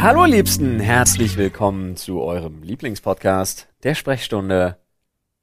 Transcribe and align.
Hallo 0.00 0.24
Liebsten, 0.24 0.80
herzlich 0.80 1.36
willkommen 1.36 1.96
zu 1.96 2.20
eurem 2.22 2.62
Lieblingspodcast, 2.62 3.68
der 3.82 3.94
Sprechstunde 3.94 4.76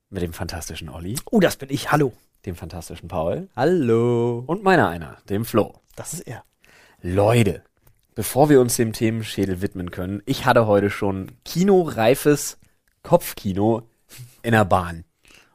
mit 0.09 0.23
dem 0.23 0.33
fantastischen 0.33 0.89
Olli, 0.89 1.15
Oh, 1.29 1.39
das 1.39 1.57
bin 1.57 1.69
ich. 1.69 1.91
Hallo. 1.91 2.13
dem 2.45 2.55
fantastischen 2.55 3.07
Paul 3.07 3.49
Hallo. 3.55 4.43
und 4.47 4.63
meiner 4.63 4.87
einer, 4.87 5.17
dem 5.29 5.45
Flo. 5.45 5.73
Das 5.95 6.13
ist 6.13 6.21
er. 6.21 6.43
Leute, 7.01 7.61
bevor 8.15 8.49
wir 8.49 8.61
uns 8.61 8.75
dem 8.77 8.93
Themenschädel 8.93 9.61
widmen 9.61 9.91
können, 9.91 10.21
ich 10.25 10.45
hatte 10.45 10.65
heute 10.65 10.89
schon 10.89 11.31
kinoreifes 11.45 12.57
Kopfkino 13.03 13.83
in 14.43 14.51
der 14.53 14.65
Bahn. 14.65 15.03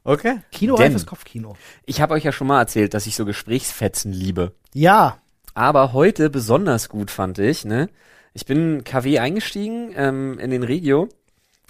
Okay. 0.05 0.41
Kinoreifes 0.53 1.03
Denn- 1.03 1.09
Kopfkino. 1.09 1.57
Ich 1.87 2.01
habe 2.01 2.15
euch 2.15 2.25
ja 2.25 2.33
schon 2.33 2.47
mal 2.49 2.61
erzählt, 2.61 2.95
dass 2.95 3.07
ich 3.07 3.17
so 3.17 3.25
Gesprächsfetzen 3.25 4.13
liebe. 4.13 4.53
Ja. 4.75 5.19
Aber 5.55 5.93
heute 5.93 6.31
besonders 6.31 6.89
gut 6.89 7.11
fand 7.11 7.39
ich, 7.39 7.65
ne? 7.65 7.89
Ich 8.35 8.47
bin 8.47 8.85
KW 8.85 9.19
eingestiegen 9.19 9.93
ähm, 9.95 10.39
in 10.39 10.51
den 10.51 10.63
Regio 10.63 11.09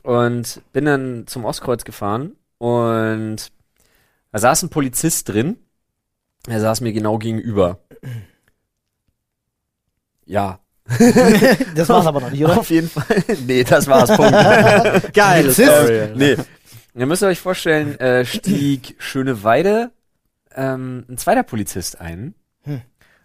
und 0.02 0.62
bin 0.72 0.84
dann 0.84 1.26
zum 1.26 1.44
Ostkreuz 1.44 1.84
gefahren 1.84 2.36
und 2.58 3.52
da 4.30 4.38
saß 4.38 4.62
ein 4.62 4.70
Polizist 4.70 5.28
drin. 5.28 5.56
Er 6.46 6.60
saß 6.60 6.80
mir 6.80 6.92
genau 6.92 7.18
gegenüber. 7.18 7.80
Ja. 10.24 10.58
Das 11.74 11.88
war's 11.88 12.06
aber 12.06 12.20
noch 12.20 12.30
nicht, 12.30 12.44
oder? 12.44 12.58
Auf 12.58 12.70
jeden 12.70 12.88
Fall. 12.88 13.24
nee, 13.46 13.64
das 13.64 13.86
war's. 13.86 14.14
Punkt. 14.14 14.32
Polizist. 15.12 15.70
Story. 15.70 16.10
nee. 16.14 16.36
Ihr 16.94 17.06
müsst 17.06 17.22
euch 17.22 17.40
vorstellen, 17.40 17.98
äh, 17.98 18.24
stieg 18.26 18.96
Schöneweide 18.98 19.90
ähm, 20.54 21.06
ein 21.08 21.16
zweiter 21.16 21.42
Polizist 21.42 22.00
ein. 22.00 22.34
Hm. 22.64 22.82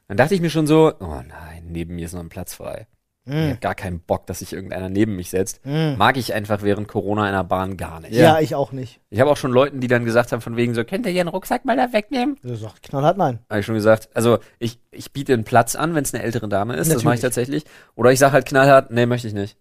Dann 0.07 0.17
dachte 0.17 0.35
ich 0.35 0.41
mir 0.41 0.49
schon 0.49 0.67
so, 0.67 0.93
oh 0.99 1.21
nein, 1.27 1.65
neben 1.67 1.95
mir 1.95 2.05
ist 2.05 2.13
noch 2.13 2.21
ein 2.21 2.29
Platz 2.29 2.53
frei. 2.53 2.87
Ich 3.27 3.33
Hm. 3.33 3.49
hab 3.51 3.61
gar 3.61 3.75
keinen 3.75 3.99
Bock, 3.99 4.25
dass 4.25 4.39
sich 4.39 4.53
irgendeiner 4.53 4.89
neben 4.89 5.15
mich 5.15 5.29
setzt. 5.29 5.59
Hm. 5.63 5.97
Mag 5.97 6.15
ich 6.17 6.33
einfach 6.33 6.61
während 6.61 6.87
Corona 6.87 7.27
in 7.27 7.33
der 7.33 7.43
Bahn 7.43 7.75
gar 7.77 7.99
nicht. 7.99 8.13
Ja. 8.13 8.39
ich 8.39 8.55
auch 8.55 8.71
nicht. 8.71 9.01
Ich 9.09 9.19
habe 9.19 9.29
auch 9.29 9.37
schon 9.37 9.51
Leuten, 9.51 9.79
die 9.81 9.87
dann 9.87 10.05
gesagt 10.05 10.31
haben, 10.31 10.41
von 10.41 10.55
wegen 10.55 10.73
so, 10.73 10.83
könnt 10.83 11.05
ihr 11.05 11.11
ihren 11.11 11.27
Rucksack 11.27 11.65
mal 11.65 11.75
da 11.75 11.91
wegnehmen? 11.93 12.37
Er 12.43 12.55
sagt 12.55 12.83
knallhart 12.83 13.17
nein. 13.17 13.39
Habe 13.49 13.59
ich 13.59 13.65
schon 13.65 13.75
gesagt. 13.75 14.09
Also 14.13 14.39
ich, 14.59 14.79
ich 14.91 15.11
biete 15.11 15.33
einen 15.33 15.43
Platz 15.43 15.75
an, 15.75 15.93
wenn 15.95 16.03
es 16.03 16.13
eine 16.13 16.23
ältere 16.23 16.47
Dame 16.47 16.75
ist. 16.75 16.91
Das 16.91 17.03
mache 17.03 17.15
ich 17.15 17.21
Natürlich. 17.21 17.47
tatsächlich. 17.47 17.63
Oder 17.95 18.11
ich 18.11 18.19
sage 18.19 18.33
halt 18.33 18.45
knallhart, 18.45 18.91
nee, 18.91 19.05
möchte 19.05 19.27
ich 19.27 19.33
nicht. 19.33 19.57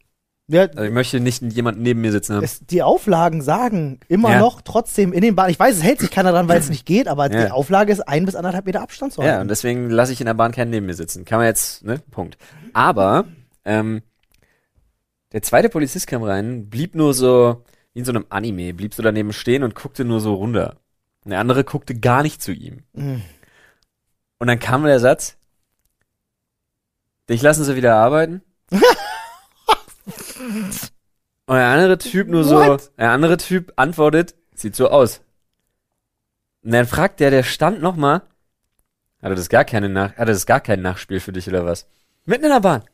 Ja, 0.48 0.67
Also 0.67 0.83
ich 0.84 0.92
möchte 0.92 1.19
nicht 1.19 1.42
jemanden 1.42 1.83
neben 1.83 2.01
mir 2.03 2.12
sitzen 2.12 2.36
haben. 2.36 2.45
es, 2.45 2.64
die 2.64 2.80
Auflagen 2.80 3.42
sagen 3.42 3.98
immer 4.06 4.30
Ja. 4.30 4.39
noch 4.39 4.61
trotzdem 4.61 5.12
in 5.12 5.20
den 5.23 5.34
Bahnen. 5.34 5.51
Ich 5.51 5.58
weiß, 5.58 5.75
es 5.78 5.83
hält 5.83 5.98
sich 5.98 6.12
keiner 6.12 6.30
dran, 6.30 6.47
weil 6.48 6.61
es 6.61 6.70
nicht 6.70 6.86
geht, 6.86 7.08
aber 7.08 7.28
Ja. 7.33 7.47
die 7.47 7.51
Auflage 7.51 7.92
ist 7.92 8.06
ein 8.06 8.25
bis 8.27 8.36
anderthalb 8.36 8.64
Meter 8.64 8.80
Abstand 8.80 9.12
zu 9.12 9.23
Ja, 9.23 9.28
halten. 9.30 9.41
und 9.42 9.48
deswegen 9.48 9.91
lasse 9.91 10.12
ich 10.12 10.20
in 10.20 10.27
der 10.27 10.34
Bahn 10.34 10.53
keinen 10.53 10.70
neben 10.70 10.86
mir 10.86 10.95
sitzen. 10.95 11.25
Kann 11.25 11.39
man 11.39 11.48
jetzt, 11.48 11.84
ne? 11.84 12.01
Punkt. 12.12 12.39
Aber 12.75 13.25
ähm, 13.67 14.03
der 15.33 15.42
zweite 15.42 15.69
Polizist 15.69 16.06
kam 16.06 16.22
rein, 16.22 16.70
blieb 16.70 16.95
nur 16.95 17.12
so, 17.12 17.64
wie 17.92 17.98
in 17.98 18.05
so 18.05 18.12
einem 18.12 18.27
Anime, 18.31 18.73
blieb 18.73 18.95
so 18.95 19.03
daneben 19.03 19.33
stehen 19.33 19.62
und 19.62 19.75
guckte 19.75 20.05
nur 20.05 20.20
so 20.20 20.34
runter. 20.34 20.77
Und 21.25 21.31
der 21.31 21.41
andere 21.41 21.64
guckte 21.64 21.98
gar 21.98 22.23
nicht 22.23 22.41
zu 22.41 22.53
ihm. 22.53 22.84
Hm. 22.95 23.23
Und 24.39 24.47
dann 24.47 24.61
kam 24.61 24.84
der 24.84 25.00
Satz, 25.00 25.36
dich 27.28 27.42
lassen 27.42 27.64
sie 27.64 27.75
wieder 27.75 27.97
arbeiten. 27.97 28.42
und 28.70 28.81
der 31.48 31.67
andere 31.67 31.98
Typ 31.98 32.28
nur 32.28 32.45
so, 32.45 32.56
What? 32.56 32.92
der 32.97 33.11
andere 33.11 33.36
Typ 33.36 33.73
antwortet, 33.77 34.36
sieht 34.55 34.77
so 34.77 34.89
aus. 34.89 35.23
Und 36.62 36.73
dann 36.73 36.86
fragt 36.86 37.19
der, 37.20 37.30
der 37.30 37.42
stand 37.42 37.83
nochmal, 37.83 38.23
hatte 39.20 39.34
das 39.34 39.48
gar 39.48 39.64
keine 39.64 39.89
Nach, 39.89 40.17
hatte 40.17 40.33
das 40.33 40.47
gar 40.47 40.61
kein 40.61 40.83
Nachspiel 40.83 41.19
für 41.19 41.33
dich 41.33 41.48
oder 41.48 41.64
was? 41.64 41.89
Mitten 42.24 42.45
in 42.45 42.51
der 42.51 42.61
Bahn. 42.61 42.85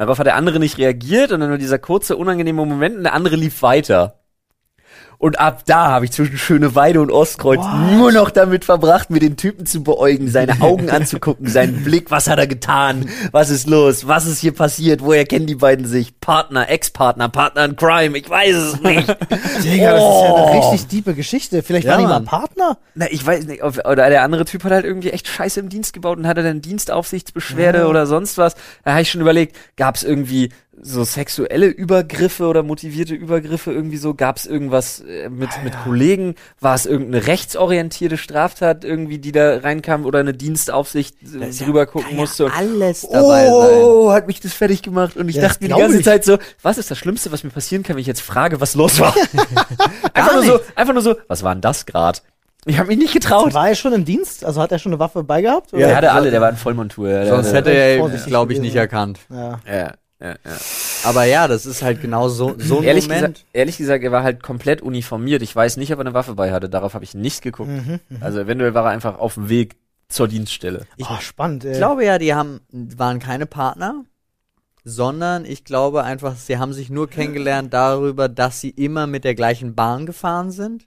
Darauf 0.00 0.18
hat 0.18 0.26
der 0.26 0.36
andere 0.36 0.58
nicht 0.58 0.78
reagiert 0.78 1.30
und 1.30 1.40
dann 1.40 1.50
nur 1.50 1.58
dieser 1.58 1.78
kurze, 1.78 2.16
unangenehme 2.16 2.64
Moment 2.64 2.96
und 2.96 3.02
der 3.02 3.12
andere 3.12 3.36
lief 3.36 3.60
weiter. 3.60 4.19
Und 5.22 5.38
ab 5.38 5.64
da 5.66 5.88
habe 5.88 6.06
ich 6.06 6.12
zwischen 6.12 6.38
Schöneweide 6.38 6.98
und 7.02 7.10
Ostkreuz 7.10 7.58
What? 7.60 7.92
nur 7.92 8.10
noch 8.10 8.30
damit 8.30 8.64
verbracht, 8.64 9.10
mir 9.10 9.20
den 9.20 9.36
Typen 9.36 9.66
zu 9.66 9.82
beäugen, 9.84 10.28
seine 10.30 10.58
Augen 10.62 10.88
anzugucken, 10.88 11.46
seinen 11.46 11.84
Blick, 11.84 12.10
was 12.10 12.26
hat 12.26 12.38
er 12.38 12.46
getan, 12.46 13.06
was 13.30 13.50
ist 13.50 13.68
los, 13.68 14.06
was 14.08 14.24
ist 14.24 14.38
hier 14.40 14.52
passiert, 14.54 15.02
woher 15.02 15.26
kennen 15.26 15.46
die 15.46 15.56
beiden 15.56 15.84
sich, 15.84 16.18
Partner, 16.20 16.70
Ex-Partner, 16.70 17.28
Partner 17.28 17.66
in 17.66 17.76
Crime, 17.76 18.16
ich 18.16 18.30
weiß 18.30 18.56
es 18.56 18.80
nicht. 18.80 19.08
Digga, 19.62 19.92
das 19.92 20.02
ist 20.02 20.22
ja 20.22 20.34
eine 20.34 20.56
Oh. 20.56 20.70
richtig 20.70 20.86
tiefe 20.86 21.12
Geschichte. 21.14 21.62
Vielleicht 21.62 21.84
Ja, 21.86 21.92
waren 21.92 22.00
die 22.00 22.06
mal. 22.06 22.20
Partner? 22.22 22.78
Na, 22.94 23.06
ich 23.10 23.24
weiß 23.26 23.44
nicht, 23.44 23.62
oder 23.62 24.08
der 24.08 24.22
andere 24.22 24.46
Typ 24.46 24.64
hat 24.64 24.72
halt 24.72 24.86
irgendwie 24.86 25.10
echt 25.10 25.28
Scheiße 25.28 25.60
im 25.60 25.68
Dienst 25.68 25.92
gebaut 25.92 26.16
und 26.16 26.26
hatte 26.26 26.42
dann 26.42 26.62
Dienstaufsichtsbeschwerde 26.62 27.80
Ja. 27.80 27.86
oder 27.88 28.06
sonst 28.06 28.38
was. 28.38 28.54
Da 28.84 28.92
habe 28.92 29.02
ich 29.02 29.10
schon 29.10 29.20
überlegt, 29.20 29.54
gab 29.76 29.96
es 29.96 30.02
irgendwie 30.02 30.48
so 30.82 31.04
sexuelle 31.04 31.66
Übergriffe 31.66 32.46
oder 32.46 32.62
motivierte 32.62 33.14
Übergriffe 33.14 33.72
irgendwie 33.72 33.96
so? 33.98 34.14
Gab 34.14 34.36
es 34.38 34.46
irgendwas 34.46 35.00
äh, 35.00 35.28
mit, 35.28 35.50
mit 35.62 35.74
Kollegen? 35.84 36.34
War 36.60 36.74
es 36.74 36.86
irgendeine 36.86 37.26
rechtsorientierte 37.26 38.16
Straftat 38.16 38.84
irgendwie, 38.84 39.18
die 39.18 39.32
da 39.32 39.58
reinkam 39.58 40.06
oder 40.06 40.20
eine 40.20 40.32
Dienstaufsicht 40.34 41.16
äh, 41.22 41.48
ist 41.48 41.60
ja- 41.60 41.66
drüber 41.66 41.86
gucken 41.86 42.08
kann 42.08 42.16
ja 42.16 42.20
musste? 42.22 42.44
Und, 42.46 42.56
alles 42.56 43.02
dabei 43.10 43.46
sein. 43.46 43.82
oh, 43.82 44.12
hat 44.12 44.26
mich 44.26 44.40
das 44.40 44.52
fertig 44.54 44.82
gemacht 44.82 45.16
und 45.16 45.28
ich 45.28 45.36
Ja, 45.36 45.42
dachte 45.42 45.62
mir 45.64 45.74
die 45.74 45.80
ganze 45.80 45.98
ich. 45.98 46.04
Zeit 46.04 46.24
so, 46.24 46.38
was 46.62 46.78
ist 46.78 46.90
das 46.90 46.98
Schlimmste, 46.98 47.30
was 47.32 47.44
mir 47.44 47.50
passieren 47.50 47.82
kann, 47.82 47.96
wenn 47.96 48.00
ich 48.00 48.06
jetzt 48.06 48.22
frage, 48.22 48.60
was 48.60 48.74
los 48.74 48.98
war? 49.00 49.14
einfach, 50.14 50.32
nur 50.32 50.40
nicht. 50.42 50.52
so, 50.52 50.60
einfach 50.74 50.92
nur 50.94 51.02
so, 51.02 51.14
was 51.28 51.42
war 51.42 51.54
denn 51.54 51.60
das 51.60 51.86
grad? 51.86 52.22
Ich 52.66 52.78
habe 52.78 52.88
mich 52.88 52.98
nicht 52.98 53.14
getraut. 53.14 53.54
War 53.54 53.70
er 53.70 53.74
schon 53.74 53.94
im 53.94 54.04
Dienst? 54.04 54.44
Also 54.44 54.60
hat 54.60 54.70
er 54.70 54.78
schon 54.78 54.92
eine 54.92 54.98
Waffe 54.98 55.24
bei 55.24 55.40
gehabt? 55.40 55.72
Der 55.72 55.78
oder? 55.88 55.96
hatte 55.96 56.12
alle, 56.12 56.30
der 56.30 56.42
war 56.42 56.50
in 56.50 56.56
Vollmontur. 56.56 57.08
Ja, 57.08 57.26
Sonst 57.26 57.54
hätte 57.54 57.70
er, 57.70 58.06
glaube 58.26 58.52
ich, 58.52 58.60
nicht 58.60 58.76
erkannt. 58.76 59.18
Ja. 59.30 59.60
ja, 59.66 59.92
ja, 60.20 60.30
ja. 60.44 60.58
Aber 61.04 61.24
ja, 61.24 61.48
das 61.48 61.66
ist 61.66 61.82
halt 61.82 62.02
genau 62.02 62.28
so, 62.28 62.54
so 62.58 62.78
ein 62.78 62.84
Ehrlich, 62.84 63.04
Moment. 63.08 63.36
gesagt, 63.36 63.46
ehrlich 63.52 63.78
gesagt, 63.78 64.04
er 64.04 64.12
war 64.12 64.22
halt 64.22 64.42
komplett 64.42 64.82
uniformiert. 64.82 65.42
Ich 65.42 65.54
weiß 65.56 65.78
nicht, 65.78 65.92
ob 65.92 65.98
er 65.98 66.02
eine 66.02 66.14
Waffe 66.14 66.34
bei 66.34 66.52
hatte. 66.52 66.68
Darauf 66.68 66.94
habe 66.94 67.04
ich 67.04 67.14
nicht 67.14 67.42
geguckt. 67.42 67.70
Mhm. 67.70 68.00
Also 68.20 68.40
eventuell 68.40 68.74
war 68.74 68.84
er 68.84 68.90
einfach 68.90 69.18
auf 69.18 69.34
dem 69.34 69.48
Weg 69.48 69.76
zur 70.08 70.28
Dienststelle. 70.28 70.86
Oh, 71.00 71.20
spannend. 71.20 71.64
Ey. 71.64 71.72
Ich 71.72 71.78
glaube 71.78 72.04
ja, 72.04 72.18
die 72.18 72.34
haben, 72.34 72.60
waren 72.70 73.18
keine 73.18 73.46
Partner, 73.46 74.04
sondern 74.84 75.44
ich 75.44 75.64
glaube 75.64 76.04
einfach, 76.04 76.36
sie 76.36 76.58
haben 76.58 76.72
sich 76.72 76.90
nur 76.90 77.08
kennengelernt 77.08 77.72
darüber, 77.72 78.28
dass 78.28 78.60
sie 78.60 78.70
immer 78.70 79.06
mit 79.06 79.24
der 79.24 79.34
gleichen 79.34 79.74
Bahn 79.74 80.04
gefahren 80.04 80.50
sind. 80.50 80.86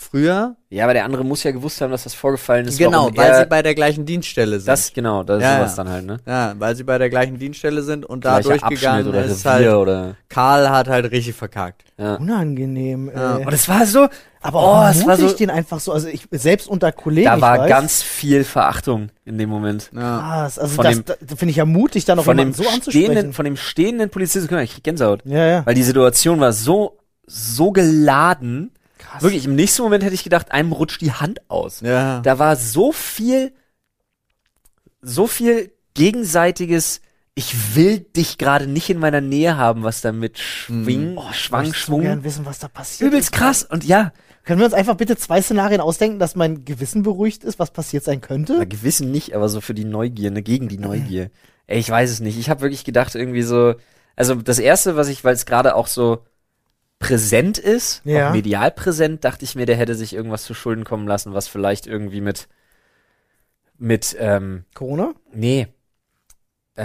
Früher. 0.00 0.56
Ja, 0.70 0.84
aber 0.84 0.94
der 0.94 1.04
andere 1.04 1.24
muss 1.24 1.42
ja 1.42 1.50
gewusst 1.50 1.80
haben, 1.80 1.90
dass 1.90 2.04
das 2.04 2.14
vorgefallen 2.14 2.66
ist. 2.66 2.78
genau, 2.78 3.02
warum 3.02 3.16
weil 3.18 3.30
er, 3.30 3.40
sie 3.40 3.46
bei 3.46 3.60
der 3.60 3.74
gleichen 3.74 4.06
Dienststelle 4.06 4.58
sind. 4.58 4.66
das 4.68 4.92
genau, 4.94 5.22
das 5.24 5.38
ist 5.38 5.42
Ja, 5.42 5.56
sowas 5.58 5.76
ja. 5.76 5.84
dann 5.84 5.92
halt, 5.92 6.06
ne? 6.06 6.16
ja, 6.26 6.54
weil 6.58 6.74
sie 6.74 6.84
bei 6.84 6.96
der 6.96 7.10
gleichen 7.10 7.38
Dienststelle 7.38 7.82
sind 7.82 8.06
und 8.06 8.24
da 8.24 8.40
durchgegangen 8.40 9.06
oder 9.08 9.24
ist 9.24 9.44
Revier 9.44 9.50
halt, 9.70 9.76
oder 9.76 10.16
Karl 10.30 10.70
hat 10.70 10.88
halt 10.88 11.10
richtig 11.10 11.34
verkackt. 11.34 11.84
ja. 11.98 12.14
Unangenehm. 12.14 13.10
Ja. 13.14 13.38
Ey. 13.38 13.46
Und 13.46 13.52
es 13.52 13.68
war 13.68 13.84
so, 13.84 14.08
Aber 14.40 14.58
oh, 14.60 14.66
auch 14.68 14.88
es 14.90 15.06
war 15.06 15.16
mutig, 15.18 15.30
so, 15.32 15.36
den 15.36 15.50
einfach 15.50 15.80
so, 15.80 15.92
also 15.92 16.08
ich, 16.08 16.26
selbst 16.30 16.66
unter 16.68 16.92
Kollegen, 16.92 17.26
da 17.26 17.36
ich 17.36 17.42
war 17.42 17.58
weiß, 17.58 17.68
ganz 17.68 18.02
viel 18.02 18.44
Verachtung 18.44 19.10
in 19.26 19.36
dem 19.36 19.50
Moment. 19.50 19.90
Ja. 19.94 20.00
krass, 20.18 20.58
also 20.58 20.76
von 20.76 20.84
das, 20.84 21.02
das 21.04 21.38
finde 21.38 21.50
ich 21.50 21.56
ja 21.56 21.66
mutig, 21.66 22.06
dann 22.06 22.16
noch 22.16 22.24
Von 22.24 22.38
dem 22.38 22.48
jemanden 22.52 22.62
so 22.62 22.68
anzusprechen. 22.70 23.04
stehenden, 23.06 23.32
von 23.34 23.44
dem 23.44 23.56
stehenden 23.56 24.08
Polizisten, 24.08 24.48
guck 24.48 24.56
mal, 24.56 24.64
ich 24.64 24.72
krieg 24.72 24.84
Gänsehaut. 24.84 25.20
ja, 25.26 25.44
ja. 25.46 25.66
Weil 25.66 25.74
die 25.74 25.82
Situation 25.82 26.40
war 26.40 26.52
so, 26.54 26.96
so 27.26 27.70
geladen. 27.72 28.70
Krass. 29.10 29.22
Wirklich, 29.22 29.44
im 29.44 29.54
nächsten 29.56 29.82
Moment 29.82 30.04
hätte 30.04 30.14
ich 30.14 30.22
gedacht, 30.24 30.52
einem 30.52 30.72
rutscht 30.72 31.00
die 31.00 31.12
Hand 31.12 31.40
aus. 31.50 31.80
Ja. 31.80 32.20
Da 32.20 32.38
war 32.38 32.54
so 32.56 32.92
viel, 32.92 33.52
so 35.02 35.26
viel 35.26 35.72
gegenseitiges, 35.94 37.00
ich 37.34 37.74
will 37.74 38.00
dich 38.00 38.38
gerade 38.38 38.66
nicht 38.66 38.90
in 38.90 38.98
meiner 38.98 39.20
Nähe 39.20 39.56
haben, 39.56 39.82
was 39.82 40.00
da 40.00 40.12
mit 40.12 40.38
Schwing, 40.38 41.16
Oh, 41.16 41.24
ich 41.30 41.38
Schwang, 41.38 41.66
so 41.66 41.72
Schwung. 41.72 42.02
gern 42.02 42.24
wissen, 42.24 42.44
was 42.46 42.58
da 42.58 42.68
passiert. 42.68 43.08
Übelst 43.08 43.30
ist. 43.30 43.38
krass. 43.38 43.64
Und 43.64 43.84
ja, 43.84 44.12
Können 44.44 44.58
wir 44.60 44.64
uns 44.64 44.74
einfach 44.74 44.96
bitte 44.96 45.16
zwei 45.16 45.42
Szenarien 45.42 45.80
ausdenken, 45.82 46.18
dass 46.18 46.34
mein 46.34 46.64
Gewissen 46.64 47.02
beruhigt 47.02 47.44
ist, 47.44 47.58
was 47.58 47.70
passiert 47.72 48.04
sein 48.04 48.20
könnte? 48.22 48.56
na, 48.58 48.64
gewissen 48.64 49.10
nicht, 49.10 49.34
aber 49.34 49.48
so 49.50 49.60
für 49.60 49.74
die 49.74 49.84
Neugier, 49.84 50.30
ne, 50.30 50.42
gegen 50.42 50.66
die 50.68 50.78
Neugier. 50.78 51.30
Ey, 51.66 51.78
ich 51.78 51.90
weiß 51.90 52.10
es 52.10 52.20
nicht. 52.20 52.38
Ich 52.38 52.48
habe 52.48 52.62
wirklich 52.62 52.84
gedacht, 52.84 53.14
irgendwie 53.14 53.42
so, 53.42 53.74
also 54.16 54.34
das 54.34 54.58
erste, 54.58 54.96
was 54.96 55.08
ich, 55.08 55.24
weil 55.24 55.34
es 55.34 55.44
gerade 55.46 55.74
auch 55.74 55.86
so 55.86 56.24
präsent 57.00 57.58
ist, 57.58 58.02
Ja. 58.04 58.30
medial 58.30 58.70
präsent, 58.70 59.24
dachte 59.24 59.44
ich 59.44 59.56
mir, 59.56 59.66
der 59.66 59.74
hätte 59.76 59.96
sich 59.96 60.14
irgendwas 60.14 60.44
zu 60.44 60.54
Schulden 60.54 60.84
kommen 60.84 61.08
lassen, 61.08 61.34
was 61.34 61.48
vielleicht 61.48 61.88
irgendwie 61.88 62.20
mit, 62.20 62.46
mit, 63.78 64.14
ähm, 64.20 64.64
Corona? 64.74 65.14
nee, 65.32 65.66
äh, 66.76 66.82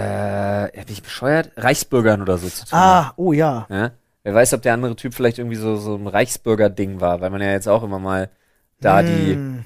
ja, 0.76 0.84
bin 0.84 0.92
ich 0.92 1.02
bescheuert? 1.02 1.52
Reichsbürgern 1.56 2.20
oder 2.20 2.38
so 2.38 2.48
zu 2.48 2.66
tun. 2.66 2.78
Ah, 2.78 3.12
oh 3.16 3.32
ja. 3.32 3.66
Ja? 3.70 3.92
Wer 4.24 4.34
weiß, 4.34 4.52
ob 4.54 4.62
der 4.62 4.74
andere 4.74 4.96
Typ 4.96 5.14
vielleicht 5.14 5.38
irgendwie 5.38 5.56
so, 5.56 5.76
so 5.76 5.94
ein 5.94 6.06
Reichsbürger-Ding 6.08 7.00
war, 7.00 7.20
weil 7.20 7.30
man 7.30 7.40
ja 7.40 7.52
jetzt 7.52 7.68
auch 7.68 7.82
immer 7.84 7.98
mal 7.98 8.28
da 8.80 9.02
die, 9.02 9.34
Hm. 9.34 9.64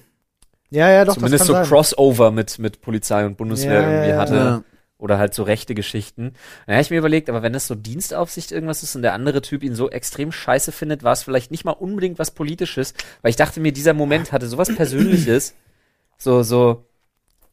Ja, 0.73 0.89
ja, 0.89 1.05
doch, 1.05 1.15
zumindest 1.15 1.47
so 1.47 1.53
sein. 1.55 1.67
Crossover 1.67 2.31
mit, 2.31 2.61
mit 2.61 2.81
Polizei 2.81 3.27
und 3.27 3.37
Bundeswehr 3.37 3.83
Ja, 3.83 3.89
irgendwie 3.91 4.15
hatte. 4.15 4.65
Oder 5.01 5.19
halt 5.19 5.35
so 5.35 5.43
rechte 5.43 5.75
Geschichten. 5.75 6.35
Dann 6.67 6.75
habe 6.75 6.83
ich 6.83 6.91
mir 6.91 6.99
überlegt, 6.99 7.29
aber 7.29 7.43
wenn 7.43 7.53
das 7.53 7.67
so 7.67 7.75
Dienstaufsicht 7.75 8.53
irgendwas 8.53 8.83
ist 8.83 8.95
und 8.95 9.03
der 9.03 9.15
andere 9.15 9.43
Typ 9.43 9.63
ihn 9.63 9.75
so 9.75 9.91
extrem 9.91 10.31
scheiße 10.31 10.73
findet, 10.73 11.03
war 11.03 11.13
es 11.13 11.23
vielleicht 11.23 11.51
nicht 11.51 11.65
mal 11.65 11.73
unbedingt 11.73 12.19
was 12.19 12.31
Politisches, 12.31 12.95
weil 13.23 13.31
ich 13.31 13.37
dachte 13.37 13.61
mir, 13.61 13.73
dieser 13.73 13.95
Moment 13.95 14.33
hatte 14.33 14.47
sowas 14.47 14.75
Persönliches. 14.75 15.55
So, 16.23 16.43
so, 16.43 16.85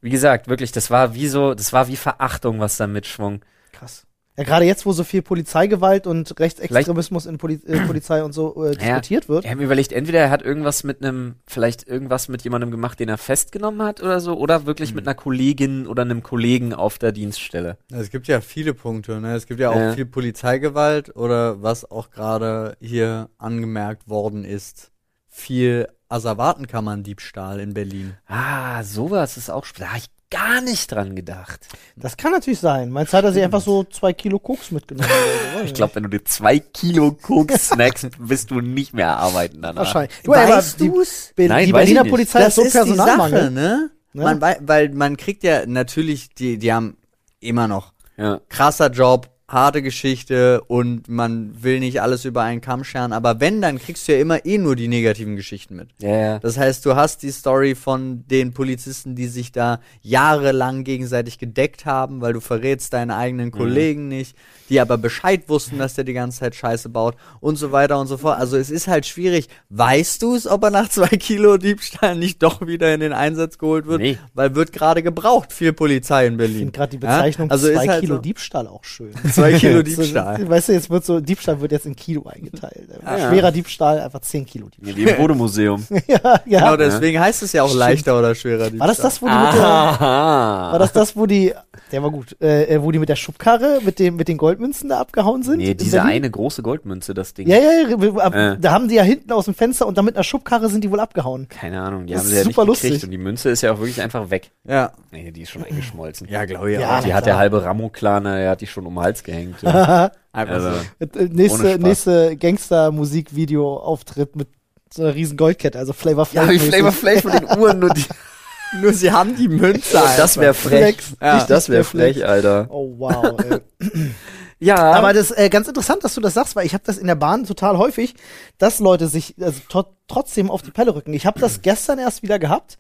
wie 0.02 0.10
gesagt, 0.10 0.50
wirklich, 0.50 0.74
das 0.74 0.92
war 0.92 1.14
wie 1.14 1.30
so, 1.30 1.54
das 1.54 1.72
war 1.72 1.88
wie 1.88 1.96
Verachtung, 1.96 2.60
was 2.60 2.76
da 2.76 2.86
mitschwung. 2.86 3.42
Krass. 3.72 4.07
Ja, 4.38 4.44
gerade 4.44 4.66
jetzt, 4.66 4.86
wo 4.86 4.92
so 4.92 5.04
viel 5.04 5.24
Polizeigewalt 5.24 6.06
und 6.06 6.40
Rechtsextremismus 6.40 7.26
in 7.26 7.40
Poli 7.40 7.56
äh, 7.66 7.80
Polizei 7.88 8.24
und 8.24 8.34
so 8.34 8.64
äh, 8.66 8.76
diskutiert 8.76 9.28
wird. 9.30 9.46
Ich 9.46 9.50
habe 9.50 9.60
mir 9.60 9.66
überlegt, 9.66 9.92
entweder 9.92 10.20
er 10.20 10.30
hat 10.30 10.44
irgendwas 10.44 10.84
mit 10.84 11.04
einem, 11.04 11.38
vielleicht 11.48 11.88
irgendwas 11.88 12.28
mit 12.28 12.44
jemandem 12.44 12.70
gemacht, 12.70 13.00
den 13.00 13.10
er 13.10 13.18
festgenommen 13.18 13.82
hat 13.82 14.02
oder 14.04 14.20
so, 14.20 14.38
oder 14.38 14.68
wirklich 14.68 14.94
mit 14.94 15.08
einer 15.08 15.16
Kollegin 15.16 15.88
oder 15.88 16.04
einem 16.04 16.22
Kollegen 16.22 16.74
auf 16.76 17.00
der 17.00 17.12
Dienststelle. 17.14 17.78
Es 17.92 18.12
gibt 18.12 18.28
ja 18.28 18.40
viele 18.42 18.76
Punkte, 18.76 19.20
ne? 19.20 19.34
Es 19.36 19.48
gibt 19.48 19.60
ja 19.60 19.72
auch 19.72 19.76
Ja. 19.76 19.94
viel 19.94 20.06
Polizeigewalt 20.06 21.16
oder 21.16 21.64
was 21.64 21.90
auch 21.90 22.12
gerade 22.12 22.78
hier 22.80 23.30
angemerkt 23.40 24.08
worden 24.08 24.46
ist, 24.46 24.92
viel 25.30 25.88
Asservatenkammern-Diebstahl 26.10 27.60
in 27.60 27.74
Berlin. 27.74 28.14
Ah, 28.28 28.84
sowas 28.84 29.38
ist 29.38 29.50
auch, 29.50 29.66
sp- 29.66 29.80
da 29.82 29.88
habe 29.90 29.98
ich 30.00 30.06
gar 30.30 30.62
nicht 30.62 30.92
dran 30.92 31.16
gedacht. 31.16 31.68
Das 31.96 32.18
kann 32.18 32.32
natürlich 32.32 32.60
sein. 32.60 32.90
Meinst 32.92 33.14
du, 33.14 33.18
hat 33.18 33.24
er 33.26 33.32
sich 33.32 33.44
einfach 33.44 33.62
so 33.62 33.84
zwei 33.86 34.12
Kilo 34.14 34.40
Koks 34.40 34.72
mitgenommen? 34.72 35.10
oder 35.10 35.60
so? 35.60 35.66
Ich 35.66 35.74
glaube, 35.74 35.96
wenn 35.96 36.04
du 36.04 36.10
dir 36.10 36.26
zwei 36.26 36.60
Kilo 36.60 37.12
Koks 37.14 37.70
snackst, 37.70 38.08
wirst 38.20 38.52
du 38.52 38.60
nicht 38.62 38.94
mehr 38.94 39.16
arbeiten 39.18 39.62
danach. 39.62 39.84
wahrscheinlich. 39.86 40.12
Du, 40.24 40.34
aber 40.34 40.62
die, 40.80 40.90
du's? 40.90 41.32
Be 41.36 41.48
Nein, 41.48 41.66
die 41.68 41.72
Berliner 41.72 42.04
nicht. 42.04 42.12
Polizei 42.12 42.44
hat 42.44 42.54
so 42.54 42.64
Personalmangel. 42.64 43.52
ne? 43.52 43.90
Ja. 44.14 44.24
Man, 44.24 44.42
wei- 44.42 44.58
weil 44.62 44.90
man 44.90 45.16
kriegt 45.18 45.44
ja 45.44 45.66
natürlich, 45.66 46.30
die, 46.34 46.58
die 46.58 46.74
haben 46.74 46.98
immer 47.40 47.68
noch 47.68 47.94
Ja. 48.18 48.42
krasser 48.50 48.90
Job, 48.92 49.30
harte 49.50 49.82
Geschichte 49.82 50.62
und 50.68 51.08
man 51.08 51.64
will 51.64 51.80
nicht 51.80 52.02
alles 52.02 52.26
über 52.26 52.42
einen 52.42 52.60
Kamm 52.60 52.84
scheren, 52.84 53.14
aber 53.14 53.40
wenn, 53.40 53.62
dann 53.62 53.80
kriegst 53.80 54.06
du 54.08 54.12
ja 54.12 54.20
immer 54.20 54.46
eh 54.46 54.58
nur 54.58 54.76
die 54.76 54.90
negativen 54.90 55.38
Geschichten 55.38 55.78
mit. 55.78 55.88
Ja, 56.02 56.10
ja. 56.10 56.40
Das 56.40 56.58
heißt, 56.58 56.86
du 56.86 56.98
hast 56.98 57.24
die 57.24 57.32
Story 57.32 57.74
von 57.74 58.26
den 58.28 58.54
Polizisten, 58.54 59.16
die 59.16 59.28
sich 59.28 59.54
da 59.54 59.80
jahrelang 60.02 60.84
gegenseitig 60.84 61.40
gedeckt 61.40 61.86
haben, 61.86 62.20
weil 62.20 62.34
du 62.34 62.42
verrätst 62.42 62.92
deinen 62.92 63.12
eigenen 63.12 63.52
Kollegen 63.52 64.10
nicht, 64.10 64.36
die 64.70 64.80
aber 64.80 64.98
Bescheid 64.98 65.44
wussten, 65.48 65.78
dass 65.78 65.94
der 65.96 66.04
die 66.04 66.14
ganze 66.14 66.40
Zeit 66.40 66.56
Scheiße 66.56 66.90
baut 66.90 67.16
und 67.40 67.56
so 67.58 67.72
weiter 67.72 68.00
und 68.00 68.08
so 68.08 68.18
fort. 68.18 68.38
Also 68.40 68.58
es 68.58 68.70
ist 68.70 68.88
halt 68.88 69.06
schwierig. 69.06 69.48
Weißt 69.70 70.22
du 70.22 70.36
es, 70.36 70.48
ob 70.48 70.64
er 70.64 70.70
nach 70.72 70.90
zwei 70.90 71.08
Kilo 71.08 71.58
Diebstahl 71.58 72.16
nicht 72.16 72.44
doch 72.44 72.66
wieder 72.66 72.94
in 72.94 73.00
den 73.00 73.14
Einsatz 73.14 73.58
geholt 73.58 73.88
wird? 73.88 74.02
Nee. 74.02 74.18
Weil 74.34 74.56
wird 74.56 74.72
gerade 74.74 75.04
gebraucht, 75.04 75.52
viel 75.54 75.74
Polizei 75.74 76.26
in 76.28 76.34
Ich 76.34 76.38
Berlin. 76.38 76.58
finde 76.58 76.72
gerade 76.72 76.90
die 76.92 76.98
Bezeichnung 76.98 77.48
ja? 77.48 77.52
also 77.52 77.68
zwei 77.72 77.88
halt 77.88 78.00
Kilo 78.02 78.16
so, 78.16 78.22
Diebstahl 78.22 78.68
auch 78.68 78.84
schön. 78.84 79.12
Zwei 79.34 79.54
Kilo 79.54 79.78
So, 79.78 79.84
Diebstahl. 79.84 80.50
weißt 80.50 80.70
du, 80.70 80.74
jetzt 80.74 80.90
wird 80.90 81.06
so, 81.06 81.20
Diebstahl 81.20 81.62
wird 81.62 81.72
jetzt 81.72 81.86
in 81.86 81.96
Kilo 81.96 82.26
eingeteilt. 82.28 82.90
Ja. 83.04 83.30
Schwerer 83.30 83.52
Diebstahl, 83.52 84.00
einfach 84.00 84.22
10 84.22 84.46
Kilo 84.46 84.68
Diebstahl. 84.70 84.96
Wie 84.96 85.04
im 85.10 85.18
Bodemuseum. 85.18 85.86
ja, 86.08 86.42
ja. 86.46 86.60
Genau 86.60 86.78
deswegen 86.78 87.20
heißt 87.20 87.44
es 87.44 87.54
ja 87.54 87.64
auch 87.64 87.74
leichter 87.74 88.18
oder 88.18 88.36
schwerer 88.36 88.70
Diebstahl. 88.70 88.80
War 88.80 88.88
das 88.88 88.98
das, 88.98 89.22
wo 89.22 89.28
die 89.28 89.34
mit 89.34 89.54
der, 89.54 89.62
war 89.62 90.80
das 90.80 90.92
das, 90.94 91.16
wo 91.16 91.26
die, 91.26 91.54
der 91.92 92.04
war 92.04 92.12
gut, 92.12 92.36
äh, 92.42 92.76
äh, 92.76 92.82
wo 92.82 92.92
die 92.92 93.00
mit 93.00 93.10
der 93.10 93.16
Schubkarre, 93.16 93.80
mit 93.84 94.00
dem, 94.00 94.16
mit 94.16 94.28
den 94.28 94.38
Goldmünzen 94.58 94.90
da 94.90 95.00
abgehauen 95.00 95.44
sind? 95.44 95.58
Nee, 95.58 95.74
diese 95.76 96.02
eine 96.04 96.30
große 96.30 96.62
Goldmünze, 96.64 97.14
das 97.14 97.34
Ding. 97.34 97.48
Ja, 97.48 97.58
ja, 97.58 97.72
ja, 97.90 98.16
ab- 98.18 98.34
Äh. 98.36 98.58
da 98.60 98.72
haben 98.72 98.88
die 98.88 98.96
ja 98.96 99.04
hinten 99.04 99.32
aus 99.32 99.46
dem 99.46 99.54
Fenster 99.54 99.86
und 99.88 99.98
dann 99.98 100.06
mit 100.06 100.16
einer 100.16 100.24
Schubkarre 100.24 100.70
sind 100.70 100.84
die 100.84 100.92
wohl 100.92 101.00
abgehauen. 101.00 101.48
Keine 101.48 101.82
Ahnung, 101.82 102.08
die 102.08 102.14
Das 102.14 102.24
haben 102.24 102.30
sie 102.30 102.36
ja 102.36 102.44
nicht 102.44 102.56
super 102.56 102.66
gekriegt 102.66 102.84
lustig. 102.84 103.04
und 103.04 103.12
die 103.12 103.18
Münze 103.18 103.50
ist 103.50 103.62
ja 103.62 103.72
auch 103.74 103.80
wirklich 103.80 104.02
einfach 104.02 104.30
weg. 104.30 104.52
Ja. 104.68 104.92
Nee, 105.12 105.32
die 105.32 105.42
ist 105.44 105.52
schon 105.52 105.64
eingeschmolzen. 105.64 106.28
Ja, 106.30 106.46
glaube 106.46 106.72
ich 106.74 106.80
Ja, 106.80 106.98
auch. 107.00 107.04
die 107.04 107.14
hat 107.14 107.24
klar. 107.24 107.34
der 107.34 107.38
halbe 107.38 107.64
Ramo-Clan, 107.64 108.24
der 108.24 108.50
hat 108.52 108.62
die 108.62 108.68
schon 108.68 108.86
um 108.86 108.96
den 108.96 109.04
Hals 109.04 109.24
gehängt. 109.24 109.62
Ja. 109.62 110.12
Also, 110.34 110.70
so. 110.70 110.76
Äh, 111.00 111.24
äh, 111.24 111.30
nächste, 111.32 111.80
nächste 111.80 112.38
Gangster-Musikvideo-Auftritt 112.38 114.36
mit 114.36 114.48
so 114.94 115.04
einer 115.04 115.16
riesen 115.16 115.36
Goldkette, 115.38 115.80
also 115.80 115.94
Flavor 115.94 116.26
Flav. 116.28 116.46
ja, 116.46 116.52
wie. 116.52 116.60
Flavor 116.60 116.92
Flav 116.92 117.24
mit 117.24 117.34
den 117.34 117.58
Uhren, 117.60 117.80
nur 117.80 117.90
die. 117.90 118.04
Nur 118.82 118.92
sie 118.92 119.10
haben 119.14 119.34
die 119.38 119.48
Münze. 119.48 119.94
das 120.18 120.36
wäre 120.38 120.54
frech. 120.54 120.98
Flex. 121.02 121.14
Ja, 121.22 121.42
das 121.46 121.70
wäre 121.70 121.86
frech, 121.86 122.28
Alter. 122.28 122.68
Oh 122.70 122.96
wow. 122.98 123.38
Ey. 123.50 123.62
Ja, 124.60 124.76
Aber 124.94 125.14
das 125.14 125.32
ist 125.32 125.38
äh, 125.38 125.50
ganz 125.50 125.68
interessant, 125.68 126.04
dass 126.04 126.16
du 126.16 126.22
das 126.22 126.34
sagst, 126.34 126.56
weil 126.56 126.66
ich 126.66 126.74
habe 126.74 126.84
das 126.86 126.98
in 126.98 127.08
der 127.08 127.16
Bahn 127.16 127.46
total 127.46 127.78
häufig, 127.78 128.16
dass 128.58 128.80
Leute 128.80 129.08
sich 129.08 129.36
also, 129.40 129.60
tro- 129.70 129.94
trotzdem 130.08 130.50
auf 130.50 130.62
die 130.64 130.72
Pelle 130.72 130.96
rücken. 130.96 131.14
Ich 131.14 131.26
habe 131.26 131.40
das 131.40 131.62
gestern 131.62 132.00
erst 132.00 132.24
wieder 132.24 132.40
gehabt, 132.40 132.78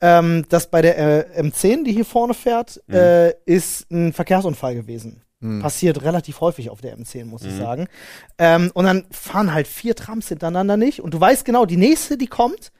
ähm, 0.00 0.46
dass 0.48 0.70
bei 0.70 0.80
der 0.80 0.98
äh, 1.36 1.40
M10, 1.42 1.84
die 1.84 1.92
hier 1.92 2.06
vorne 2.06 2.32
fährt, 2.32 2.80
äh, 2.90 3.34
ist 3.44 3.90
ein 3.90 4.12
Verkehrsunfall 4.12 4.74
gewesen. 4.74 5.22
Passiert 5.62 6.02
relativ 6.02 6.42
häufig 6.42 6.68
auf 6.68 6.82
der 6.82 6.98
M10, 6.98 7.24
muss 7.24 7.42
ich 7.44 7.54
sagen. 7.56 7.88
Ähm, 8.36 8.70
und 8.74 8.84
dann 8.84 9.06
fahren 9.10 9.54
halt 9.54 9.66
vier 9.68 9.96
Trams 9.96 10.28
hintereinander 10.28 10.76
nicht. 10.76 11.00
Und 11.00 11.14
du 11.14 11.20
weißt 11.20 11.46
genau, 11.46 11.64
die 11.64 11.78
nächste, 11.78 12.18
die 12.18 12.26
kommt, 12.26 12.72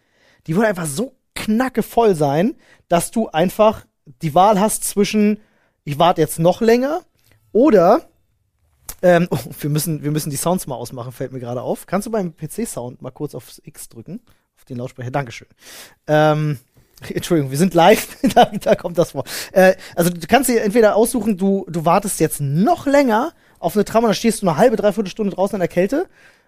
die 0.46 0.56
wird 0.56 0.66
einfach 0.66 0.84
so 0.84 1.14
knackevoll 1.34 2.14
sein, 2.14 2.56
dass 2.88 3.10
du 3.12 3.28
einfach 3.28 3.86
die 4.22 4.34
Wahl 4.34 4.60
hast 4.60 4.84
zwischen, 4.84 5.40
ich 5.84 5.98
warte 5.98 6.20
jetzt 6.20 6.38
noch 6.38 6.60
länger 6.60 7.00
oder 7.52 8.09
ähm, 9.02 9.28
oh, 9.30 9.38
wir 9.60 9.70
müssen, 9.70 10.02
wir 10.02 10.10
müssen 10.10 10.30
die 10.30 10.36
Sounds 10.36 10.66
mal 10.66 10.74
ausmachen, 10.76 11.12
fällt 11.12 11.32
mir 11.32 11.40
gerade 11.40 11.62
auf. 11.62 11.86
Kannst 11.86 12.06
du 12.06 12.10
beim 12.10 12.34
PC-Sound 12.36 13.00
mal 13.02 13.10
kurz 13.10 13.34
aufs 13.34 13.60
X 13.64 13.88
drücken? 13.88 14.20
Auf 14.56 14.64
den 14.64 14.76
Lautsprecher. 14.76 15.10
Dankeschön. 15.10 15.48
Ähm, 16.06 16.58
Entschuldigung, 17.14 17.50
wir 17.50 17.58
sind 17.58 17.72
live, 17.74 18.08
da, 18.34 18.44
da 18.46 18.74
kommt 18.74 18.98
das 18.98 19.12
vor. 19.12 19.24
Äh, 19.52 19.74
also 19.96 20.10
du 20.10 20.26
kannst 20.28 20.50
dir 20.50 20.62
entweder 20.62 20.96
aussuchen, 20.96 21.36
du, 21.38 21.64
du 21.68 21.84
wartest 21.84 22.20
jetzt 22.20 22.40
noch 22.40 22.86
länger 22.86 23.32
auf 23.58 23.74
eine 23.74 23.84
Tram 23.84 24.04
und 24.04 24.08
dann 24.08 24.14
stehst 24.14 24.42
du 24.42 24.48
eine 24.48 24.56
halbe, 24.58 24.76
dreiviertel 24.76 25.10
Stunde 25.10 25.34
draußen 25.34 25.54
in 25.56 25.60
der 25.60 25.68
Kälte. 25.68 26.06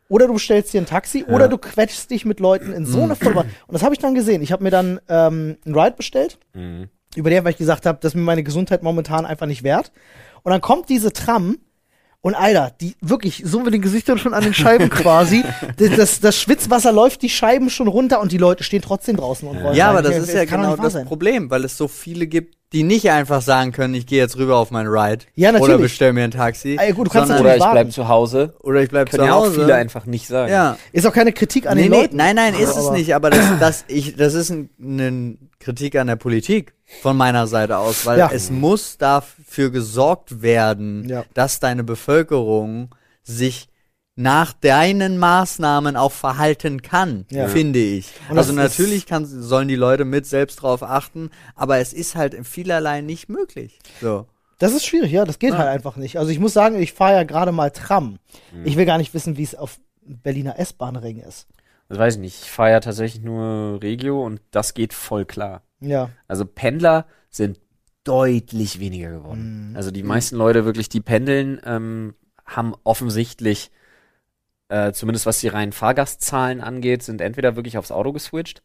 Oder 0.08 0.26
du 0.26 0.34
bestellst 0.34 0.74
dir 0.74 0.80
ein 0.82 0.86
Taxi 0.86 1.24
oder 1.24 1.48
du 1.48 1.56
quetschst 1.56 2.10
dich 2.10 2.26
mit 2.26 2.38
Leuten 2.38 2.72
in 2.72 2.84
so 2.84 3.02
eine 3.02 3.14
Vollbahn. 3.16 3.46
Und 3.66 3.72
das 3.72 3.82
habe 3.82 3.94
ich 3.94 3.98
dann 4.00 4.14
gesehen. 4.14 4.42
Ich 4.42 4.52
habe 4.52 4.62
mir 4.62 4.70
dann 4.70 5.00
ähm, 5.08 5.56
ein 5.64 5.74
Ride 5.74 5.96
bestellt 5.96 6.38
Mhm. 6.52 6.88
über 7.14 7.30
der, 7.30 7.44
weil 7.44 7.52
ich 7.52 7.56
gesagt 7.56 7.86
habe, 7.86 7.98
das 8.02 8.10
ist 8.12 8.16
mir 8.16 8.22
meine 8.22 8.42
Gesundheit 8.42 8.82
momentan 8.82 9.24
einfach 9.24 9.46
nicht 9.46 9.62
wert. 9.62 9.90
Und 10.42 10.50
dann 10.50 10.60
kommt 10.60 10.90
diese 10.90 11.14
Tram 11.14 11.58
und 12.22 12.36
Alter, 12.36 12.72
die 12.80 12.94
wirklich 13.00 13.42
so 13.44 13.60
mit 13.60 13.74
den 13.74 13.82
Gesichtern 13.82 14.16
schon 14.16 14.32
an 14.32 14.44
den 14.44 14.54
Scheiben 14.54 14.88
quasi. 14.90 15.44
Das, 15.76 16.20
das, 16.20 16.38
Schwitzwasser 16.38 16.92
läuft 16.92 17.22
die 17.22 17.28
Scheiben 17.28 17.68
schon 17.68 17.88
runter 17.88 18.20
und 18.20 18.32
die 18.32 18.38
Leute 18.38 18.62
stehen 18.62 18.80
trotzdem 18.80 19.16
draußen 19.16 19.46
und 19.46 19.62
wollen. 19.62 19.74
Ja, 19.74 19.88
rein. 19.88 19.98
aber 19.98 20.08
das 20.08 20.18
ist 20.18 20.32
ja 20.32 20.44
genau 20.44 20.76
das 20.76 20.92
sein. 20.94 21.06
Problem, 21.06 21.50
weil 21.50 21.64
es 21.64 21.76
so 21.76 21.88
viele 21.88 22.28
gibt, 22.28 22.56
die 22.72 22.82
nicht 22.82 23.10
einfach 23.10 23.42
sagen 23.42 23.72
können, 23.72 23.94
ich 23.94 24.06
gehe 24.06 24.18
jetzt 24.18 24.36
rüber 24.36 24.56
auf 24.56 24.70
mein 24.70 24.86
Ride. 24.86 25.24
Ja, 25.34 25.52
natürlich. 25.52 25.74
Oder 25.74 25.82
bestell 25.82 26.12
mir 26.12 26.24
ein 26.24 26.30
Taxi. 26.30 26.76
Ah, 26.80 26.84
ja, 26.84 26.92
gut, 26.92 27.08
du 27.08 27.10
kannst 27.10 27.28
sondern- 27.28 27.44
Oder 27.44 27.56
ich 27.56 27.70
bleib 27.70 27.92
zu 27.92 28.08
Hause. 28.08 28.54
oder 28.60 28.80
ich 28.82 28.88
bleib 28.88 29.10
Können 29.10 29.22
zu 29.22 29.26
ja 29.26 29.34
auch 29.34 29.44
Hause. 29.46 29.60
viele 29.60 29.74
einfach 29.74 30.06
nicht 30.06 30.26
sagen. 30.26 30.50
ja. 30.50 30.76
Ist 30.92 31.06
auch 31.06 31.12
keine 31.12 31.32
Kritik 31.32 31.66
an 31.66 31.76
Nee, 31.76 31.84
den 31.84 31.92
nee, 31.92 32.00
Leuten. 32.02 32.16
nein, 32.16 32.36
nein, 32.36 32.54
ist 32.54 32.70
es 32.70 32.86
Aber- 32.86 32.96
nicht, 32.96 33.14
aber 33.14 33.30
das, 33.30 33.44
das, 33.60 33.84
ich, 33.88 34.16
das 34.16 34.34
ist 34.34 34.50
ein, 34.50 34.70
eine 34.82 35.36
Kritik 35.60 35.96
an 35.96 36.06
der 36.08 36.16
Politik 36.16 36.74
von 37.02 37.16
meiner 37.16 37.46
Seite 37.46 37.78
aus, 37.78 38.04
weil 38.06 38.18
Ja. 38.18 38.30
es 38.32 38.50
muss 38.50 38.98
dafür 38.98 39.70
gesorgt 39.70 40.42
werden, 40.42 41.08
Ja. 41.08 41.24
dass 41.34 41.60
deine 41.60 41.84
Bevölkerung 41.84 42.88
sich 43.22 43.68
nach 44.14 44.52
deinen 44.52 45.18
Maßnahmen 45.18 45.96
auch 45.96 46.12
verhalten 46.12 46.82
kann, 46.82 47.24
Ja. 47.30 47.48
finde 47.48 47.78
ich. 47.78 48.10
Und 48.28 48.36
also 48.36 48.52
natürlich 48.52 49.06
kann, 49.06 49.24
sollen 49.24 49.68
die 49.68 49.74
Leute 49.76 50.04
mit 50.04 50.26
selbst 50.26 50.56
drauf 50.56 50.82
achten, 50.82 51.30
aber 51.54 51.78
es 51.78 51.92
ist 51.94 52.14
halt 52.14 52.34
in 52.34 52.44
vielerlei 52.44 53.00
nicht 53.00 53.28
möglich. 53.30 53.78
So. 54.00 54.26
Das 54.58 54.74
ist 54.74 54.84
schwierig, 54.84 55.10
ja, 55.12 55.24
das 55.24 55.38
geht 55.38 55.52
Ja. 55.52 55.58
halt 55.58 55.68
einfach 55.68 55.96
nicht. 55.96 56.18
Also 56.18 56.30
ich 56.30 56.38
muss 56.38 56.52
sagen, 56.52 56.80
ich 56.80 56.92
fahre 56.92 57.14
ja 57.14 57.22
gerade 57.24 57.52
mal 57.52 57.70
Tram. 57.70 58.18
Mhm. 58.52 58.64
Ich 58.66 58.76
will 58.76 58.84
gar 58.84 58.98
nicht 58.98 59.14
wissen, 59.14 59.36
wie 59.38 59.42
es 59.42 59.54
auf 59.54 59.80
Berliner 60.04 60.58
S-Bahn-Ring 60.58 61.18
ist. 61.18 61.46
Das 61.88 61.98
weiß 61.98 62.14
ich 62.14 62.20
nicht. 62.20 62.42
Ich 62.44 62.50
fahre 62.50 62.70
ja 62.70 62.80
tatsächlich 62.80 63.22
nur 63.22 63.82
Regio 63.82 64.24
und 64.24 64.40
das 64.50 64.74
geht 64.74 64.92
voll 64.92 65.24
klar. 65.24 65.62
Ja. 65.80 66.10
Also 66.28 66.44
Pendler 66.44 67.06
sind 67.30 67.58
deutlich 68.04 68.78
weniger 68.78 69.10
geworden. 69.10 69.72
Also 69.76 69.90
die 69.90 70.02
meisten 70.02 70.36
Leute 70.36 70.64
wirklich, 70.64 70.88
die 70.88 71.00
pendeln, 71.00 71.60
ähm, 71.64 72.14
haben 72.44 72.74
offensichtlich, 72.84 73.70
äh, 74.72 74.92
zumindest 74.94 75.26
was 75.26 75.40
die 75.40 75.48
reinen 75.48 75.72
Fahrgastzahlen 75.72 76.62
angeht, 76.62 77.02
sind 77.02 77.20
entweder 77.20 77.56
wirklich 77.56 77.76
aufs 77.76 77.92
Auto 77.92 78.12
geswitcht 78.12 78.62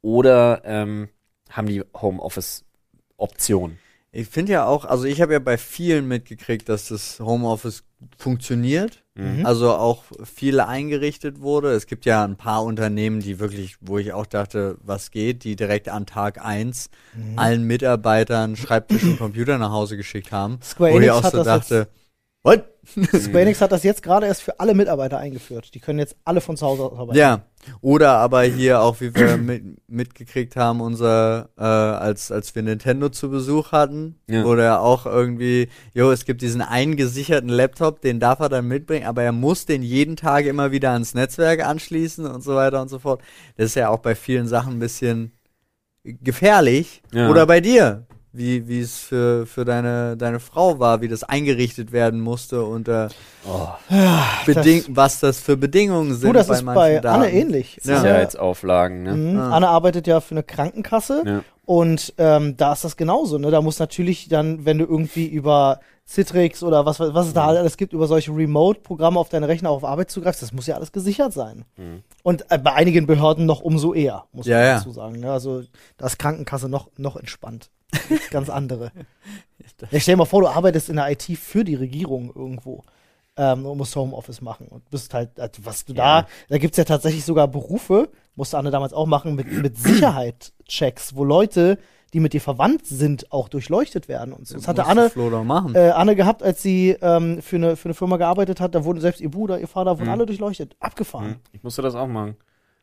oder 0.00 0.62
ähm, 0.64 1.10
haben 1.50 1.66
die 1.66 1.84
Homeoffice-Option. 1.94 3.78
Ich 4.12 4.28
finde 4.28 4.52
ja 4.52 4.66
auch, 4.66 4.86
also 4.86 5.04
ich 5.04 5.20
habe 5.20 5.34
ja 5.34 5.38
bei 5.38 5.58
vielen 5.58 6.08
mitgekriegt, 6.08 6.68
dass 6.68 6.88
das 6.88 7.20
Homeoffice 7.20 7.84
funktioniert. 8.16 9.04
Mhm. 9.14 9.44
Also 9.44 9.72
auch 9.74 10.04
viel 10.24 10.58
eingerichtet 10.60 11.40
wurde. 11.42 11.72
Es 11.72 11.86
gibt 11.86 12.06
ja 12.06 12.24
ein 12.24 12.36
paar 12.36 12.64
Unternehmen, 12.64 13.20
die 13.20 13.38
wirklich, 13.38 13.76
wo 13.80 13.98
ich 13.98 14.14
auch 14.14 14.26
dachte, 14.26 14.78
was 14.82 15.10
geht, 15.10 15.44
die 15.44 15.54
direkt 15.54 15.90
an 15.90 16.06
Tag 16.06 16.42
eins 16.42 16.88
Mhm. 17.14 17.38
allen 17.38 17.64
Mitarbeitern 17.64 18.56
Schreibtisch 18.56 19.02
und 19.04 19.18
Computer 19.18 19.58
nach 19.58 19.70
Hause 19.70 19.98
geschickt 19.98 20.32
haben. 20.32 20.60
Square 20.62 20.92
wo 20.92 20.98
ich 20.98 21.04
Enix 21.04 21.14
auch 21.14 21.22
hat 21.24 21.32
so 21.32 21.38
das 21.38 21.46
dachte, 21.46 21.88
what? 22.42 22.71
Square 22.86 23.42
Enix 23.42 23.60
hat 23.60 23.70
das 23.70 23.84
jetzt 23.84 24.02
gerade 24.02 24.26
erst 24.26 24.42
für 24.42 24.58
alle 24.58 24.74
Mitarbeiter 24.74 25.16
eingeführt. 25.18 25.72
Die 25.74 25.78
können 25.78 26.00
jetzt 26.00 26.16
alle 26.24 26.40
von 26.40 26.56
zu 26.56 26.66
Hause 26.66 26.82
aus 26.82 26.98
arbeiten. 26.98 27.18
Ja. 27.18 27.42
Oder 27.80 28.14
aber 28.16 28.42
hier 28.42 28.80
auch, 28.80 29.00
wie 29.00 29.14
wir 29.14 29.36
mit, 29.36 29.62
mitgekriegt 29.88 30.56
haben, 30.56 30.80
unser, 30.80 31.50
äh, 31.56 31.62
als, 31.62 32.32
als 32.32 32.52
wir 32.56 32.62
Nintendo 32.64 33.08
zu 33.08 33.30
Besuch 33.30 33.70
hatten, 33.70 34.16
Ja. 34.28 34.44
wo 34.44 34.56
der 34.56 34.80
auch 34.80 35.06
irgendwie, 35.06 35.68
jo, 35.94 36.10
es 36.10 36.24
gibt 36.24 36.42
diesen 36.42 36.60
einen 36.60 36.96
gesicherten 36.96 37.48
Laptop, 37.48 38.00
den 38.00 38.18
darf 38.18 38.40
er 38.40 38.48
dann 38.48 38.66
mitbringen, 38.66 39.06
aber 39.06 39.22
er 39.22 39.32
muss 39.32 39.64
den 39.64 39.82
jeden 39.82 40.16
Tag 40.16 40.44
immer 40.46 40.72
wieder 40.72 40.90
ans 40.90 41.14
Netzwerk 41.14 41.64
anschließen 41.64 42.26
und 42.26 42.42
so 42.42 42.56
weiter 42.56 42.82
und 42.82 42.88
so 42.88 42.98
fort. 42.98 43.22
Das 43.56 43.66
ist 43.66 43.74
ja 43.76 43.90
auch 43.90 44.00
bei 44.00 44.16
vielen 44.16 44.48
Sachen 44.48 44.72
ein 44.74 44.78
bisschen 44.80 45.30
gefährlich. 46.04 47.02
Ja. 47.12 47.30
Oder 47.30 47.46
bei 47.46 47.60
dir. 47.60 48.06
Wie 48.32 48.66
wie 48.68 48.80
es 48.80 48.98
für 48.98 49.46
für 49.46 49.64
deine 49.64 50.16
deine 50.16 50.40
Frau 50.40 50.78
war, 50.78 51.00
wie 51.00 51.08
das 51.08 51.22
eingerichtet 51.24 51.92
werden 51.92 52.20
musste 52.20 52.64
und 52.64 52.88
äh, 52.88 53.08
Oh, 53.46 53.68
beding 54.46 54.84
was 54.88 55.20
das 55.20 55.40
für 55.40 55.56
Bedingungen 55.56 56.14
sind 56.14 56.28
Du, 56.28 56.32
das 56.32 56.48
ist 56.48 56.62
manchen 56.62 56.74
bei 56.76 56.98
Daten. 57.00 57.22
Anne 57.22 57.32
ähnlich. 57.32 57.78
Ja. 57.84 57.98
Sicherheitsauflagen, 58.00 59.02
ne? 59.02 59.14
Mhm. 59.14 59.38
Ah. 59.38 59.50
Anne 59.56 59.68
arbeitet 59.68 60.06
ja 60.06 60.20
für 60.20 60.32
eine 60.34 60.42
Krankenkasse 60.42 61.22
Ja. 61.26 61.44
und 61.64 62.14
ähm, 62.18 62.56
da 62.56 62.72
ist 62.72 62.84
das 62.84 62.96
genauso. 62.96 63.38
Ne? 63.38 63.50
Da 63.50 63.60
muss 63.60 63.78
natürlich 63.78 64.28
dann, 64.28 64.64
wenn 64.64 64.78
du 64.78 64.84
irgendwie 64.84 65.26
über 65.26 65.80
Citrix 66.06 66.62
oder 66.62 66.84
was, 66.84 66.98
was 67.00 67.28
es 67.28 67.32
da 67.32 67.46
halt 67.46 67.58
alles 67.58 67.76
gibt, 67.76 67.92
über 67.92 68.06
solche 68.06 68.32
Remote-Programme 68.34 69.18
auf 69.18 69.28
deine 69.28 69.48
Rechner 69.48 69.70
auf 69.70 69.84
Arbeit 69.84 70.10
zugreifst, 70.10 70.42
das 70.42 70.52
muss 70.52 70.66
ja 70.66 70.74
alles 70.76 70.92
gesichert 70.92 71.32
sein. 71.32 71.64
Mhm. 71.76 72.02
Und 72.22 72.44
äh, 72.50 72.58
bei 72.58 72.72
einigen 72.72 73.06
Behörden 73.06 73.46
noch 73.46 73.60
umso 73.60 73.94
eher, 73.94 74.24
muss 74.32 74.46
Ja, 74.46 74.56
man 74.58 74.66
ja. 74.66 74.74
dazu 74.78 74.90
sagen. 74.90 75.20
Ne? 75.20 75.30
Also 75.32 75.62
da 75.98 76.06
ist 76.06 76.18
Krankenkasse 76.18 76.68
noch, 76.68 76.88
noch 76.96 77.16
entspannt. 77.16 77.70
Ganz 78.30 78.48
andere. 78.50 78.92
Ja, 79.90 79.98
stell 80.00 80.14
dir 80.14 80.18
mal 80.18 80.24
vor, 80.26 80.42
du 80.42 80.48
arbeitest 80.48 80.88
in 80.90 80.96
der 80.96 81.10
IT 81.10 81.22
für 81.38 81.64
die 81.64 81.74
Regierung 81.74 82.32
irgendwo. 82.34 82.82
Ähm, 83.36 83.64
und 83.66 83.78
musst 83.78 83.96
Homeoffice 83.96 84.40
machen 84.40 84.66
und 84.68 84.88
bist 84.90 85.12
halt, 85.14 85.40
also 85.40 85.64
was 85.64 85.84
du 85.84 85.92
Ja. 85.94 86.22
da, 86.22 86.28
da 86.50 86.58
gibt's 86.58 86.76
ja 86.76 86.84
tatsächlich 86.84 87.24
sogar 87.24 87.48
Berufe, 87.48 88.10
musste 88.36 88.58
Anne 88.58 88.70
damals 88.70 88.92
auch 88.92 89.06
machen, 89.06 89.34
mit, 89.34 89.50
mit 89.50 89.76
Sicherheitschecks, 89.78 91.16
wo 91.16 91.24
Leute, 91.24 91.78
die 92.12 92.20
mit 92.20 92.32
dir 92.34 92.40
verwandt 92.40 92.86
sind, 92.86 93.32
auch 93.32 93.48
durchleuchtet 93.48 94.06
werden 94.08 94.32
und 94.34 94.46
so. 94.46 94.56
Das 94.56 94.68
hatte 94.68 94.84
Anne, 94.86 95.10
äh, 95.74 95.90
Anne 95.90 96.14
gehabt, 96.16 96.42
als 96.42 96.62
sie 96.62 96.90
ähm, 97.00 97.40
für, 97.40 97.56
eine, 97.56 97.76
für 97.76 97.86
eine 97.86 97.94
Firma 97.94 98.18
gearbeitet 98.18 98.60
hat, 98.60 98.74
da 98.74 98.84
wurden 98.84 99.00
selbst 99.00 99.20
ihr 99.20 99.30
Bruder, 99.30 99.58
ihr 99.58 99.68
Vater, 99.68 99.92
wurden 99.98 100.06
Mhm. 100.08 100.12
alle 100.12 100.26
durchleuchtet. 100.26 100.76
Abgefahren. 100.80 101.28
Mhm. 101.28 101.36
Ich 101.52 101.62
musste 101.62 101.82
das 101.82 101.94
auch 101.94 102.06
machen. 102.08 102.36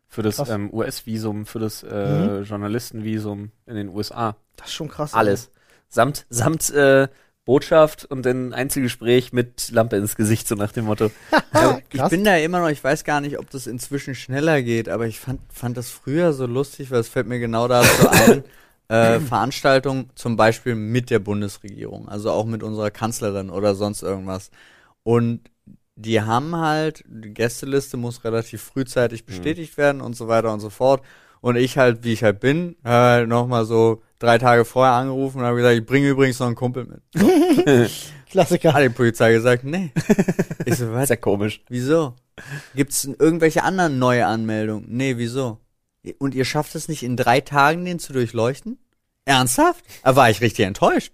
Für 0.09 0.23
das 0.23 0.49
ähm, 0.49 0.73
US-Visum, 0.73 1.45
für 1.45 1.59
das 1.59 1.83
äh, 1.83 2.41
Journalistenvisum 2.41 3.51
in 3.67 3.75
den 3.75 3.89
USA. 3.89 4.35
Das 4.55 4.67
ist 4.67 4.73
schon 4.73 4.89
krass. 4.89 5.13
Alles. 5.13 5.51
Samt, 5.87 6.25
samt 6.29 6.71
äh, 6.71 7.07
Botschaft 7.45 8.05
und 8.05 8.27
ein 8.27 8.53
Einzelgespräch 8.53 9.33
mit 9.33 9.69
Lampe 9.71 9.95
ins 9.95 10.15
Gesicht, 10.15 10.47
so 10.47 10.55
nach 10.55 10.71
dem 10.71 10.85
Motto. 10.85 11.11
Ja, 11.53 11.79
Ich 11.91 12.03
bin 12.09 12.23
da 12.23 12.37
immer 12.37 12.59
noch, 12.59 12.69
ich 12.69 12.83
weiß 12.83 13.03
gar 13.03 13.21
nicht, 13.21 13.39
ob 13.39 13.49
das 13.49 13.65
inzwischen 13.67 14.13
schneller 14.13 14.61
geht, 14.61 14.87
aber 14.87 15.07
ich 15.07 15.19
fand, 15.19 15.41
fand 15.51 15.75
das 15.75 15.89
früher 15.89 16.31
so 16.33 16.45
lustig, 16.45 16.91
weil 16.91 16.99
es 16.99 17.09
fällt 17.09 17.27
mir 17.27 17.39
genau 17.39 17.67
dazu 17.67 18.07
ein, 18.07 18.43
äh, 18.87 19.19
Veranstaltungen 19.19 20.09
zum 20.15 20.35
Beispiel 20.35 20.75
mit 20.75 21.09
der 21.09 21.19
Bundesregierung, 21.19 22.07
also 22.07 22.31
auch 22.31 22.45
mit 22.45 22.61
unserer 22.63 22.91
Kanzlerin 22.91 23.49
oder 23.49 23.75
sonst 23.75 24.03
irgendwas. 24.03 24.51
Und 25.03 25.49
die 25.99 26.21
haben 26.21 26.55
halt, 26.55 27.03
die 27.07 27.33
Gästeliste 27.33 27.97
muss 27.97 28.23
relativ 28.23 28.61
frühzeitig 28.61 29.25
bestätigt 29.25 29.77
werden 29.77 29.99
und 29.99 30.15
so 30.15 30.29
weiter 30.29 30.53
und 30.53 30.61
so 30.61 30.69
fort. 30.69 31.03
Und 31.41 31.57
ich 31.57 31.77
halt, 31.77 32.03
wie 32.03 32.13
ich 32.13 32.23
halt 32.23 32.39
bin, 32.39 32.77
halt 32.85 33.27
nochmal 33.27 33.65
so 33.65 34.01
drei 34.17 34.37
Tage 34.37 34.63
vorher 34.63 34.93
angerufen 34.93 35.39
und 35.39 35.45
habe 35.45 35.57
gesagt, 35.57 35.75
ich 35.75 35.85
bringe 35.85 36.07
übrigens 36.07 36.39
noch 36.39 36.47
einen 36.47 36.55
Kumpel 36.55 36.85
mit. 36.85 37.01
Klassiker. 38.29 38.73
Hat 38.73 38.83
die 38.83 38.89
Polizei 38.89 39.33
gesagt, 39.33 39.65
nee. 39.65 39.91
Ich 40.65 40.75
so, 40.75 40.91
was? 40.93 41.09
Sehr 41.09 41.17
komisch. 41.17 41.61
Wieso? 41.67 42.15
Gibt's 42.75 43.03
irgendwelche 43.03 43.63
anderen 43.63 43.99
neue 43.99 44.25
Anmeldungen? 44.25 44.85
Nee, 44.87 45.17
wieso? 45.17 45.59
Und 46.17 46.33
ihr 46.33 46.45
schafft 46.45 46.75
es 46.75 46.87
nicht 46.87 47.03
in 47.03 47.17
drei 47.17 47.41
Tagen, 47.41 47.83
den 47.83 47.99
zu 47.99 48.13
durchleuchten? 48.13 48.77
Ernsthaft? 49.25 49.83
Da 50.03 50.15
war 50.15 50.29
ich 50.29 50.39
richtig 50.39 50.65
enttäuscht. 50.65 51.13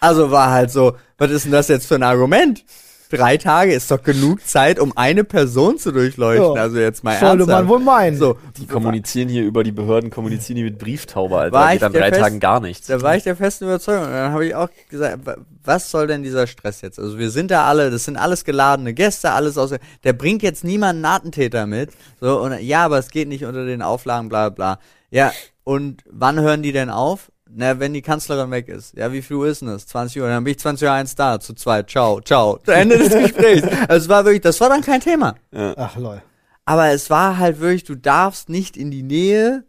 Also 0.00 0.30
war 0.30 0.50
halt 0.50 0.70
so, 0.70 0.96
was 1.18 1.30
ist 1.30 1.46
denn 1.46 1.52
das 1.52 1.68
jetzt 1.68 1.86
für 1.86 1.94
ein 1.94 2.02
Argument? 2.02 2.64
Drei 3.10 3.36
Tage 3.36 3.72
ist 3.74 3.90
doch 3.90 4.02
genug 4.02 4.46
Zeit, 4.46 4.78
um 4.80 4.96
eine 4.96 5.24
Person 5.24 5.78
zu 5.78 5.92
durchleuchten. 5.92 6.54
Ja. 6.56 6.62
Also 6.62 6.78
jetzt 6.78 7.04
mal 7.04 7.12
Sollte 7.18 7.38
man 7.44 7.48
ernsthaft. 7.50 7.68
wohl 7.68 7.78
meinen. 7.80 8.16
So, 8.16 8.38
Die 8.56 8.66
kommunizieren 8.66 9.28
hier 9.28 9.44
über 9.44 9.62
die 9.62 9.72
Behörden, 9.72 10.10
kommunizieren 10.10 10.56
die 10.56 10.64
mit 10.64 10.78
Brieftaube, 10.78 11.36
Alter. 11.38 11.52
War 11.52 11.66
Da 11.66 11.72
ich 11.72 11.78
geht 11.80 11.82
an 11.84 11.92
drei 11.92 12.08
Fest- 12.08 12.20
Tagen 12.20 12.40
gar 12.40 12.60
nichts. 12.60 12.86
Da 12.88 13.00
war 13.02 13.16
ich 13.16 13.22
der 13.22 13.36
festen 13.36 13.64
Überzeugung. 13.64 14.04
Und 14.06 14.12
dann 14.12 14.32
habe 14.32 14.46
ich 14.46 14.54
auch 14.54 14.68
gesagt, 14.88 15.26
wa- 15.26 15.36
was 15.62 15.90
soll 15.90 16.06
denn 16.06 16.22
dieser 16.22 16.46
Stress 16.46 16.80
jetzt? 16.80 16.98
Also 16.98 17.18
wir 17.18 17.30
sind 17.30 17.50
da 17.50 17.64
alle, 17.66 17.90
das 17.90 18.04
sind 18.04 18.16
alles 18.16 18.44
geladene 18.44 18.94
Gäste, 18.94 19.30
alles 19.32 19.56
aus. 19.58 19.74
Der 20.02 20.12
bringt 20.12 20.42
jetzt 20.42 20.64
niemanden 20.64 21.04
einen 21.04 21.14
Attentäter 21.14 21.66
mit. 21.66 21.90
So, 22.20 22.40
und 22.40 22.58
ja, 22.60 22.84
aber 22.84 22.98
es 22.98 23.10
geht 23.10 23.28
nicht 23.28 23.44
unter 23.44 23.64
den 23.64 23.80
Auflagen, 23.82 24.28
bla 24.28 24.48
bla. 24.48 24.78
Ja, 25.10 25.32
und 25.62 26.02
wann 26.10 26.40
hören 26.40 26.62
die 26.62 26.72
denn 26.72 26.90
auf? 26.90 27.30
Na, 27.56 27.78
wenn 27.78 27.92
die 27.94 28.02
Kanzlerin 28.02 28.50
weg 28.50 28.68
ist. 28.68 28.96
Ja, 28.96 29.12
wie 29.12 29.22
viel 29.22 29.36
Uhr 29.36 29.46
ist 29.46 29.60
denn 29.62 29.68
das? 29.68 29.86
20 29.86 30.20
Uhr. 30.22 30.28
Dann 30.28 30.42
bin 30.44 30.52
ich 30.52 30.58
20 30.58 30.86
Uhr 30.88 30.92
eins 30.92 31.14
da, 31.14 31.38
zu 31.38 31.54
zweit. 31.54 31.88
Ciao, 31.90 32.20
ciao. 32.20 32.58
Ende 32.66 32.98
des 32.98 33.10
Gesprächs. 33.16 33.66
Also 33.88 34.04
es 34.04 34.08
war 34.08 34.24
wirklich, 34.24 34.42
das 34.42 34.60
war 34.60 34.68
dann 34.68 34.80
kein 34.80 35.00
Thema. 35.00 35.34
Ach 35.52 35.96
lol. 35.96 36.20
Aber 36.64 36.88
es 36.90 37.10
war 37.10 37.38
halt 37.38 37.60
wirklich, 37.60 37.84
du 37.84 37.94
darfst 37.94 38.48
nicht 38.48 38.76
in 38.76 38.90
die 38.90 39.02
Nähe 39.02 39.64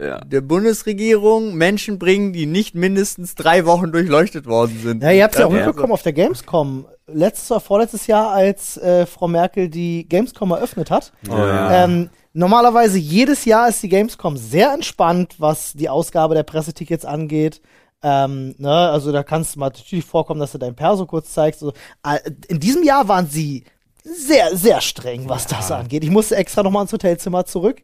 Ja. 0.00 0.18
der 0.20 0.40
Bundesregierung 0.40 1.54
Menschen 1.54 1.98
bringen, 1.98 2.32
die 2.32 2.46
nicht 2.46 2.74
mindestens 2.74 3.34
drei 3.34 3.66
Wochen 3.66 3.92
durchleuchtet 3.92 4.46
worden 4.46 4.78
sind. 4.82 5.02
Ja, 5.02 5.10
ihr 5.10 5.24
habt 5.24 5.38
ja 5.38 5.46
auch 5.46 5.52
Ja. 5.52 5.66
mitbekommen 5.66 5.92
auf 5.92 6.02
der 6.02 6.12
Gamescom. 6.12 6.86
Letztes 7.06 7.50
oder 7.50 7.60
vorletztes 7.60 8.06
Jahr, 8.06 8.30
als 8.32 8.76
äh, 8.78 9.06
Frau 9.06 9.28
Merkel 9.28 9.68
die 9.68 10.06
Gamescom 10.08 10.50
eröffnet 10.50 10.90
hat. 10.90 11.12
Oh, 11.30 11.34
ja. 11.36 11.84
Ähm, 11.84 12.10
normalerweise 12.38 12.98
jedes 12.98 13.44
Jahr 13.44 13.68
ist 13.68 13.82
die 13.82 13.88
Gamescom 13.88 14.36
sehr 14.36 14.72
entspannt, 14.72 15.34
was 15.38 15.72
die 15.72 15.88
Ausgabe 15.88 16.34
der 16.34 16.44
Pressetickets 16.44 17.04
angeht. 17.04 17.60
Ähm, 18.00 18.54
ne, 18.58 18.70
also 18.70 19.10
da 19.10 19.24
kann 19.24 19.42
es 19.42 19.56
mal 19.56 19.66
natürlich 19.70 20.04
vorkommen, 20.04 20.38
dass 20.38 20.52
du 20.52 20.58
dein 20.58 20.76
Perso 20.76 21.04
kurz 21.06 21.32
zeigst. 21.32 21.60
So. 21.60 21.72
Äh, 22.04 22.18
In 22.46 22.60
diesem 22.60 22.84
Jahr 22.84 23.08
waren 23.08 23.26
sie 23.26 23.64
sehr, 24.04 24.56
sehr 24.56 24.80
streng, 24.80 25.28
was 25.28 25.48
das 25.48 25.72
angeht. 25.72 26.04
Ich 26.04 26.10
musste 26.10 26.36
extra 26.36 26.62
nochmal 26.62 26.82
ins 26.82 26.92
Hotelzimmer 26.92 27.44
zurück, 27.44 27.82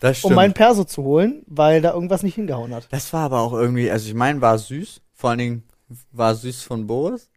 das 0.00 0.18
um 0.18 0.28
stimmt. 0.28 0.36
mein 0.36 0.54
Perso 0.54 0.84
zu 0.84 1.02
holen, 1.02 1.42
weil 1.48 1.82
da 1.82 1.92
irgendwas 1.92 2.22
nicht 2.22 2.36
hingehauen 2.36 2.72
hat. 2.74 2.86
das 2.90 3.12
war 3.12 3.24
aber 3.24 3.40
auch 3.40 3.52
irgendwie, 3.52 3.90
also 3.90 4.08
ich 4.08 4.14
meine, 4.14 4.40
war 4.40 4.56
süß. 4.56 5.00
Vor 5.12 5.30
allen 5.30 5.38
Dingen 5.38 5.62
war 6.12 6.34
süß 6.34 6.62
von 6.62 6.86
Boris. 6.86 7.28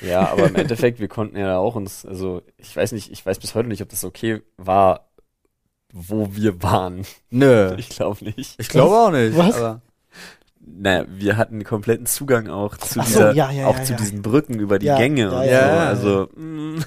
Ja, 0.00 0.28
aber 0.32 0.48
im 0.48 0.56
Endeffekt, 0.56 0.98
wir 0.98 1.08
konnten 1.08 1.36
ja 1.38 1.58
auch 1.58 1.76
uns, 1.76 2.04
also 2.04 2.42
ich 2.58 2.76
weiß 2.76 2.92
nicht, 2.92 3.10
ich 3.10 3.24
weiß 3.24 3.38
bis 3.38 3.54
heute 3.54 3.68
nicht, 3.68 3.82
ob 3.82 3.88
das 3.88 4.04
okay 4.04 4.42
war, 4.56 5.07
wo 5.92 6.28
wir 6.32 6.62
waren. 6.62 7.04
Nö. 7.30 7.74
Ich 7.78 7.88
glaube 7.90 8.24
nicht. 8.24 8.54
Ich 8.58 8.68
glaube 8.68 8.94
auch 8.96 9.10
nicht. 9.10 9.36
Was? 9.36 9.56
Aber 9.56 9.80
Naja, 10.60 11.06
wir 11.08 11.36
hatten 11.38 11.64
kompletten 11.64 12.04
Zugang 12.06 12.48
auch 12.48 12.76
zu 12.76 12.94
so, 12.94 13.00
dieser, 13.00 13.32
ja, 13.32 13.50
ja, 13.50 13.66
auch 13.68 13.78
ja, 13.78 13.84
zu 13.84 13.92
ja. 13.92 13.98
diesen 13.98 14.20
Brücken 14.22 14.58
über 14.60 14.78
die 14.78 14.86
Ja, 14.86 14.98
Gänge 14.98 15.22
ja, 15.22 15.30
und 15.40 15.46
ja, 15.46 15.50
so. 15.50 15.56
ja. 15.76 15.86
Also, 15.88 16.28
mm, 16.36 16.78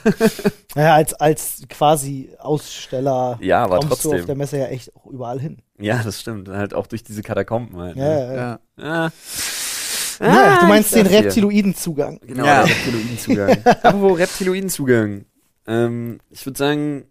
Naja, 0.76 0.94
als, 0.96 1.14
als 1.16 1.64
quasi 1.70 2.30
Aussteller 2.38 3.38
ja, 3.42 3.64
aber 3.64 3.80
kommst 3.80 3.92
du 4.06 4.10
auf 4.10 4.14
trotzdem. 4.16 4.26
der 4.28 4.36
Messe 4.36 4.58
ja 4.60 4.68
echt 4.68 4.96
auch 4.96 5.08
überall 5.08 5.40
hin. 5.40 5.58
Ja, 5.80 6.02
das 6.04 6.20
stimmt. 6.22 6.48
Halt 6.50 6.74
auch 6.76 6.86
durch 6.88 7.04
diese 7.04 7.24
Katakomben 7.24 7.78
halt. 7.80 7.96
Ja, 7.98 8.04
ne? 8.04 8.10
ja, 8.20 8.34
ja. 8.36 8.60
ja. 8.78 9.12
Ah. 10.20 10.26
Ja, 10.28 10.60
du 10.60 10.66
meinst 10.68 10.94
den. 10.94 11.08
Reptiloiden-Zugang. 11.08 12.20
Genau, 12.22 12.46
Ja. 12.46 12.62
Reptiloidenzugang. 12.62 13.58
Apropos 13.66 14.20
Reptiloidenzugang. 14.20 15.26
Ähm, 15.66 16.20
ich 16.30 16.46
würde 16.46 16.58
sagen, 16.60 17.06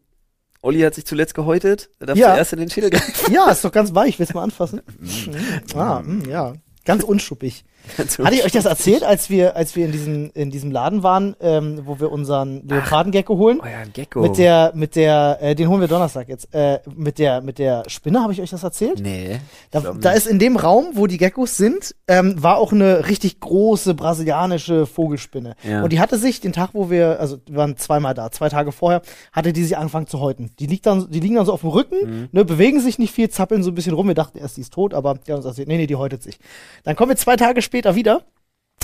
Olli 0.62 0.81
hat 0.81 0.95
sich 0.95 1.07
zuletzt 1.07 1.35
gehäutet. 1.35 1.90
Er 2.00 2.07
darf 2.09 2.19
Ja. 2.19 2.35
zuerst 2.35 2.52
in 2.52 2.59
den 2.61 2.71
Schädel 2.71 2.90
greifen. 2.90 3.33
Ja, 3.33 3.50
ist 3.50 3.64
doch 3.64 3.73
ganz 3.73 3.95
weich. 3.95 4.19
Willst 4.19 4.33
du 4.33 4.37
mal 4.38 4.45
anfassen? 4.45 4.83
Ah, 5.75 6.02
mh, 6.05 6.29
ja. 6.29 6.52
Ganz 6.85 7.02
unschuppig. 7.05 7.64
Hatte 7.99 8.35
ich 8.35 8.44
euch 8.44 8.52
das 8.52 8.64
erzählt, 8.64 9.02
als 9.04 9.30
wir, 9.30 9.56
als 9.56 9.76
wir 9.76 9.87
in 9.87 9.92
diesem, 9.92 10.30
in 10.35 10.50
diesem 10.50 10.70
Laden 10.70 11.02
waren, 11.02 11.37
ähm, 11.40 11.82
wo 11.85 12.00
wir 12.00 12.11
unseren 12.12 12.66
Leopardengecko 12.66 13.37
holen? 13.37 13.59
Ja, 13.64 13.78
ein 13.80 13.92
Gecko. 13.92 14.20
Mit 14.20 14.38
der, 14.38 14.73
mit 14.75 14.97
der, 14.97 15.38
äh, 15.40 15.54
den 15.54 15.68
holen 15.68 15.80
wir 15.80 15.88
Donnerstag 15.88 16.28
jetzt. 16.28 16.54
Äh, 16.54 16.80
mit 16.94 17.18
der, 17.18 17.40
mit 17.40 17.59
der 17.59 17.85
Spinne, 17.88 18.23
habe 18.23 18.32
ich 18.32 18.40
euch 18.40 18.50
das 18.50 18.62
erzählt? 18.62 19.00
Nee. 19.00 19.40
Da, 19.70 19.80
da 19.99 20.12
ist 20.12 20.26
in 20.26 20.38
dem 20.38 20.56
Raum, 20.56 20.90
wo 20.94 21.06
die 21.06 21.18
Geckos 21.18 21.56
sind, 21.56 21.94
ähm, 22.09 22.42
war 22.42 22.56
auch 22.59 22.73
eine 22.73 23.09
richtig 23.09 23.40
große 23.40 23.94
brasilianische 23.94 24.87
Vogelspinne. 24.87 25.54
Ja. 25.62 25.82
Und 25.82 25.92
die 25.92 26.00
hatte 26.00 26.18
sich 26.18 26.40
den 26.40 26.52
Tag, 26.52 26.70
wo 26.73 26.90
wir, 26.90 27.20
also 27.20 27.38
wir 27.47 27.56
waren 27.56 27.76
zweimal 27.76 28.14
da, 28.14 28.30
zwei 28.30 28.49
Tage 28.49 28.73
vorher, 28.73 29.02
hatte 29.32 29.52
die 29.52 29.62
sich 29.64 29.76
angefangen 29.76 30.06
zu 30.06 30.20
häuten. 30.20 30.50
Die 30.59 30.66
liegt 30.66 30.87
dann, 30.87 31.11
die 31.11 31.20
liegen 31.20 31.37
dann 31.37 31.47
so 31.47 31.52
auf 31.52 31.61
dem 31.61 31.70
Rücken, 31.70 31.97
Mhm. 32.00 32.28
ne, 32.32 32.44
bewegen 32.44 32.80
sich 32.80 32.99
nicht 32.99 33.12
viel, 33.14 33.28
zappeln 33.30 33.62
so 33.62 33.70
ein 33.70 33.75
bisschen 33.75 33.94
rum. 33.94 34.06
Wir 34.09 34.14
dachten 34.14 34.38
erst, 34.38 34.56
die 34.56 34.62
ist 34.62 34.73
tot, 34.73 34.94
aber 34.94 35.14
die 35.14 35.30
haben 35.32 35.38
uns 35.38 35.47
erzählt, 35.47 35.68
nee, 35.68 35.76
nee, 35.76 35.87
die 35.87 35.97
häutet 35.97 36.23
sich. 36.23 36.38
Dann 36.85 36.97
kommen 36.97 37.11
wir 37.11 37.16
zwei 37.16 37.37
Tage 37.37 37.61
später 37.80 37.94
wieder. 37.94 38.22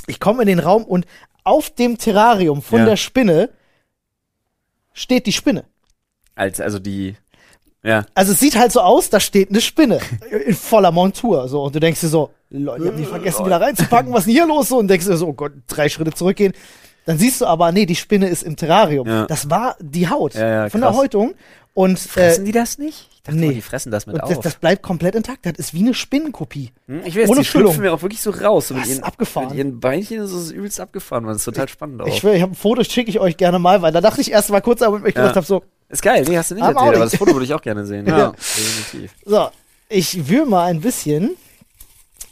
Ich 0.07 0.21
komme 0.21 0.43
in 0.43 0.49
den 0.49 0.59
Raum 0.59 0.85
und 0.85 1.07
auf 1.45 1.71
dem 1.71 1.99
Terrarium 1.99 2.63
von 2.63 2.81
Ja. 2.81 2.85
der 2.87 2.97
Spinne 2.97 3.51
steht 4.95 5.27
die 5.27 5.33
Spinne. 5.33 5.65
Als, 6.35 6.61
also 6.61 6.79
die, 6.79 7.15
ja. 7.83 8.07
Also 8.15 8.33
es 8.33 8.41
sieht 8.41 8.57
halt 8.57 8.73
so 8.73 8.81
aus, 8.81 9.11
da 9.11 9.21
steht 9.21 9.51
eine 9.51 9.61
Spinne 9.61 10.01
in 10.47 10.55
voller 10.55 10.93
Montur. 10.93 11.47
So, 11.49 11.65
und 11.65 11.75
du 11.75 11.81
denkst 11.81 12.01
dir 12.01 12.09
so, 12.09 12.31
Leute, 12.49 12.85
die 12.85 12.89
haben 12.89 12.97
die 12.97 13.05
vergessen 13.05 13.45
wieder 13.45 13.61
reinzupacken, 13.61 14.13
was 14.13 14.21
ist 14.21 14.27
denn 14.27 14.35
hier 14.35 14.47
los? 14.47 14.69
So, 14.69 14.79
und 14.79 14.89
denkst 14.89 15.07
dir 15.07 15.17
so, 15.17 15.29
oh 15.29 15.33
Gott, 15.35 15.53
drei 15.67 15.89
Schritte 15.89 16.13
zurückgehen. 16.13 16.55
Dann 17.07 17.19
siehst 17.19 17.41
du 17.41 17.47
aber, 17.47 17.73
nee, 17.73 17.87
die 17.87 17.97
Spinne 17.97 18.29
ist 18.29 18.43
im 18.43 18.57
Terrarium. 18.57 19.07
Ja. 19.09 19.27
Das 19.27 19.49
war 19.49 19.77
die 19.81 20.09
Haut 20.09 20.35
Ja, 20.35 20.49
ja, 20.65 20.69
von 20.69 20.81
der 20.83 20.91
krass. 20.91 20.99
Häutung. 20.99 21.35
Und, 21.73 21.95
äh, 21.95 22.09
Fressen 22.09 22.45
die 22.45 22.53
das 22.53 22.79
nicht? 22.79 23.09
Ich 23.15 23.23
dachte 23.23 23.39
nee. 23.39 23.47
mal, 23.49 23.55
die 23.55 23.61
fressen 23.63 23.91
das 23.93 24.07
mit 24.07 24.15
und 24.17 24.23
auf. 24.23 24.29
das, 24.31 24.41
das 24.41 24.55
bleibt 24.55 24.83
komplett 24.83 25.15
intakt. 25.15 25.45
Das 25.47 25.53
ist 25.59 25.75
wie 25.75 25.81
eine 25.81 25.93
Spinnenkopie. 25.95 26.73
Hm, 26.89 27.03
ich 27.05 27.17
weiß, 27.17 27.29
ohne 27.29 27.41
die 27.41 27.47
Füllung. 27.47 27.69
schlüpfen 27.73 27.83
mir 27.85 27.93
auch 27.93 28.01
wirklich 28.03 28.21
so 28.23 28.31
raus. 28.31 28.69
So 28.69 28.75
mit 28.75 28.85
Das 28.85 28.91
ist 28.91 29.05
abgefahren. 29.05 29.49
Mit 29.49 29.59
ihren 29.59 29.79
Beinchen 29.81 30.23
ist 30.23 30.33
es 30.33 30.51
übelst 30.53 30.81
abgefahren. 30.81 31.25
Das 31.27 31.37
ist 31.39 31.45
total 31.45 31.69
spannend 31.69 32.01
auch. 32.03 32.07
Ich 32.07 32.25
ich 32.25 32.43
habe 32.43 32.53
ein 32.53 32.55
Foto, 32.55 32.83
schicke 32.83 33.11
ich 33.11 33.21
euch 33.21 33.37
gerne 33.37 33.59
mal, 33.59 33.83
weil 33.83 33.93
da 33.93 34.01
dachte 34.01 34.21
ich 34.21 34.33
erst 34.33 34.51
mal 34.51 34.61
kurz, 34.63 34.81
aber 34.83 34.99
ich 34.99 35.15
Ja. 35.15 35.21
gedacht 35.23 35.37
habe 35.37 35.47
so, 35.47 35.63
ist 35.89 36.03
geil, 36.03 36.25
nee, 36.27 36.37
hast 36.37 36.51
du 36.51 36.55
nicht 36.55 36.65
Aber 36.65 36.73
erzählt, 36.81 36.95
aber 36.97 37.05
das 37.05 37.17
Foto 37.17 37.33
würde 37.33 37.45
ich 37.45 37.53
auch 37.55 37.63
gerne 37.63 37.85
sehen. 37.87 38.07
Ja. 38.09 38.33
definitiv. 38.33 39.13
so, 39.25 39.49
ich 39.89 40.29
wühle 40.29 40.47
mal 40.47 40.65
ein 40.71 40.81
bisschen 40.81 41.37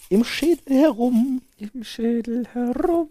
im 0.09 0.25
Schädel 0.25 0.79
herum. 0.79 1.43
Im 1.59 1.85
Schädel 1.85 2.47
herum. 2.53 3.09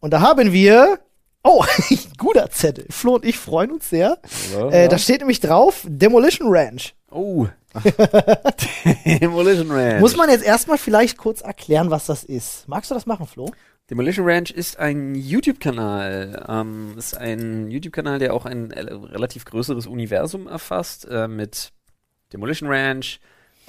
Und 0.00 0.12
da 0.12 0.20
haben 0.20 0.52
wir. 0.52 0.98
Oh, 1.44 1.64
guter 2.18 2.50
Zettel. 2.50 2.86
Flo 2.90 3.14
und 3.14 3.24
ich 3.24 3.38
freuen 3.38 3.70
uns 3.72 3.88
sehr. 3.88 4.18
Ja, 4.52 4.68
Äh, 4.70 4.82
ja. 4.82 4.88
da 4.88 4.98
steht 4.98 5.20
nämlich 5.20 5.40
drauf 5.40 5.82
Demolition 5.86 6.48
Ranch. 6.50 6.94
Oh. 7.10 7.46
Demolition 9.04 9.70
Ranch. 9.70 10.00
Muss 10.00 10.16
man 10.16 10.30
jetzt 10.30 10.44
erstmal 10.44 10.78
vielleicht 10.78 11.16
kurz 11.16 11.40
erklären, 11.40 11.90
was 11.90 12.06
das 12.06 12.24
ist. 12.24 12.66
Magst 12.68 12.90
du 12.90 12.94
das 12.94 13.06
machen, 13.06 13.26
Flo? 13.26 13.50
Demolition 13.90 14.28
Ranch 14.28 14.50
ist 14.50 14.78
ein 14.78 15.14
YouTube-Kanal. 15.14 16.44
Ähm, 16.48 16.94
ist 16.98 17.16
ein 17.16 17.70
YouTube-Kanal, 17.70 18.18
der 18.18 18.34
auch 18.34 18.44
ein 18.44 18.70
relativ 18.72 19.44
größeres 19.46 19.86
Universum 19.86 20.46
erfasst, 20.46 21.06
äh, 21.10 21.26
mit 21.28 21.72
Demolition 22.32 22.68
Ranch, 22.70 23.20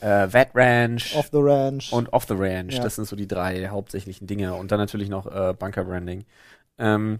äh, 0.01 0.27
Vet 0.31 0.49
Ranch 0.55 1.15
Off 1.15 1.29
the 1.31 1.39
Ranch. 1.41 1.91
und 1.93 2.11
Off 2.13 2.25
the 2.27 2.35
Ranch. 2.37 2.75
Ja. 2.75 2.83
Das 2.83 2.95
sind 2.95 3.05
so 3.07 3.15
die 3.15 3.27
drei 3.27 3.67
hauptsächlichen 3.69 4.27
Dinge. 4.27 4.53
Und 4.53 4.71
dann 4.71 4.79
natürlich 4.79 5.09
noch 5.09 5.25
äh, 5.27 5.53
Bunker 5.53 5.83
Branding. 5.85 6.25
Ähm, 6.77 7.19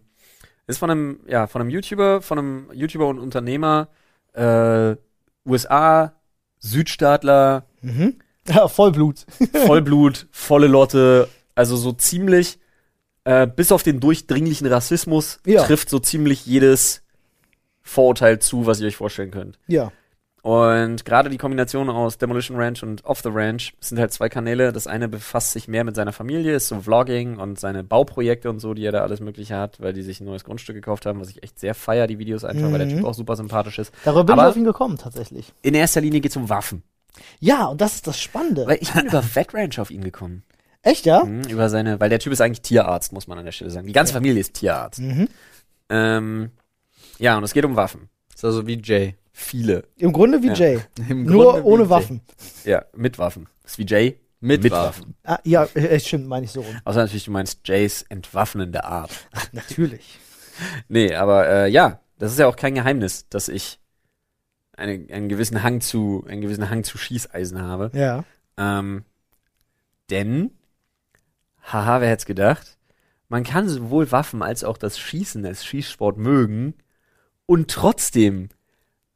ist 0.68 0.78
von 0.78 0.90
einem, 0.92 1.20
ja, 1.28 1.48
von 1.48 1.62
einem 1.62 1.70
YouTuber, 1.72 2.22
von 2.22 2.38
einem 2.40 2.70
YouTuber 2.74 3.08
und 3.08 3.20
Unternehmer, 3.20 3.88
äh, 4.34 4.96
USA, 5.46 6.14
Südstaatler, 6.60 7.66
mhm. 7.82 8.16
Ja, 8.48 8.68
Vollblut. 8.68 9.26
Vollblut, 9.66 10.28
volle 10.32 10.68
Lotte, 10.68 11.28
also 11.56 11.76
so 11.76 11.92
ziemlich, 11.92 12.60
äh, 13.24 13.46
bis 13.46 13.72
auf 13.72 13.84
den 13.84 14.00
durchdringlichen 14.00 14.66
Rassismus, 14.68 15.40
Ja. 15.46 15.64
trifft 15.64 15.90
so 15.90 16.00
ziemlich 16.00 16.46
jedes 16.46 17.04
Vorurteil 17.82 18.40
zu, 18.40 18.66
was 18.66 18.80
ihr 18.80 18.88
euch 18.88 18.96
vorstellen 18.96 19.32
könnt. 19.32 19.60
Ja. 19.68 19.92
Und 20.42 21.04
gerade 21.04 21.30
die 21.30 21.38
Kombination 21.38 21.90
aus 21.90 22.18
Demolition 22.18 22.58
Ranch 22.58 22.82
und 22.82 23.04
Off 23.04 23.20
the 23.22 23.30
Ranch 23.32 23.74
sind 23.82 24.00
halt 24.00 24.14
zwei 24.14 24.30
Kanäle. 24.30 24.72
Das 24.72 24.88
eine 24.88 25.10
befasst 25.10 25.52
sich 25.52 25.68
mehr 25.68 25.84
mit 25.84 25.96
seiner 25.98 26.14
Familie, 26.14 26.56
ist 26.56 26.70
so 26.70 26.80
Vlogging 26.82 27.38
und 27.38 27.60
seine 27.60 27.84
Bauprojekte 27.84 28.50
und 28.50 28.60
so, 28.60 28.74
die 28.74 28.86
er 28.86 28.94
da 28.94 29.02
alles 29.02 29.20
Mögliche 29.20 29.58
hat, 29.58 29.82
weil 29.82 29.92
die 29.92 30.02
sich 30.02 30.22
ein 30.22 30.26
neues 30.26 30.46
Grundstück 30.46 30.76
gekauft 30.76 31.06
haben, 31.06 31.20
was 31.20 31.30
ich 31.30 31.44
echt 31.44 31.60
sehr 31.60 31.76
feier, 31.76 32.08
die 32.08 32.20
Videos 32.20 32.46
einfach, 32.46 32.72
weil 32.72 32.78
der 32.80 32.88
Mhm. 32.88 32.98
Typ 32.98 33.06
auch 33.06 33.14
super 33.14 33.36
sympathisch 33.36 33.80
ist. 33.80 33.94
Darüber 34.06 34.24
bin 34.24 34.34
Aber- 34.34 34.44
ich 34.44 34.50
auf 34.52 34.56
ihn 34.58 34.64
gekommen, 34.64 34.98
tatsächlich. 34.98 35.52
In 35.62 35.76
erster 35.76 36.00
Linie 36.00 36.22
geht's 36.22 36.38
um 36.38 36.48
Waffen. 36.48 36.84
Ja, 37.42 37.66
und 37.66 37.82
das 37.82 37.96
ist 37.96 38.08
das 38.08 38.18
Spannende. 38.18 38.66
Weil 38.66 38.78
ich 38.80 38.94
bin 38.94 39.08
über 39.08 39.22
Vet 39.22 39.54
Ranch 39.54 39.78
auf 39.78 39.92
ihn 39.92 40.04
gekommen. 40.06 40.44
Echt, 40.84 41.06
ja? 41.06 41.26
Mhm, 41.26 41.42
über 41.50 41.68
seine, 41.68 42.00
weil 42.00 42.10
der 42.10 42.20
Typ 42.20 42.32
ist 42.32 42.40
eigentlich 42.40 42.62
Tierarzt, 42.62 43.12
muss 43.12 43.28
man 43.28 43.38
an 43.38 43.44
der 43.44 43.52
Stelle 43.52 43.72
sagen. 43.72 43.88
Die 43.88 43.94
ganze 43.94 44.14
Familie 44.14 44.40
ist 44.40 44.54
Tierarzt. 44.54 45.02
Mhm. 45.02 45.28
Ähm, 45.90 46.52
ja, 47.18 47.38
und 47.38 47.44
es 47.44 47.54
geht 47.54 47.66
um 47.66 47.76
Waffen. 47.76 48.08
Ist 48.34 48.46
also 48.46 48.66
wie 48.68 48.80
Jay. 48.82 49.16
Viele. 49.42 49.86
Im 49.96 50.12
Grunde 50.12 50.44
wie 50.44 50.48
Ja. 50.48 50.54
Jay. 50.54 50.80
Im 51.10 51.24
Nur 51.24 51.54
Grunde 51.54 51.66
ohne 51.66 51.84
Jay. 51.84 51.90
Waffen. 51.90 52.22
Ja, 52.66 52.86
mit 52.96 53.18
Waffen. 53.18 53.48
Das 53.64 53.72
ist 53.74 53.78
wie 53.78 53.86
Jay. 53.86 54.20
Mit, 54.42 54.64
Mit 54.64 54.72
Waffen. 54.72 55.16
Ah, 55.24 55.40
ja, 55.44 55.64
äh, 55.74 56.00
stimmt, 56.00 56.28
meine 56.28 56.46
ich 56.46 56.52
so 56.52 56.62
rum. 56.62 56.76
Außer 56.86 57.00
natürlich, 57.00 57.26
du 57.26 57.32
meinst 57.32 57.60
Jays 57.66 58.04
entwaffnende 58.04 58.84
Art. 58.84 59.12
Natürlich. 59.52 60.20
Nee, 60.90 61.16
aber 61.16 61.48
äh, 61.48 61.70
ja, 61.70 62.02
das 62.18 62.34
ist 62.34 62.38
ja 62.40 62.46
auch 62.46 62.58
kein 62.58 62.76
Geheimnis, 62.76 63.30
dass 63.30 63.48
ich 63.48 63.80
eine, 64.76 65.08
einen 65.10 65.30
gewissen 65.30 65.64
Hang 65.64 65.80
zu, 65.80 66.26
einen 66.28 66.42
gewissen 66.42 66.70
Hang 66.70 66.84
zu 66.84 66.98
Schießeisen 66.98 67.62
habe. 67.62 67.92
Ja. 67.94 68.26
Ähm, 68.58 69.06
denn, 70.10 70.52
haha, 71.64 72.02
wer 72.02 72.10
hätte 72.10 72.26
gedacht, 72.26 72.78
man 73.30 73.46
kann 73.46 73.70
sowohl 73.70 74.12
Waffen 74.12 74.42
als 74.42 74.66
auch 74.66 74.78
das 74.78 75.00
Schießen 75.00 75.46
als 75.46 75.66
Schießsport 75.66 76.18
mögen 76.18 76.74
und 77.46 77.72
trotzdem 77.72 78.50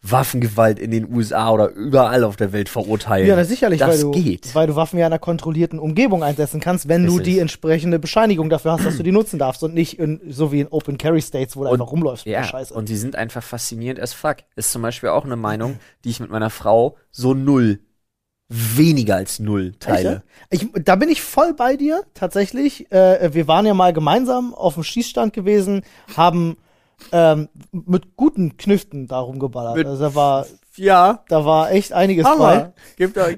Waffengewalt 0.06 0.80
in 0.80 0.92
den 0.92 1.14
USA 1.16 1.50
oder 1.52 1.70
überall 1.72 2.26
auf 2.26 2.36
der 2.36 2.52
Welt 2.52 2.68
verurteilen. 2.68 3.26
Ja, 3.26 3.38
na, 3.38 3.46
sicherlich, 3.46 3.80
das 3.80 3.90
weil 3.90 4.02
du, 4.02 4.12
geht. 4.12 4.54
weil 4.54 4.68
du 4.68 4.76
Waffen 4.76 5.00
ja 5.00 5.08
in 5.08 5.14
einer 5.14 5.20
kontrollierten 5.20 5.80
Umgebung 5.80 6.24
einsetzen 6.24 6.60
kannst, 6.60 6.90
wenn 6.90 7.06
du 7.06 7.14
Richtig. 7.14 7.34
die 7.36 7.40
entsprechende 7.40 8.00
Bescheinigung 8.00 8.50
dafür 8.50 8.74
hast, 8.74 8.86
dass 8.86 8.98
du 8.98 9.04
die 9.04 9.14
nutzen 9.14 9.40
darfst 9.40 9.64
und 9.64 9.74
nicht 9.74 9.98
in, 10.00 10.20
so 10.30 10.52
wie 10.52 10.60
in 10.60 10.68
Open 10.68 10.98
Carry 10.98 11.22
States, 11.22 11.56
wo 11.56 11.64
du 11.64 11.70
Und- 11.70 11.80
einfach 11.80 11.92
rumläufst. 11.94 12.26
mit 12.26 12.34
Ja, 12.34 12.42
der 12.42 12.48
Scheiße. 12.48 12.74
und 12.74 12.90
die 12.90 12.98
sind 12.98 13.16
einfach 13.16 13.42
faszinierend 13.42 14.02
as 14.02 14.12
fuck. 14.14 14.38
Ist 14.58 14.72
zum 14.72 14.82
Beispiel 14.82 15.08
auch 15.10 15.24
eine 15.24 15.38
Meinung, 15.38 15.80
die 16.04 16.10
ich 16.10 16.20
mit 16.20 16.30
meiner 16.30 16.50
Frau 16.50 16.98
so 17.10 17.34
null, 17.34 17.80
weniger 18.50 19.16
als 19.16 19.40
null 19.40 19.74
teile. 19.80 20.24
Ich, 20.50 20.68
da 20.84 20.96
bin 20.96 21.10
ich 21.10 21.22
voll 21.22 21.54
bei 21.54 21.76
dir, 21.78 22.04
tatsächlich. 22.14 22.92
Äh, 22.92 23.34
wir 23.34 23.48
waren 23.48 23.66
ja 23.66 23.74
mal 23.74 23.94
gemeinsam 23.94 24.54
auf 24.54 24.76
dem 24.76 24.84
Schießstand 24.84 25.34
gewesen, 25.34 25.82
haben 26.16 26.58
ähm, 27.12 27.50
mit 27.72 28.16
guten 28.16 28.58
Knüften 28.58 29.08
darum 29.08 29.40
geballert. 29.40 29.76
Mit- 29.76 29.88
also 29.88 30.04
da 30.04 30.16
war, 30.16 30.46
Ja. 30.76 31.24
da 31.30 31.46
war 31.46 31.72
echt 31.72 31.94
einiges 31.94 32.26
Hammer. 32.26 32.74
Euch. 32.98 33.38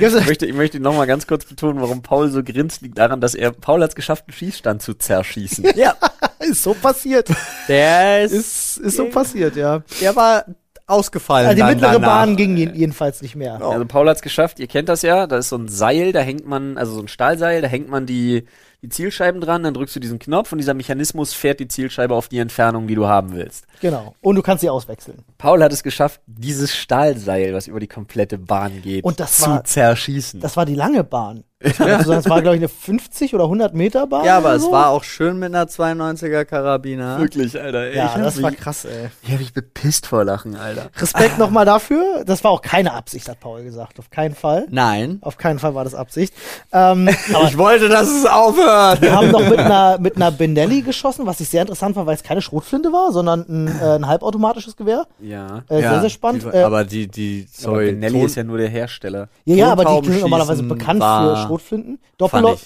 Ich 0.00 0.26
möchte, 0.26 0.46
ich 0.46 0.54
möchte 0.54 0.80
noch 0.80 0.94
mal 0.94 1.06
ganz 1.06 1.26
kurz 1.26 1.44
betonen, 1.44 1.80
warum 1.80 2.02
Paul 2.02 2.30
so 2.30 2.42
grinst, 2.42 2.82
liegt 2.82 2.98
daran, 2.98 3.20
dass 3.20 3.34
er, 3.34 3.52
Paul 3.52 3.82
hat 3.82 3.90
es 3.90 3.94
geschafft, 3.96 4.24
einen 4.28 4.34
Schießstand 4.34 4.82
zu 4.82 4.94
zerschießen. 4.94 5.64
Ja. 5.76 5.94
Ist 6.38 6.62
so 6.62 6.74
passiert. 6.74 7.28
Der 7.66 8.22
ist, 8.24 8.32
ist, 8.32 8.76
ist 8.78 8.96
so 8.96 9.06
passiert, 9.06 9.56
ja. 9.56 9.82
der 10.00 10.14
war 10.14 10.44
ausgefallen. 10.86 11.46
Also 11.48 11.56
die 11.56 11.60
dann 11.60 11.70
mittlere 11.70 11.92
danach. 11.94 12.06
Bahn 12.08 12.36
ging 12.36 12.56
je- 12.56 12.70
jedenfalls 12.72 13.20
nicht 13.22 13.34
mehr. 13.34 13.60
Also 13.60 13.84
Paul 13.86 14.08
hat 14.08 14.16
es 14.16 14.22
geschafft, 14.22 14.60
ihr 14.60 14.68
kennt 14.68 14.88
das 14.88 15.02
ja, 15.02 15.26
da 15.26 15.38
ist 15.38 15.48
so 15.48 15.56
ein 15.56 15.66
Seil, 15.68 16.12
da 16.12 16.20
hängt 16.20 16.46
man, 16.46 16.78
also 16.78 16.92
so 16.92 17.00
ein 17.00 17.08
Stahlseil, 17.08 17.62
da 17.62 17.68
hängt 17.68 17.88
man 17.88 18.06
die, 18.06 18.44
die 18.86 18.90
Zielscheiben 18.90 19.40
dran, 19.40 19.64
dann 19.64 19.74
drückst 19.74 19.96
du 19.96 20.00
diesen 20.00 20.18
Knopf 20.20 20.52
und 20.52 20.58
dieser 20.58 20.74
Mechanismus 20.74 21.32
fährt 21.34 21.58
die 21.58 21.66
Zielscheibe 21.68 22.14
auf 22.14 22.28
die 22.28 22.38
Entfernung, 22.38 22.86
die 22.86 22.94
du 22.94 23.06
haben 23.06 23.34
willst. 23.34 23.66
Genau. 23.80 24.14
Und 24.20 24.36
du 24.36 24.42
kannst 24.42 24.60
sie 24.60 24.70
auswechseln. 24.70 25.18
Paul 25.38 25.62
hat 25.62 25.72
es 25.72 25.82
geschafft, 25.82 26.20
dieses 26.26 26.74
Stahlseil, 26.74 27.52
was 27.52 27.66
über 27.66 27.80
die 27.80 27.88
komplette 27.88 28.38
Bahn 28.38 28.80
geht, 28.82 29.04
Und 29.04 29.18
das 29.18 29.38
zu 29.38 29.50
war- 29.50 29.64
zerschießen. 29.64 30.40
Das 30.40 30.56
war 30.56 30.64
die 30.66 30.74
lange 30.76 31.02
Bahn. 31.04 31.42
Also 31.78 32.12
das 32.12 32.28
war, 32.28 32.42
glaube 32.42 32.56
ich, 32.56 32.60
eine 32.60 32.68
50 32.68 33.34
oder 33.34 33.44
100 33.44 33.74
Meter 33.74 34.06
Bahn. 34.06 34.24
Ja, 34.24 34.38
aber 34.38 34.48
oder 34.48 34.56
es 34.56 34.62
so. 34.62 34.72
war 34.72 34.88
auch 34.90 35.04
schön 35.04 35.38
mit 35.38 35.54
einer 35.54 35.66
92er 35.66 36.44
Karabiner. 36.44 37.18
Wirklich, 37.18 37.60
Alter. 37.60 37.84
Ey, 37.86 37.96
Ja, 37.96 38.16
das 38.18 38.40
war 38.42 38.50
mich- 38.50 38.60
krass, 38.60 38.84
ey. 38.84 39.08
Ich 39.22 39.32
hab 39.32 39.38
mich 39.40 39.52
bepisst 39.52 40.06
vor 40.06 40.24
Lachen, 40.24 40.56
Alter. 40.56 40.90
Respekt 40.98 41.38
nochmal 41.38 41.64
dafür. 41.64 42.24
Das 42.24 42.42
war 42.44 42.50
auch 42.50 42.62
keine 42.62 42.92
Absicht, 42.94 43.28
hat 43.28 43.40
Paul 43.40 43.62
gesagt. 43.62 43.98
Auf 43.98 44.10
keinen 44.10 44.34
Fall. 44.34 44.66
Nein. 44.70 45.18
Auf 45.22 45.36
keinen 45.38 45.58
Fall 45.58 45.74
war 45.74 45.84
das 45.84 45.94
Absicht. 45.94 46.34
Ähm, 46.72 47.08
aber 47.34 47.44
Ich 47.48 47.58
wollte, 47.58 47.88
dass 47.88 48.08
es 48.08 48.26
aufhört. 48.26 49.00
wir 49.02 49.12
haben 49.14 49.30
noch 49.30 49.48
mit 49.48 49.58
einer, 49.58 49.98
mit 49.98 50.16
einer 50.16 50.30
Benelli 50.30 50.82
geschossen, 50.82 51.26
was 51.26 51.40
ich 51.40 51.48
sehr 51.48 51.62
interessant 51.62 51.96
war, 51.96 52.06
weil 52.06 52.14
es 52.14 52.22
keine 52.22 52.42
Schrotflinte 52.42 52.92
war, 52.92 53.12
sondern 53.12 53.40
ein, 53.48 53.68
äh, 53.80 53.94
ein 53.96 54.06
halbautomatisches 54.06 54.76
Gewehr. 54.76 55.06
Ja. 55.20 55.62
Äh, 55.68 55.80
sehr, 55.80 56.00
sehr 56.00 56.10
spannend. 56.10 56.42
Die, 56.44 56.48
äh, 56.56 56.62
aber 56.62 56.84
die, 56.84 57.06
die, 57.08 57.46
Sorry, 57.52 57.74
sorry, 57.74 57.92
Benelli 57.92 58.18
Ton- 58.18 58.26
ist 58.26 58.34
ja 58.36 58.44
nur 58.44 58.58
der 58.58 58.68
Hersteller. 58.68 59.28
ja, 59.44 59.54
ja, 59.56 59.72
aber 59.72 60.00
die 60.02 60.08
sind 60.10 60.20
normalerweise 60.20 60.62
bekannt 60.62 61.00
für 61.02 61.06
war- 61.06 61.46
Schrotflinten. 61.58 61.98
Doppelläu. 62.18 62.56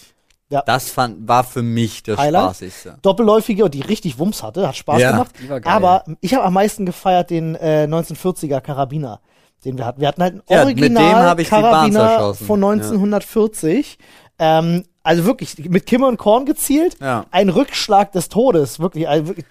Ja. 0.50 0.62
Das 0.66 0.90
fand, 0.90 1.29
war 1.29 1.44
für 1.44 1.62
mich 1.62 2.03
das 2.03 2.18
Highlight? 2.18 2.57
Spaßigste. 2.57 2.98
Doppelläufige 3.03 3.64
und 3.64 3.72
die 3.74 3.83
richtig 3.83 4.18
Wumms 4.18 4.42
hatte, 4.42 4.66
hat 4.66 4.74
Spaß 4.76 5.00
Ja, 5.00 5.12
gemacht. 5.12 5.31
die 5.40 5.48
war 5.48 5.61
geil. 5.61 5.72
Aber 5.72 6.05
ich 6.20 6.35
habe 6.35 6.44
am 6.44 6.55
meisten 6.55 6.87
gefeiert 6.87 7.31
den 7.31 7.55
äh, 7.55 7.87
1940er 7.88 8.61
Karabiner, 8.61 9.20
den 9.64 9.79
wir 9.79 9.87
hatten. 9.87 10.00
Wir 10.00 10.09
hatten 10.09 10.22
halt 10.22 10.33
einen 10.33 10.42
Ja, 10.48 10.64
mit 10.64 10.76
dem 10.79 10.96
Original 10.96 11.37
Karabiner 11.44 12.35
von 12.35 12.64
1940. 12.64 13.98
Ähm, 14.40 14.85
also 15.03 15.24
wirklich 15.24 15.57
mit 15.68 15.87
Kimme 15.87 16.07
und 16.07 16.16
Korn 16.16 16.46
gezielt. 16.46 16.96
Ja. 17.00 17.26
Ein 17.31 17.48
Rückschlag 17.48 18.11
des 18.12 18.29
Todes, 18.29 18.81
wirklich. 18.81 19.09
Also 19.09 19.29
wirklich 19.29 19.46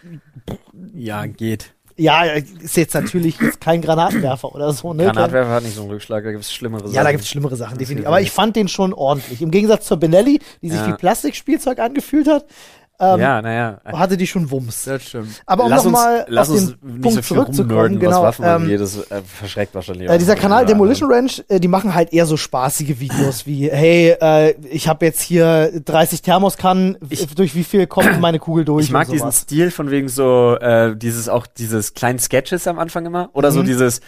Ja, 0.94 1.26
geht. 1.28 1.74
Ja, 2.00 2.24
ist 2.24 2.78
jetzt 2.78 2.94
natürlich 2.94 3.40
jetzt 3.40 3.60
kein 3.62 3.82
Granatenwerfer 3.82 4.54
oder 4.56 4.72
so, 4.74 4.94
ne? 4.94 5.06
Granatwerfer 5.06 5.52
hat 5.52 5.64
nicht 5.64 5.76
so 5.76 5.82
einen 5.82 5.92
Rückschlag, 5.92 6.24
da 6.24 6.32
gibt's 6.32 6.52
schlimmere 6.54 6.84
Sachen. 6.84 6.94
Ja, 6.96 7.04
da 7.04 7.12
gibt's 7.12 7.28
schlimmere 7.28 7.56
Sachen, 7.56 7.78
definitiv. 7.78 8.08
Aber 8.08 8.22
ich 8.22 8.32
fand 8.32 8.56
den 8.56 8.68
schon 8.68 8.94
ordentlich. 8.94 9.42
Im 9.42 9.52
Gegensatz 9.52 9.86
zur 9.86 9.98
Benelli, 9.98 10.40
die 10.62 10.70
sich 10.70 10.80
Ja. 10.80 10.88
wie 10.88 10.94
Plastikspielzeug 10.94 11.80
angefühlt 11.80 12.28
hat, 12.28 12.46
ähm, 13.00 13.20
Ja, 13.20 13.42
naja. 13.42 13.80
hatte 13.94 14.18
die 14.18 14.28
schon 14.28 14.50
Wumms. 14.52 14.84
Das 14.86 15.04
stimmt. 15.04 15.42
Aber 15.46 15.64
um 15.66 15.70
lass 15.70 15.86
uns, 15.86 15.94
nochmal 15.94 16.26
lass 16.28 16.50
auf 16.50 16.56
uns 16.56 16.66
den 16.68 16.78
nicht 16.92 17.02
Punkt 17.02 17.16
so 17.16 17.22
viel 17.22 17.38
zurückzukommen, 17.38 18.00
genau. 18.00 18.12
was 18.18 18.24
Waffen 18.24 18.46
ähm, 18.46 18.52
angeht. 18.64 18.80
Das 18.82 18.98
äh, 19.10 19.22
verschreckt 19.24 19.74
wahrscheinlich 19.76 20.10
äh, 20.10 20.14
auch 20.14 20.18
dieser 20.18 20.36
Kanal 20.36 20.66
Demolition 20.66 21.12
Ranch, 21.12 21.44
äh, 21.48 21.60
die 21.60 21.68
machen 21.68 21.94
halt 21.96 22.14
eher 22.14 22.26
so 22.26 22.38
spaßige 22.38 23.00
Videos 23.00 23.46
wie, 23.46 23.70
hey, 23.72 24.16
äh, 24.22 24.56
ich 24.70 24.88
habe 24.88 25.06
jetzt 25.06 25.22
hier 25.22 25.72
30 25.86 26.22
Thermoskannen, 26.22 26.98
Ich- 27.10 27.28
durch 27.36 27.56
wie 27.56 27.64
viel 27.64 27.88
kommt 27.88 28.20
meine 28.20 28.40
Kugel 28.40 28.66
durch? 28.66 28.86
Ich 28.86 28.92
mag 28.92 29.08
und 29.08 29.14
diesen. 29.14 29.32
Stil 29.32 29.72
von 29.72 29.92
wegen 29.92 30.10
so, 30.10 30.56
äh, 30.60 30.96
dieses 30.96 31.30
auch 31.30 31.48
dieses 31.48 31.94
kleinen 31.94 32.20
Sketches 32.20 32.68
am 32.68 32.80
Anfang 32.80 33.06
immer. 33.06 33.30
Oder 33.34 33.52
so 33.52 33.62
Mhm. 33.62 33.66
dieses 33.66 34.02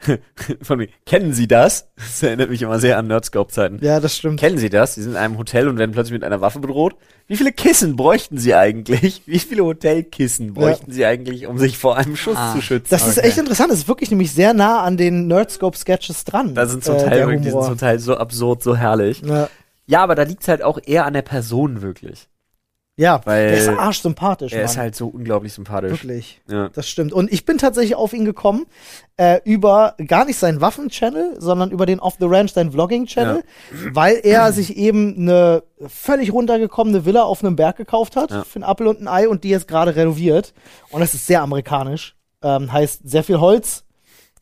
von 0.62 0.78
mir, 0.78 0.88
kennen 1.06 1.32
Sie 1.32 1.48
das? 1.48 1.90
Das 1.96 2.22
erinnert 2.22 2.50
mich 2.50 2.62
immer 2.62 2.78
sehr 2.78 2.98
an 2.98 3.08
Nerdscope-Zeiten. 3.08 3.78
Ja, 3.82 3.98
das 4.00 4.16
stimmt. 4.16 4.38
Kennen 4.38 4.56
Sie 4.58 4.70
das? 4.70 4.94
Sie 4.94 5.02
sind 5.02 5.12
in 5.12 5.16
einem 5.16 5.38
Hotel 5.38 5.68
und 5.68 5.76
werden 5.78 5.90
plötzlich 5.92 6.12
mit 6.12 6.24
einer 6.24 6.40
Waffe 6.40 6.60
bedroht. 6.60 6.94
Wie 7.26 7.36
viele 7.36 7.52
Kissen 7.52 7.96
bräuchten 7.96 8.38
Sie 8.38 8.54
eigentlich? 8.54 9.22
Wie 9.26 9.38
viele 9.40 9.64
Hotelkissen 9.64 10.54
bräuchten 10.54 10.92
Sie 10.92 11.04
eigentlich, 11.04 11.46
um 11.46 11.58
sich 11.58 11.78
vor 11.78 11.96
einem 11.96 12.16
Schuss 12.16 12.36
Ah, 12.36 12.54
zu 12.54 12.62
schützen? 12.62 12.88
Das 12.90 13.06
ist 13.08 13.18
Okay. 13.18 13.26
echt 13.28 13.38
interessant. 13.38 13.70
Das 13.72 13.78
ist 13.80 13.88
wirklich 13.88 14.10
nämlich 14.10 14.32
sehr 14.32 14.54
nah 14.54 14.82
an 14.82 14.96
den 14.96 15.26
Nerdscope-Sketches 15.26 16.24
dran. 16.24 16.54
da 16.54 16.66
sind 16.66 16.84
zum 16.84 16.94
äh, 16.96 16.98
Teil 17.04 17.18
wirklich, 17.26 17.42
die 17.42 17.50
sind 17.50 17.64
zum 17.64 17.78
Teil 17.78 17.98
so 17.98 18.16
absurd, 18.16 18.62
so 18.62 18.76
herrlich. 18.76 19.22
Ja. 19.24 19.48
Ja, 19.86 20.02
aber 20.02 20.14
da 20.14 20.22
liegt's 20.22 20.46
halt 20.48 20.62
auch 20.62 20.78
eher 20.84 21.06
an 21.06 21.14
der 21.14 21.22
Person 21.22 21.80
wirklich. 21.82 22.28
Ja, 22.98 23.20
Weil 23.24 23.48
der 23.50 23.58
ist 23.58 23.68
arschsympathisch, 23.68 24.52
Er 24.52 24.58
Mann. 24.58 24.64
ist 24.64 24.76
halt 24.76 24.96
so 24.96 25.06
unglaublich 25.06 25.52
sympathisch. 25.52 25.92
Wirklich. 25.92 26.40
Ja. 26.48 26.68
Das 26.70 26.88
stimmt. 26.88 27.12
Und 27.12 27.32
ich 27.32 27.44
bin 27.44 27.56
tatsächlich 27.56 27.94
auf 27.94 28.12
ihn 28.12 28.24
gekommen 28.24 28.66
äh, 29.16 29.40
über 29.44 29.94
gar 30.08 30.24
nicht 30.24 30.36
seinen 30.36 30.60
Waffen-Channel, 30.60 31.36
sondern 31.38 31.70
über 31.70 31.86
den 31.86 32.00
Off 32.00 32.16
the 32.18 32.26
Ranch, 32.28 32.52
seinen 32.52 32.72
Vlogging-Channel, 32.72 33.44
weil 33.92 34.20
er 34.24 34.52
sich 34.52 34.76
eben 34.76 35.14
eine 35.16 35.62
völlig 35.86 36.32
runtergekommene 36.32 37.04
Villa 37.04 37.22
auf 37.22 37.44
einem 37.44 37.54
Berg 37.54 37.76
gekauft 37.76 38.16
hat 38.16 38.32
Ja. 38.32 38.42
für 38.42 38.58
ein 38.58 38.64
Apfel 38.64 38.88
und 38.88 39.00
ein 39.00 39.06
Ei 39.06 39.28
und 39.28 39.44
die 39.44 39.50
jetzt 39.50 39.68
gerade 39.68 39.94
renoviert. 39.94 40.52
Und 40.90 41.00
das 41.00 41.14
ist 41.14 41.24
sehr 41.26 41.40
amerikanisch. 41.42 42.16
Ähm, 42.42 42.72
heißt 42.72 43.08
sehr 43.08 43.22
viel 43.22 43.38
Holz, 43.38 43.84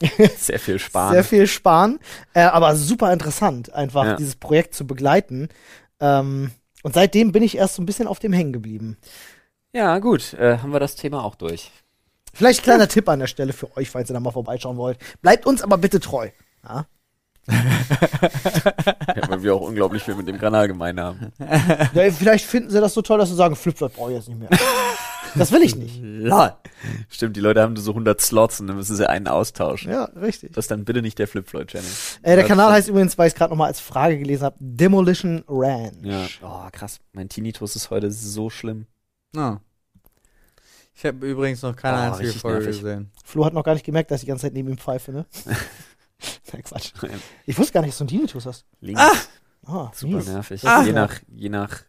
Sehr 0.39 0.59
viel 0.59 0.79
Sparen. 0.79 1.13
sehr 1.13 1.25
viel 1.25 1.47
Sparen, 1.47 1.99
äh, 2.35 2.41
aber 2.41 2.75
super 2.77 3.13
interessant, 3.13 3.73
einfach 3.75 4.05
Ja. 4.05 4.17
dieses 4.17 4.37
Projekt 4.37 4.75
zu 4.75 4.87
begleiten. 4.87 5.49
Ähm, 6.01 6.51
und 6.87 6.95
seitdem 6.95 7.33
bin 7.33 7.43
ich 7.43 7.57
erst 7.57 7.75
so 7.75 7.83
ein 7.83 7.87
bisschen 7.87 8.07
auf 8.07 8.21
dem 8.21 8.33
hängen 8.33 8.53
geblieben. 8.53 8.97
Ja, 9.73 9.99
gut, 9.99 10.35
äh, 10.35 10.59
haben 10.59 10.73
wir 10.73 10.79
das 10.79 10.95
Thema 10.95 11.25
auch 11.25 11.35
durch. 11.35 11.73
Vielleicht 12.33 12.61
ein 12.61 12.63
kleiner 12.63 12.87
Tipp 12.87 13.09
an 13.09 13.19
der 13.19 13.27
Stelle 13.27 13.53
für 13.53 13.77
euch, 13.77 13.91
falls 13.91 14.09
ihr 14.09 14.15
da 14.15 14.21
mal 14.21 14.31
vorbeischauen 14.31 14.77
wollt. 14.77 14.97
Bleibt 15.21 15.47
uns 15.47 15.63
aber 15.63 15.79
bitte 15.79 15.99
treu. 15.99 16.29
Ja? 16.63 16.87
Ja, 19.17 19.29
weil 19.29 19.43
wir 19.43 19.55
auch 19.57 19.63
unglaublich 19.63 20.05
viel 20.05 20.15
mit 20.15 20.29
dem 20.29 20.39
Kanal 20.39 20.69
gemein 20.69 21.01
haben. 21.01 21.33
Ja, 21.41 22.11
vielleicht 22.13 22.45
finden 22.45 22.71
sie 22.71 22.81
das 22.81 22.95
so 22.95 23.03
toll, 23.03 23.19
dass 23.19 23.31
sie 23.31 23.35
sagen, 23.35 23.57
Flipflop 23.57 23.95
brauche 23.95 24.13
ich 24.13 24.19
jetzt 24.19 24.29
nicht 24.29 24.39
mehr. 24.39 24.51
Das 25.35 25.53
will 25.53 25.63
ich 25.63 25.77
nicht. 25.77 25.99
Lol. 26.03 26.53
Stimmt, 27.09 27.37
die 27.37 27.41
Leute 27.41 27.63
haben 27.63 27.77
so 27.77 27.91
100 27.93 28.21
Slots 28.21 28.61
und 28.61 28.67
dann 28.69 28.77
müssen 28.77 28.97
sie 28.97 29.09
einen 29.09 29.29
austauschen. 29.29 29.91
Ja, 29.91 30.05
richtig. 30.05 30.53
Das 30.53 30.65
ist 30.67 30.71
dann 30.71 30.85
bitte 30.85 31.03
nicht 31.03 31.19
der 31.19 31.27
Flip 31.29 31.49
Floyd 31.49 31.69
Channel. 31.69 31.89
Äh, 32.23 32.37
der 32.37 32.45
Kanal 32.47 32.73
heißt 32.73 32.89
übrigens, 32.89 33.17
weil 33.19 33.27
ich 33.29 33.33
es 33.35 33.39
gerade 33.39 33.51
nochmal 33.51 33.69
als 33.69 33.81
Frage 33.81 34.19
gelesen 34.19 34.45
habe, 34.45 34.57
Demolition 34.61 35.45
Ranch. 35.49 35.93
Ja. 36.03 36.27
Oh, 36.43 36.69
krass. 36.73 37.01
Mein 37.13 37.29
Tinnitus 37.29 37.77
ist 37.77 37.91
heute 37.91 38.11
so 38.11 38.51
schlimm. 38.51 38.87
Ja. 39.35 39.61
Ich 40.95 41.05
habe 41.05 41.27
übrigens 41.31 41.61
noch 41.63 41.77
keine 41.77 41.99
Oh, 41.99 42.13
einzige 42.15 42.33
Folge 42.39 42.65
nervig. 42.65 42.81
gesehen. 42.83 43.11
Flo 43.25 43.45
hat 43.45 43.53
noch 43.53 43.65
gar 43.65 43.75
nicht 43.75 43.85
gemerkt, 43.85 44.11
dass 44.11 44.21
ich 44.21 44.25
die 44.25 44.29
ganze 44.29 44.43
Zeit 44.47 44.55
neben 44.55 44.69
ihm 44.71 44.79
pfeife, 44.79 45.13
ne? 45.13 45.27
Na, 46.53 46.61
Quatsch. 46.63 46.93
Ich 47.45 47.59
wusste 47.59 47.73
gar 47.75 47.81
nicht, 47.83 47.91
dass 47.91 47.99
du 47.99 48.05
einen 48.05 48.09
Tinnitus 48.09 48.47
hast. 48.47 48.65
Links. 48.81 49.01
Ah, 49.67 49.91
Super 49.95 50.17
mies. 50.17 50.27
nervig. 50.29 50.67
Ah. 50.67 50.83
Je 50.85 50.93
nach, 50.93 51.15
je 51.35 51.49
nach, 51.51 51.81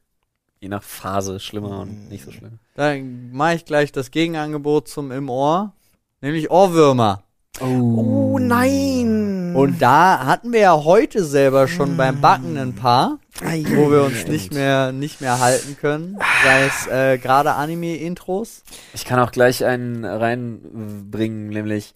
je 0.59 0.69
nach 0.69 0.83
Phase 0.83 1.39
schlimmer 1.39 1.81
und 1.81 2.09
nicht 2.09 2.25
so 2.25 2.31
schlimm. 2.31 2.59
Dann 2.75 3.31
mache 3.31 3.55
ich 3.55 3.65
gleich 3.65 3.91
das 3.91 4.11
Gegenangebot 4.11 4.87
zum 4.87 5.11
im 5.11 5.29
Ohr, 5.29 5.73
nämlich 6.21 6.51
Ohrwürmer. 6.51 7.23
Oh 7.59 8.37
nein! 8.39 9.55
Und 9.55 9.81
da 9.81 10.25
hatten 10.25 10.53
wir 10.53 10.59
ja 10.59 10.83
heute 10.83 11.23
selber 11.23 11.67
schon 11.67 11.97
beim 11.97 12.21
Backen 12.21 12.55
ein 12.57 12.75
paar, 12.75 13.17
wo 13.41 13.89
wir 13.89 14.03
uns 14.03 14.27
nicht 14.27 14.53
mehr 14.53 14.91
nicht 14.91 15.21
mehr 15.21 15.39
halten 15.39 15.75
können. 15.79 16.19
Sei 16.43 16.65
es 16.65 16.87
äh, 16.87 17.17
gerade 17.17 17.53
Anime-Intros. 17.53 18.63
Ich 18.93 19.05
kann 19.05 19.19
auch 19.19 19.31
gleich 19.31 19.65
einen 19.65 20.05
reinbringen, 20.05 21.49
nämlich 21.49 21.95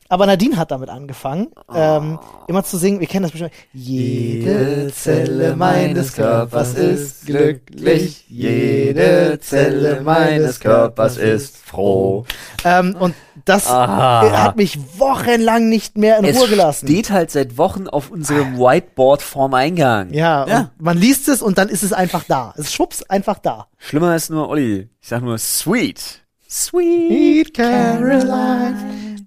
Aber 0.11 0.25
Nadine 0.25 0.57
hat 0.57 0.71
damit 0.71 0.89
angefangen, 0.89 1.47
ähm, 1.73 2.19
immer 2.49 2.65
zu 2.65 2.75
singen. 2.77 2.99
Wir 2.99 3.07
kennen 3.07 3.23
das 3.23 3.31
bestimmt. 3.31 3.53
Jede 3.71 4.91
Zelle 4.93 5.55
meines 5.55 6.11
Körpers 6.11 6.73
ist 6.73 7.25
glücklich. 7.27 8.25
Jede 8.27 9.39
Zelle 9.39 10.01
meines 10.01 10.59
Körpers 10.59 11.15
ist 11.15 11.55
froh. 11.55 12.25
Ähm, 12.65 12.93
und 12.99 13.15
das 13.45 13.67
Ah. 13.67 14.25
äh, 14.25 14.31
hat 14.31 14.57
mich 14.57 14.77
wochenlang 14.99 15.69
nicht 15.69 15.97
mehr 15.97 16.17
in 16.19 16.25
Es 16.25 16.37
Ruhe 16.37 16.49
gelassen. 16.49 16.87
steht 16.87 17.09
halt 17.09 17.31
seit 17.31 17.57
Wochen 17.57 17.87
auf 17.87 18.11
unserem 18.11 18.57
Whiteboard 18.59 19.21
vorm 19.21 19.53
Eingang. 19.53 20.13
Ja, 20.13 20.45
Ja. 20.45 20.71
Man 20.77 20.97
liest 20.97 21.29
es 21.29 21.41
und 21.41 21.57
dann 21.57 21.69
ist 21.69 21.83
es 21.83 21.93
einfach 21.93 22.25
da. 22.27 22.53
Es 22.57 22.65
ist 22.65 22.73
schwupps 22.73 23.01
einfach 23.03 23.39
da. 23.39 23.67
Schlimmer 23.77 24.13
ist 24.17 24.29
nur 24.29 24.49
Olli. 24.49 24.89
Ich 24.99 25.07
sag 25.07 25.21
nur 25.23 25.37
sweet. 25.37 26.17
Sweet. 26.49 27.53
Caroline. 27.53 28.75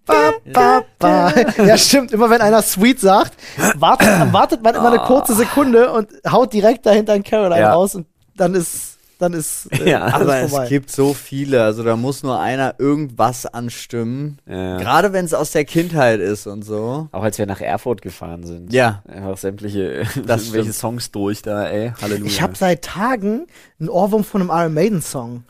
Ba, 0.06 0.32
ba, 0.52 0.82
ba. 0.98 1.32
Ja, 1.64 1.78
stimmt. 1.78 2.12
Immer 2.12 2.28
wenn 2.30 2.40
einer 2.40 2.60
sweet 2.62 3.00
sagt, 3.00 3.32
wartet, 3.76 4.32
wartet 4.32 4.62
man 4.62 4.74
immer 4.74 4.88
eine 4.88 4.98
kurze 5.00 5.34
Sekunde 5.34 5.90
und 5.92 6.08
haut 6.30 6.52
direkt 6.52 6.84
dahinter 6.86 7.14
ein 7.14 7.22
Caroline 7.22 7.60
Ja. 7.60 7.72
raus 7.72 7.94
und 7.94 8.06
dann 8.36 8.54
ist, 8.54 8.98
dann 9.18 9.32
ist 9.32 9.66
äh, 9.72 9.90
Ja. 9.90 10.00
alles 10.02 10.14
Aber 10.28 10.48
vorbei. 10.48 10.64
es 10.64 10.68
gibt 10.68 10.90
so 10.90 11.14
viele, 11.14 11.62
also 11.62 11.82
da 11.84 11.96
muss 11.96 12.22
nur 12.22 12.38
einer 12.38 12.74
irgendwas 12.78 13.46
anstimmen. 13.46 14.38
Ja. 14.46 14.76
Gerade 14.78 15.12
wenn 15.14 15.24
es 15.24 15.32
aus 15.32 15.52
der 15.52 15.64
Kindheit 15.64 16.20
ist 16.20 16.46
und 16.46 16.62
so. 16.64 17.08
Auch 17.12 17.22
als 17.22 17.38
wir 17.38 17.46
nach 17.46 17.60
Erfurt 17.62 18.02
gefahren 18.02 18.44
sind. 18.44 18.72
Ja. 18.72 19.02
Einfach 19.08 19.38
sämtliche 19.38 20.00
Das 20.02 20.06
irgendwelche 20.42 20.50
stimmt. 20.64 20.74
Songs 20.74 21.10
durch 21.12 21.40
da, 21.42 21.66
ey. 21.68 21.92
Halleluja. 22.02 22.26
Ich 22.26 22.42
habe 22.42 22.54
seit 22.56 22.82
Tagen 22.84 23.46
einen 23.80 23.88
Ohrwurm 23.88 24.24
von 24.24 24.42
einem 24.42 24.50
Iron 24.50 24.74
Maiden 24.74 25.00
Song. 25.00 25.44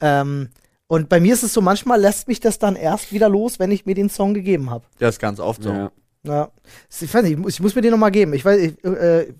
Ähm, 0.00 0.48
und 0.90 1.08
bei 1.08 1.20
mir 1.20 1.32
ist 1.34 1.44
es 1.44 1.52
so, 1.52 1.60
manchmal 1.60 2.00
lässt 2.00 2.26
mich 2.26 2.40
das 2.40 2.58
dann 2.58 2.74
erst 2.74 3.12
wieder 3.12 3.28
los, 3.28 3.58
wenn 3.60 3.70
ich 3.70 3.86
mir 3.86 3.94
den 3.94 4.10
Song 4.10 4.34
gegeben 4.34 4.70
habe. 4.70 4.84
Das 4.98 5.14
ist 5.14 5.20
ganz 5.20 5.38
oft 5.38 5.62
so. 5.62 5.70
ja. 5.70 5.92
Ja. 6.24 6.50
Ich 7.00 7.14
weiß 7.14 7.22
nicht, 7.22 7.32
ich 7.32 7.38
muss, 7.38 7.52
ich 7.54 7.60
muss 7.60 7.74
mir 7.74 7.80
den 7.80 7.92
nochmal 7.92 8.10
geben. 8.10 8.34
Ich 8.34 8.44
weiß, 8.44 8.58
ich, 8.60 8.84
äh, 8.84 9.32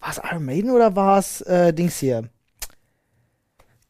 war 0.00 0.10
es 0.10 0.20
Iron 0.30 0.44
Maiden 0.44 0.70
oder 0.70 0.94
war 0.96 1.18
es 1.18 1.40
äh, 1.42 1.72
Dings 1.74 1.98
hier? 1.98 2.28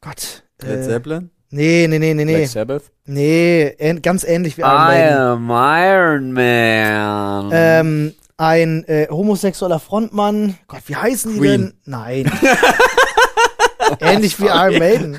Gott. 0.00 0.42
Led 0.62 0.80
Äh, 0.80 0.82
Zeppelin? 0.82 1.30
nee, 1.50 1.86
nee, 1.88 1.98
nee, 1.98 2.14
nee, 2.14 2.24
Black 2.24 2.36
nee. 2.38 2.46
Sabbath. 2.46 2.82
Nee, 3.04 3.76
ähn- 3.78 4.00
ganz 4.00 4.24
ähnlich 4.24 4.56
wie 4.56 4.62
Iron 4.62 4.72
I 4.72 4.86
Maiden. 4.88 5.18
am 5.18 5.50
Iron 5.50 6.32
Man. 6.32 7.50
Ähm, 7.52 8.14
ein 8.38 8.84
äh, 8.88 9.06
homosexueller 9.10 9.78
Frontmann. 9.78 10.56
Gott, 10.66 10.80
wie 10.86 10.96
heißen 10.96 11.34
die 11.34 11.38
Queen. 11.40 11.60
denn? 11.60 11.74
Nein. 11.84 12.32
Ähnlich 14.00 14.40
wie 14.40 14.46
Iron 14.46 14.78
Maiden. 14.78 15.18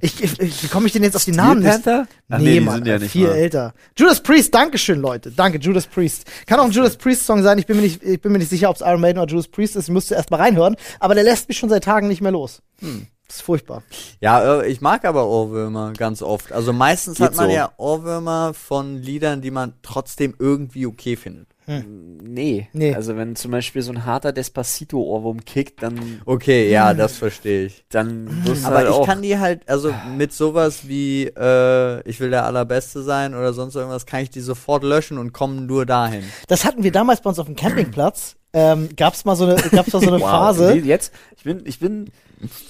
Ich, 0.00 0.22
ich, 0.22 0.40
ich, 0.40 0.62
wie 0.62 0.68
komme 0.68 0.86
ich 0.86 0.92
denn 0.92 1.02
jetzt 1.02 1.16
auf 1.16 1.24
die 1.24 1.32
Namen? 1.32 1.60
nicht? 1.60 1.70
Panther? 1.70 2.06
Ach, 2.28 2.38
nee, 2.38 2.44
nee, 2.44 2.52
die 2.54 2.60
Mann, 2.60 2.74
sind 2.76 2.86
ja 2.86 2.98
nicht 2.98 3.12
viel 3.12 3.26
mal. 3.26 3.34
älter. 3.34 3.74
Judas 3.96 4.22
Priest, 4.22 4.54
Dankeschön, 4.54 5.00
Leute. 5.00 5.30
Danke, 5.30 5.58
Judas 5.58 5.86
Priest. 5.86 6.24
Kann 6.46 6.60
auch 6.60 6.64
ein 6.64 6.70
Judas 6.70 6.96
Priest-Song 6.96 7.42
sein. 7.42 7.58
Ich 7.58 7.66
bin 7.66 7.76
mir 7.76 7.82
nicht, 7.82 8.02
ich 8.02 8.20
bin 8.20 8.32
mir 8.32 8.38
nicht 8.38 8.50
sicher, 8.50 8.70
ob 8.70 8.76
es 8.76 8.82
Iron 8.82 9.00
Maiden 9.00 9.20
oder 9.20 9.30
Judas 9.30 9.48
Priest 9.48 9.76
ist. 9.76 9.88
Ich 9.88 9.92
musste 9.92 10.14
erst 10.14 10.30
mal 10.30 10.38
reinhören. 10.38 10.76
Aber 11.00 11.14
der 11.14 11.24
lässt 11.24 11.48
mich 11.48 11.58
schon 11.58 11.68
seit 11.68 11.84
Tagen 11.84 12.08
nicht 12.08 12.20
mehr 12.20 12.32
los. 12.32 12.62
Hm. 12.80 13.06
Das 13.26 13.36
ist 13.36 13.42
furchtbar. 13.42 13.82
Ja, 14.20 14.60
äh, 14.60 14.68
ich 14.68 14.80
mag 14.80 15.04
aber 15.04 15.26
Ohrwürmer 15.26 15.92
ganz 15.92 16.22
oft. 16.22 16.50
Also 16.50 16.72
meistens 16.72 17.18
Geht 17.18 17.26
hat 17.26 17.36
man 17.36 17.50
so. 17.50 17.54
ja 17.54 17.72
Ohrwürmer 17.76 18.54
von 18.54 18.96
Liedern, 18.96 19.42
die 19.42 19.50
man 19.50 19.74
trotzdem 19.82 20.34
irgendwie 20.38 20.86
okay 20.86 21.14
findet. 21.14 21.48
Nee. 21.68 22.68
Nee. 22.72 22.94
Also 22.94 23.16
wenn 23.16 23.36
zum 23.36 23.50
Beispiel 23.50 23.82
so 23.82 23.92
ein 23.92 24.04
harter 24.06 24.32
Despacito-Ohrwurm 24.32 25.44
kickt, 25.44 25.82
dann, 25.82 26.22
Okay, 26.24 26.70
ja, 26.70 26.94
das 26.94 27.16
verstehe 27.16 27.66
ich. 27.66 27.84
dann 27.90 28.26
du 28.44 28.52
Aber 28.64 28.76
halt 28.76 28.88
ich 28.88 28.94
auch. 28.94 29.06
kann 29.06 29.22
die 29.22 29.38
halt, 29.38 29.68
also 29.68 29.92
mit 30.16 30.32
sowas 30.32 30.88
wie 30.88 31.24
äh, 31.24 32.08
ich 32.08 32.20
will 32.20 32.30
der 32.30 32.44
Allerbeste 32.44 33.02
sein 33.02 33.34
oder 33.34 33.52
sonst 33.52 33.74
irgendwas, 33.74 34.06
kann 34.06 34.22
ich 34.22 34.30
die 34.30 34.40
sofort 34.40 34.82
löschen 34.82 35.18
und 35.18 35.32
kommen 35.32 35.66
nur 35.66 35.84
dahin. 35.86 36.22
Das 36.48 36.64
hatten 36.64 36.82
wir 36.84 36.92
damals 36.92 37.20
bei 37.20 37.28
uns 37.30 37.38
auf 37.38 37.46
dem 37.46 37.56
Campingplatz. 37.56 38.36
Ähm, 38.52 38.88
gab's 38.96 39.24
mal 39.24 39.36
so 39.36 39.44
eine, 39.44 39.56
gab's 39.56 39.92
mal 39.92 40.00
so 40.00 40.08
eine 40.08 40.20
wow. 40.20 40.30
Phase. 40.30 40.74
Jetzt, 40.74 41.12
ich 41.36 41.44
bin, 41.44 41.62
ich 41.66 41.78
bin 41.78 42.10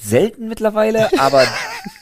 selten 0.01 0.49
mittlerweile, 0.49 1.11
aber 1.19 1.45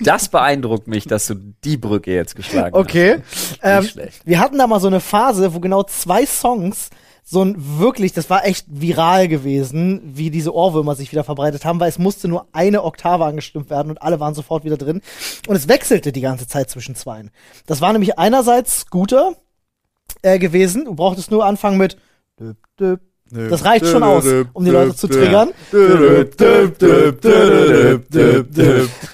das 0.01 0.29
beeindruckt 0.29 0.87
mich, 0.87 1.05
dass 1.05 1.27
du 1.27 1.35
die 1.35 1.77
Brücke 1.77 2.13
jetzt 2.13 2.37
geschlagen 2.37 2.75
Okay. 2.75 3.19
Ähm, 3.63 3.85
schlecht. 3.85 4.25
wir 4.25 4.39
hatten 4.41 4.59
da 4.59 4.67
mal 4.67 4.81
so 4.81 4.87
eine 4.87 5.01
Phase, 5.01 5.53
wo 5.53 5.61
genau 5.61 5.83
zwei 5.83 6.25
Songs 6.27 6.91
so 7.29 7.43
ein 7.43 7.57
wirklich, 7.79 8.13
das 8.13 8.31
war 8.31 8.47
echt 8.47 8.67
viral 8.69 9.27
gewesen, 9.27 10.01
wie 10.15 10.31
diese 10.31 10.55
Ohrwürmer 10.55 10.95
sich 10.95 11.11
wieder 11.11 11.25
verbreitet 11.25 11.65
haben, 11.65 11.81
weil 11.81 11.89
es 11.89 11.99
musste 11.99 12.29
nur 12.29 12.47
eine 12.53 12.85
Oktave 12.85 13.25
angestimmt 13.25 13.69
werden 13.69 13.91
und 13.91 14.01
alle 14.01 14.21
waren 14.21 14.35
sofort 14.35 14.65
wieder 14.65 14.77
drin. 14.77 15.03
Und 15.49 15.57
es 15.57 15.67
wechselte 15.67 16.13
die 16.13 16.21
ganze 16.21 16.47
Zeit 16.47 16.71
zwischen 16.71 16.95
zweien. 16.95 17.33
Das 17.67 17.81
war 17.81 17.93
nämlich 17.93 18.17
einerseits 18.17 18.83
Scooter 18.83 19.35
äh, 20.23 20.39
gewesen. 20.39 20.85
Du 20.85 20.95
brauchtest 20.95 21.33
nur 21.33 21.45
anfangen 21.45 21.79
mit 21.79 21.97
düp, 22.39 22.59
düp. 22.79 23.01
Das 23.31 23.65
reicht 23.65 23.87
schon 23.87 24.03
aus, 24.05 24.25
um 24.53 24.65
die 24.65 24.71
Leute 24.71 24.95
zu 24.95 25.09
triggern. 25.09 25.51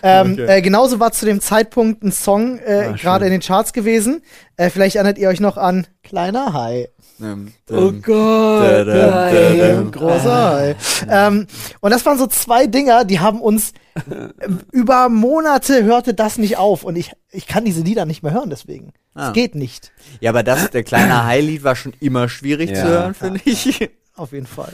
Ähm, 0.03 0.33
Okay. 0.33 0.59
äh, 0.59 0.63
genauso 0.63 1.01
war 1.01 1.13
zu 1.13 1.25
dem 1.25 1.41
Zeitpunkt 1.41 2.03
ein 2.03 2.13
Song 2.13 2.59
äh, 2.59 2.89
Ah, 2.91 2.93
gerade 2.93 3.25
in 3.27 3.31
den 3.33 3.41
Charts 3.41 3.73
gewesen. 3.73 4.23
Äh, 4.57 4.71
vielleicht 4.71 4.97
erinnert 4.97 5.19
ihr 5.19 5.29
euch 5.29 5.41
noch 5.41 5.57
an 5.57 5.87
Kleiner 6.03 6.53
Hai. 6.53 6.89
Ähm, 7.23 7.53
Oh 7.71 7.89
ähm, 7.89 8.03
Gott, 8.03 8.87
Hai, 8.87 9.83
großer 9.91 10.51
Hai. 10.53 10.77
Ähm, 11.09 11.47
und 11.81 11.91
das 11.91 12.05
waren 12.05 12.19
so 12.19 12.27
zwei 12.27 12.67
Dinger, 12.67 13.05
die 13.05 13.21
haben 13.21 13.41
uns 13.41 13.73
äh, 13.95 14.29
über 14.73 15.09
Monate 15.09 15.85
hörte 15.85 16.15
das 16.15 16.37
nicht 16.39 16.59
auf. 16.59 16.85
Und 16.85 16.97
ich 16.97 17.13
ich 17.31 17.47
kann 17.47 17.65
diese 17.65 17.83
Lieder 17.83 18.05
nicht 18.07 18.23
mehr 18.23 18.33
hören, 18.33 18.51
deswegen. 18.51 18.89
Es 19.15 19.23
Ah. 19.23 19.33
geht 19.33 19.55
nicht. 19.55 19.93
Ja, 20.21 20.31
aber 20.31 20.43
das, 20.43 20.71
der 20.71 20.83
kleine 20.85 21.25
High-Lied 21.25 21.65
war 21.65 21.77
schon 21.77 21.93
immer 22.01 22.29
schwierig 22.29 22.71
Ja. 22.71 22.77
zu 22.77 22.89
hören, 22.89 23.15
finde 23.15 23.41
ich. 23.45 23.89
Auf 24.17 24.33
jeden 24.33 24.47
Fall. 24.47 24.73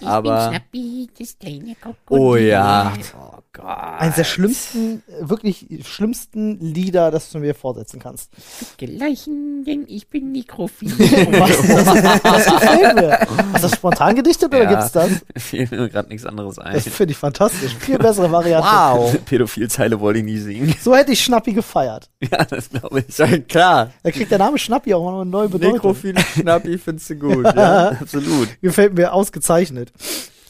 Ich 0.00 0.06
Aber- 0.06 0.48
bin 0.50 0.56
Schnappi, 0.58 1.10
das 1.18 1.38
kleine 1.38 1.74
Krokodil. 1.76 2.18
Oh 2.26 2.36
ja. 2.36 2.92
Oh 3.16 3.38
Gott. 3.52 3.64
Eines 3.66 4.14
der 4.14 4.22
schlimmsten, 4.24 5.02
wirklich 5.20 5.66
schlimmsten 5.84 6.60
Lieder, 6.60 7.10
das 7.10 7.30
du 7.30 7.38
mir 7.40 7.52
vorsetzen 7.54 7.98
kannst. 7.98 8.30
Geleichen, 8.78 9.64
denn 9.64 9.86
ich 9.88 10.06
bin 10.08 10.30
nekrophil. 10.30 10.90
Was? 10.98 11.60
Das, 11.66 12.22
das 12.22 12.44
gefällt 12.46 12.94
mir. 12.94 13.18
Hast 13.52 13.64
du 13.64 13.68
das 13.68 13.74
spontan 13.74 14.14
gedichtet 14.14 14.48
oder 14.54 14.62
Ja. 14.62 14.68
gibt's 14.70 14.92
das? 14.92 15.10
Fiel 15.36 15.66
mir 15.70 15.88
gerade 15.88 16.08
nichts 16.10 16.24
anderes 16.26 16.60
ein. 16.60 16.74
Das 16.74 16.84
finde 16.88 17.10
ich 17.10 17.18
fantastisch. 17.18 17.74
Viel 17.74 17.98
bessere 17.98 18.30
Variante. 18.30 18.68
Wow. 18.68 19.18
Pädophilzeile 19.24 19.98
wollte 19.98 20.20
ich 20.20 20.24
nie 20.24 20.38
singen. 20.38 20.72
So 20.80 20.94
hätte 20.94 21.10
ich 21.10 21.24
Schnappi 21.24 21.52
gefeiert. 21.52 22.08
Ja, 22.20 22.44
das 22.44 22.70
glaube 22.70 23.04
ich. 23.06 23.18
Ja, 23.18 23.26
klar. 23.38 23.90
Da 24.04 24.10
kriegt 24.12 24.30
der 24.30 24.38
Name 24.38 24.58
Schnappi 24.58 24.94
auch 24.94 25.02
noch 25.10 25.20
eine 25.22 25.28
neue 25.30 25.48
Bedeutung. 25.48 25.72
Nekrophile 25.74 26.20
Schnappi 26.20 26.78
findest 26.78 27.10
du 27.10 27.14
gut, 27.16 27.44
ja. 27.56 27.88
Absolut. 28.00 28.48
Gefällt 28.62 28.94
mir 28.94 29.12
ausgezeichnet. 29.12 29.92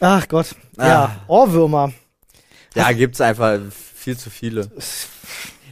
Ach 0.01 0.29
Gott. 0.29 0.49
Ja, 0.79 1.05
Ah. 1.05 1.11
Ohrwürmer. 1.29 1.93
Ja, 2.75 2.93
gibt's 2.93 3.21
einfach 3.21 3.59
viel 3.73 4.17
zu 4.17 4.31
viele. 4.31 4.71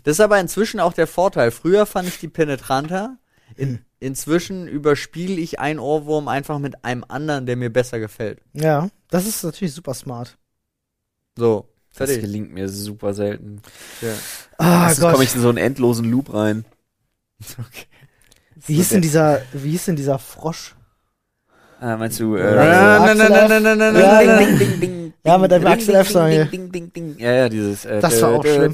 Das 0.04 0.16
ist 0.16 0.20
aber 0.20 0.38
inzwischen 0.40 0.80
auch 0.80 0.92
der 0.92 1.06
Vorteil. 1.06 1.50
Früher 1.50 1.86
fand 1.86 2.08
ich 2.08 2.18
die 2.18 2.28
penetranter. 2.28 3.18
In, 3.56 3.80
inzwischen 4.00 4.68
überspiele 4.68 5.40
ich 5.40 5.58
einen 5.60 5.78
Ohrwurm 5.78 6.28
einfach 6.28 6.58
mit 6.58 6.84
einem 6.84 7.04
anderen, 7.08 7.46
der 7.46 7.56
mir 7.56 7.72
besser 7.72 7.98
gefällt. 7.98 8.40
Ja, 8.52 8.88
das 9.10 9.26
ist 9.26 9.42
natürlich 9.42 9.74
super 9.74 9.94
smart. 9.94 10.36
So, 11.36 11.68
Das 11.90 12.08
fertig. 12.08 12.20
gelingt 12.20 12.52
mir 12.52 12.68
super 12.68 13.14
selten. 13.14 13.62
Ja. 14.00 14.12
Ah 14.58 14.80
Meistens 14.80 15.10
komme 15.10 15.24
ich 15.24 15.34
in 15.34 15.40
so 15.40 15.48
einen 15.48 15.58
endlosen 15.58 16.10
Loop 16.10 16.32
rein. 16.34 16.64
Wie 18.66 18.74
hieß 18.74 18.88
denn 18.90 19.02
dieser, 19.02 19.40
wie 19.52 19.70
hieß 19.70 19.86
denn 19.86 19.96
dieser 19.96 20.18
Frosch? 20.18 20.74
Ah, 21.80 21.96
meinst 21.96 22.18
du, 22.18 22.36
Ja, 22.36 23.06
äh. 23.06 23.16
Ja, 25.24 25.32
ja. 25.32 25.36
Ja, 25.36 25.38
mit 25.38 25.50
dem 25.50 25.62
ding, 25.62 25.72
Axel 25.72 25.94
F. 25.96 26.10
Song 26.10 26.24
ding, 26.26 26.32
hier. 26.32 26.44
ding, 26.46 26.72
ding, 26.72 26.92
ding. 26.92 27.16
Ja, 27.18 27.32
ja, 27.32 27.48
dieses. 27.48 27.84
Äh, 27.84 28.00
Das 28.00 28.22
war 28.22 28.30
auch 28.38 28.44
schlimm. 28.44 28.72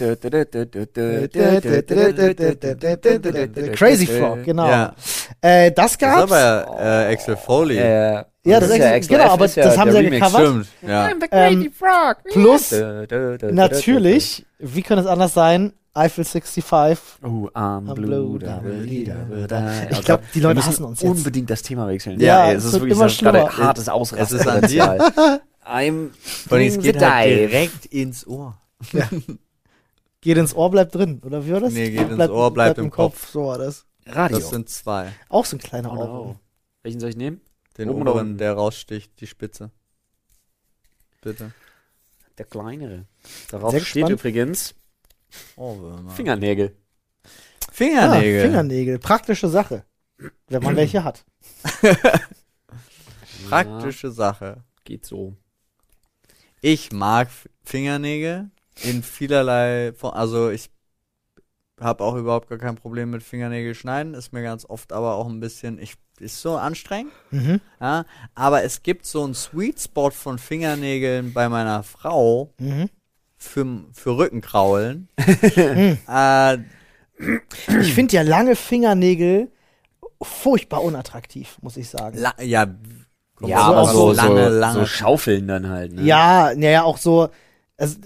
Crazy 3.74 4.06
Frog, 4.06 4.44
genau. 4.44 4.68
Ja. 4.68 4.94
Äh, 5.40 5.70
das 5.72 5.74
Das 5.84 5.90
ist 5.92 5.98
gab's. 5.98 6.32
aber 6.32 6.76
äh, 6.80 7.12
Axel 7.12 7.36
Foley. 7.36 7.76
Ja, 7.78 8.26
Ja, 8.44 8.60
das 8.60 8.70
ist 8.70 8.76
ja 8.78 8.92
Axel- 8.92 9.16
genau, 9.16 9.30
aber 9.30 9.48
das 9.48 9.78
haben 9.78 9.90
sie 9.90 10.00
ja 10.00 10.10
gecovert. 10.10 10.42
Stimmt, 10.42 10.66
ja. 10.86 11.06
I'm 11.06 11.20
the 11.20 11.28
crazy 11.28 11.66
Ähm, 11.66 11.72
frog. 11.72 12.16
Plus, 12.32 12.74
Natürlich. 13.52 14.46
wie 14.58 14.82
könnte 14.82 15.02
es 15.04 15.08
anders 15.08 15.34
sein? 15.34 15.72
Eiffel 15.96 16.24
65. 16.24 16.98
Oh, 17.22 17.48
I'm 17.54 17.86
I'm 17.86 17.94
blue, 17.94 18.06
blue, 18.06 18.38
double 18.40 18.84
D, 18.84 19.04
double 19.04 19.46
die. 19.46 19.92
Ich 19.92 19.98
Oh 19.98 20.02
glaub, 20.02 20.20
Gott, 20.20 20.28
die 20.34 20.40
Leute 20.40 20.66
hassen 20.66 20.84
uns 20.84 21.00
jetzt. 21.00 21.08
unbedingt 21.10 21.48
das 21.48 21.62
Thema 21.62 21.86
wechseln. 21.86 22.18
Ja, 22.18 22.48
ey, 22.48 22.54
es 22.56 22.58
es 22.58 22.64
ist 22.64 22.72
wird 22.72 22.82
wirklich 22.82 22.98
immer 22.98 23.08
so 23.08 23.22
gerade 23.24 23.38
schlimmer. 23.48 23.66
hartes 23.68 23.88
Ausrasten. 23.88 24.36
Es 24.38 24.42
ist 24.42 24.48
an 24.48 24.62
dir. 24.62 25.40
I'm 25.64 26.12
allem, 26.50 26.66
es 26.68 26.78
geht 26.78 27.00
halt 27.00 27.30
direkt 27.30 27.86
ins 27.86 28.26
Ohr. 28.26 28.58
Geht 30.20 30.36
ins 30.38 30.54
Ohr, 30.54 30.70
bleibt 30.70 30.94
drin, 30.94 31.20
oder 31.24 31.44
wie 31.46 31.52
war 31.52 31.60
das? 31.60 31.72
Nee, 31.72 31.90
geht 31.90 32.10
ins 32.10 32.28
Ohr, 32.28 32.52
bleibt 32.52 32.78
im 32.78 32.90
Kopf. 32.90 33.30
So 33.30 33.46
war 33.46 33.58
das. 33.58 33.86
Radio. 34.06 34.38
Das 34.38 34.50
sind 34.50 34.68
zwei. 34.68 35.12
Auch 35.28 35.44
so 35.46 35.56
ein 35.56 35.60
kleiner 35.60 35.92
Oh, 35.92 35.96
Ohr. 35.98 36.06
no. 36.06 36.40
Welchen 36.82 37.00
soll 37.00 37.10
ich 37.10 37.16
nehmen? 37.16 37.40
Den 37.78 37.88
Oben 37.90 38.02
oberen, 38.02 38.26
unten? 38.28 38.38
der 38.38 38.52
raussticht, 38.52 39.18
die 39.20 39.26
Spitze. 39.26 39.70
Bitte. 41.22 41.52
Der 42.38 42.44
kleinere. 42.44 43.06
Darauf 43.50 43.70
Sehr 43.70 43.80
steht 43.80 44.02
gespannt. 44.02 44.20
übrigens 44.20 44.74
Ohrwürmer. 45.56 46.10
Fingernägel. 46.10 46.76
Fingernägel. 47.72 48.40
Ah, 48.40 48.44
Fingernägel. 48.44 48.98
Praktische 48.98 49.48
Sache. 49.48 49.84
Wenn 50.48 50.62
man 50.62 50.76
welche 50.76 51.02
hat. 51.04 51.24
Praktische 53.48 54.10
Sache. 54.10 54.44
Ja, 54.44 54.64
geht 54.84 55.04
so. 55.06 55.34
Ich 56.66 56.92
mag 56.92 57.28
Fingernägel 57.62 58.48
in 58.84 59.02
vielerlei 59.02 59.92
Form. 59.92 60.14
Also 60.14 60.48
ich 60.48 60.70
habe 61.78 62.02
auch 62.02 62.14
überhaupt 62.16 62.48
gar 62.48 62.56
kein 62.56 62.74
Problem 62.76 63.10
mit 63.10 63.22
Fingernägel 63.22 63.74
schneiden. 63.74 64.14
Ist 64.14 64.32
mir 64.32 64.42
ganz 64.42 64.64
oft 64.64 64.90
aber 64.90 65.16
auch 65.16 65.28
ein 65.28 65.40
bisschen, 65.40 65.78
ich 65.78 65.96
ist 66.20 66.40
so 66.40 66.56
anstrengend. 66.56 67.12
Mhm. 67.32 67.60
Ja, 67.82 68.06
aber 68.34 68.62
es 68.62 68.82
gibt 68.82 69.04
so 69.04 69.24
einen 69.24 69.34
Sweet 69.34 69.78
Spot 69.78 70.10
von 70.10 70.38
Fingernägeln 70.38 71.34
bei 71.34 71.50
meiner 71.50 71.82
Frau 71.82 72.54
Mhm. 72.58 72.88
für, 73.36 73.84
für 73.92 74.16
Rückenkraulen. 74.16 75.08
äh, 75.18 76.58
Ich 77.78 77.92
finde 77.92 78.16
ja 78.16 78.22
lange 78.22 78.56
Fingernägel 78.56 79.52
furchtbar 80.22 80.82
unattraktiv, 80.82 81.58
muss 81.60 81.76
ich 81.76 81.90
sagen. 81.90 82.16
la, 82.16 82.32
ja, 82.40 82.74
kommt 83.44 83.50
Ja, 83.50 83.66
so 83.66 83.72
aber 83.72 83.80
auch 83.82 83.90
so, 83.92 84.12
so 84.12 84.12
lange, 84.12 84.50
so, 84.50 84.58
lange. 84.58 84.80
so 84.80 84.86
Schaufeln 84.86 85.48
dann 85.48 85.68
halt. 85.68 85.92
Ne? 85.92 86.02
Ja, 86.02 86.52
naja, 86.54 86.82
auch 86.82 86.98
so. 86.98 87.28
Also, 87.76 87.96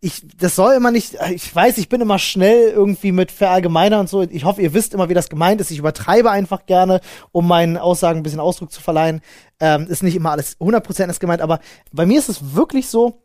ich, 0.00 0.22
das 0.38 0.56
soll 0.56 0.72
immer 0.74 0.90
nicht, 0.90 1.16
ich 1.32 1.54
weiß, 1.54 1.76
ich 1.76 1.90
bin 1.90 2.00
immer 2.00 2.18
schnell 2.18 2.70
irgendwie 2.70 3.12
mit 3.12 3.30
verallgemeiner 3.30 4.00
und 4.00 4.08
so. 4.08 4.22
Ich 4.22 4.44
hoffe, 4.44 4.62
ihr 4.62 4.72
wisst 4.72 4.94
immer, 4.94 5.10
wie 5.10 5.14
das 5.14 5.28
gemeint 5.28 5.60
ist. 5.60 5.70
Ich 5.70 5.78
übertreibe 5.78 6.30
einfach 6.30 6.64
gerne, 6.64 7.00
um 7.30 7.46
meinen 7.46 7.76
Aussagen 7.76 8.20
ein 8.20 8.22
bisschen 8.22 8.40
Ausdruck 8.40 8.72
zu 8.72 8.80
verleihen. 8.80 9.20
Ähm, 9.60 9.86
ist 9.88 10.02
nicht 10.02 10.16
immer 10.16 10.30
alles 10.30 10.58
100% 10.58 11.10
ist 11.10 11.20
gemeint, 11.20 11.42
aber 11.42 11.60
bei 11.92 12.06
mir 12.06 12.18
ist 12.18 12.30
es 12.30 12.54
wirklich 12.54 12.88
so, 12.88 13.22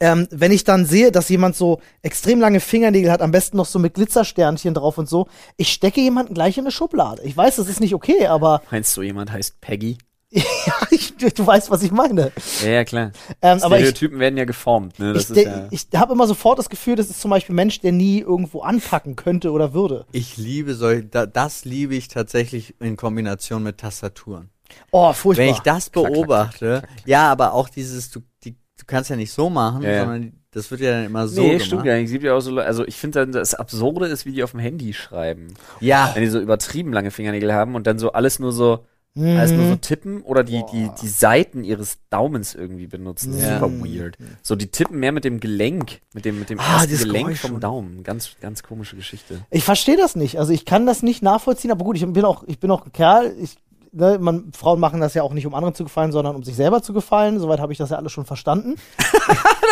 ähm, 0.00 0.28
wenn 0.30 0.52
ich 0.52 0.64
dann 0.64 0.84
sehe, 0.84 1.10
dass 1.10 1.30
jemand 1.30 1.56
so 1.56 1.80
extrem 2.02 2.38
lange 2.40 2.60
Fingernägel 2.60 3.10
hat, 3.10 3.22
am 3.22 3.30
besten 3.30 3.56
noch 3.56 3.66
so 3.66 3.78
mit 3.78 3.94
Glitzersternchen 3.94 4.74
drauf 4.74 4.98
und 4.98 5.08
so, 5.08 5.26
ich 5.56 5.72
stecke 5.72 6.00
jemanden 6.02 6.34
gleich 6.34 6.58
in 6.58 6.64
eine 6.64 6.70
Schublade. 6.70 7.22
Ich 7.22 7.36
weiß, 7.36 7.56
das 7.56 7.68
ist 7.68 7.80
nicht 7.80 7.94
okay, 7.94 8.26
aber 8.26 8.60
Meinst 8.70 8.94
du, 8.96 9.02
jemand 9.02 9.32
heißt 9.32 9.60
Peggy? 9.60 9.96
ja, 10.30 10.44
ich, 10.90 11.16
du 11.16 11.46
weißt, 11.46 11.70
was 11.70 11.82
ich 11.82 11.90
meine. 11.90 12.32
Ja, 12.62 12.68
ja, 12.68 12.84
klar. 12.84 13.12
Ähm, 13.40 13.62
aber 13.62 13.76
ich, 13.78 13.86
Stereotypen 13.86 14.18
werden 14.18 14.36
ja 14.36 14.44
geformt. 14.44 14.98
Ne? 14.98 15.14
Das 15.14 15.30
ich, 15.30 15.44
ja, 15.44 15.68
ich 15.70 15.86
habe 15.94 16.12
immer 16.12 16.26
sofort 16.26 16.58
das 16.58 16.68
Gefühl, 16.68 16.96
das 16.96 17.08
ist 17.08 17.20
zum 17.20 17.30
Beispiel 17.30 17.54
ein 17.54 17.56
Mensch, 17.56 17.80
der 17.80 17.92
nie 17.92 18.20
irgendwo 18.20 18.60
anpacken 18.60 19.16
könnte 19.16 19.50
oder 19.52 19.72
würde. 19.72 20.04
Ich 20.12 20.36
liebe 20.36 20.74
solche, 20.74 21.04
da, 21.04 21.24
das 21.24 21.64
liebe 21.64 21.94
ich 21.94 22.08
tatsächlich 22.08 22.74
in 22.80 22.96
Kombination 22.96 23.62
mit 23.62 23.78
Tastaturen. 23.78 24.50
Oh, 24.90 25.10
furchtbar. 25.14 25.46
Wenn 25.46 25.54
ich 25.54 25.60
das 25.60 25.90
Klack, 25.90 26.04
klack, 26.04 26.12
beobachte, 26.12 26.82
ja, 27.06 27.30
aber 27.32 27.54
auch 27.54 27.70
dieses, 27.70 28.10
du, 28.10 28.20
die, 28.44 28.52
du 28.52 28.84
kannst 28.86 29.08
ja 29.08 29.16
nicht 29.16 29.32
so 29.32 29.48
machen, 29.48 29.82
Ja, 29.82 29.90
ja. 29.90 30.00
sondern 30.04 30.34
das 30.50 30.70
wird 30.70 30.82
ja 30.82 30.90
dann 30.92 31.06
immer 31.06 31.26
so 31.26 31.40
nee, 31.40 31.50
gemacht. 31.52 31.66
stimmt 31.66 31.84
gar 31.84 31.94
nicht. 31.94 32.06
Es 32.06 32.12
gibt 32.12 32.24
ja 32.24 32.34
auch 32.34 32.40
so, 32.40 32.54
also 32.58 32.86
ich 32.86 32.96
finde 32.96 33.20
dann, 33.20 33.32
das 33.32 33.54
Absurde 33.54 34.06
ist, 34.06 34.26
wie 34.26 34.32
die 34.32 34.42
auf 34.42 34.50
dem 34.50 34.60
Handy 34.60 34.92
schreiben. 34.92 35.54
Ja, 35.80 36.10
Wenn 36.14 36.22
die 36.22 36.28
so 36.28 36.38
übertrieben 36.40 36.92
lange 36.92 37.10
Fingernägel 37.10 37.52
haben 37.54 37.74
und 37.74 37.86
dann 37.86 37.98
so 37.98 38.12
alles 38.12 38.38
nur 38.38 38.52
so, 38.52 38.84
alles 39.24 39.52
nur 39.52 39.64
so 39.66 39.72
Mhm. 39.72 39.80
tippen 39.80 40.22
oder 40.22 40.44
die, 40.44 40.62
die, 40.72 40.90
die 41.00 41.08
Seiten 41.08 41.64
ihres 41.64 41.98
Daumens 42.10 42.54
irgendwie 42.54 42.86
benutzen. 42.86 43.32
Das 43.32 43.40
ist 43.42 43.46
Ja. 43.48 43.58
super 43.60 43.72
weird. 43.84 44.16
So, 44.42 44.56
die 44.56 44.68
tippen 44.70 44.98
mehr 44.98 45.12
mit 45.12 45.24
dem 45.24 45.40
Gelenk, 45.40 46.00
mit 46.14 46.24
dem, 46.24 46.38
mit 46.38 46.50
dem 46.50 46.58
Ah, 46.60 46.84
Gelenk 46.86 47.36
vom 47.36 47.50
schon. 47.52 47.60
Daumen. 47.60 48.02
Ganz, 48.02 48.30
ganz 48.40 48.62
komische 48.62 48.96
Geschichte. 48.96 49.40
Ich 49.50 49.64
verstehe 49.64 49.96
das 49.96 50.16
nicht. 50.16 50.38
Also 50.38 50.52
ich 50.52 50.64
kann 50.64 50.86
das 50.86 51.02
nicht 51.02 51.22
nachvollziehen, 51.22 51.70
aber 51.70 51.84
gut, 51.84 51.96
ich 51.96 52.06
bin 52.06 52.24
auch, 52.24 52.44
ich 52.46 52.58
bin 52.58 52.70
auch 52.70 52.84
ein 52.86 52.92
Kerl. 52.92 53.34
Ich, 53.40 53.56
ne, 53.92 54.18
man, 54.20 54.52
Frauen 54.52 54.80
machen 54.80 55.00
das 55.00 55.14
ja 55.14 55.22
auch 55.22 55.32
nicht, 55.32 55.46
um 55.46 55.54
anderen 55.54 55.74
zu 55.74 55.84
gefallen, 55.84 56.12
sondern 56.12 56.36
um 56.36 56.42
sich 56.42 56.56
selber 56.56 56.82
zu 56.82 56.92
gefallen. 56.92 57.38
Soweit 57.40 57.58
habe 57.60 57.72
ich 57.72 57.78
das 57.78 57.90
ja 57.90 57.96
alles 57.96 58.12
schon 58.12 58.24
verstanden. 58.26 58.76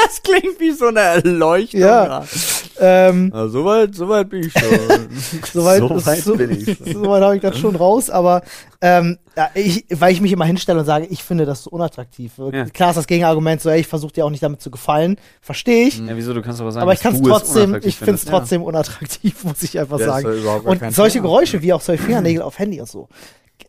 das 0.06 0.22
klingt 0.22 0.58
wie 0.60 0.72
so 0.72 0.86
eine 0.86 1.00
Erleuchtung. 1.00 1.80
Ja. 1.80 2.06
grad. 2.06 2.28
Ähm, 2.78 3.30
Ja, 3.34 3.48
soweit, 3.48 3.94
soweit 3.94 4.28
bin 4.28 4.40
ich 4.44 4.52
schon. 4.52 5.08
Soweit 5.52 5.78
So 5.78 6.06
weit 6.06 6.22
so, 6.22 6.36
bin 6.36 6.50
ich. 6.50 6.78
Soweit 6.92 7.22
habe 7.22 7.36
ich 7.36 7.42
das 7.42 7.58
schon 7.58 7.76
raus, 7.76 8.10
aber 8.10 8.42
ähm, 8.80 9.18
ja, 9.36 9.50
ich, 9.54 9.86
weil 9.90 10.12
ich 10.12 10.20
mich 10.20 10.32
immer 10.32 10.44
hinstelle 10.44 10.80
und 10.80 10.84
sage, 10.86 11.06
ich 11.06 11.22
finde 11.22 11.46
das 11.46 11.64
so 11.64 11.70
unattraktiv. 11.70 12.32
Ja. 12.52 12.64
Klar 12.66 12.90
ist 12.90 12.96
das 12.96 13.06
Gegenargument 13.06 13.60
so, 13.60 13.70
ey, 13.70 13.80
ich 13.80 13.86
versuche 13.86 14.12
dir 14.12 14.26
auch 14.26 14.30
nicht 14.30 14.42
damit 14.42 14.60
zu 14.60 14.70
gefallen. 14.70 15.16
Verstehe 15.40 15.88
ich. 15.88 15.98
Ja, 15.98 16.16
wieso? 16.16 16.34
Du 16.34 16.42
kannst 16.42 16.60
aber 16.60 16.72
sagen, 16.72 16.82
Aber 16.82 16.92
ich 16.92 17.00
kann 17.00 17.14
es 17.14 17.22
trotzdem, 17.22 17.78
ich 17.82 17.96
finde 17.96 18.14
es 18.14 18.24
trotzdem 18.24 18.62
unattraktiv, 18.62 19.44
muss 19.44 19.62
ich 19.62 19.78
einfach 19.78 19.98
Ja, 19.98 20.18
ist 20.18 20.24
sagen. 20.42 20.66
Und 20.66 20.94
solche 20.94 21.14
Thema. 21.14 21.28
Geräusche 21.28 21.62
wie 21.62 21.72
auch 21.72 21.80
solche 21.80 22.02
Fingernägel 22.02 22.42
auf 22.42 22.58
Handy 22.58 22.80
und 22.80 22.88
so. 22.88 23.08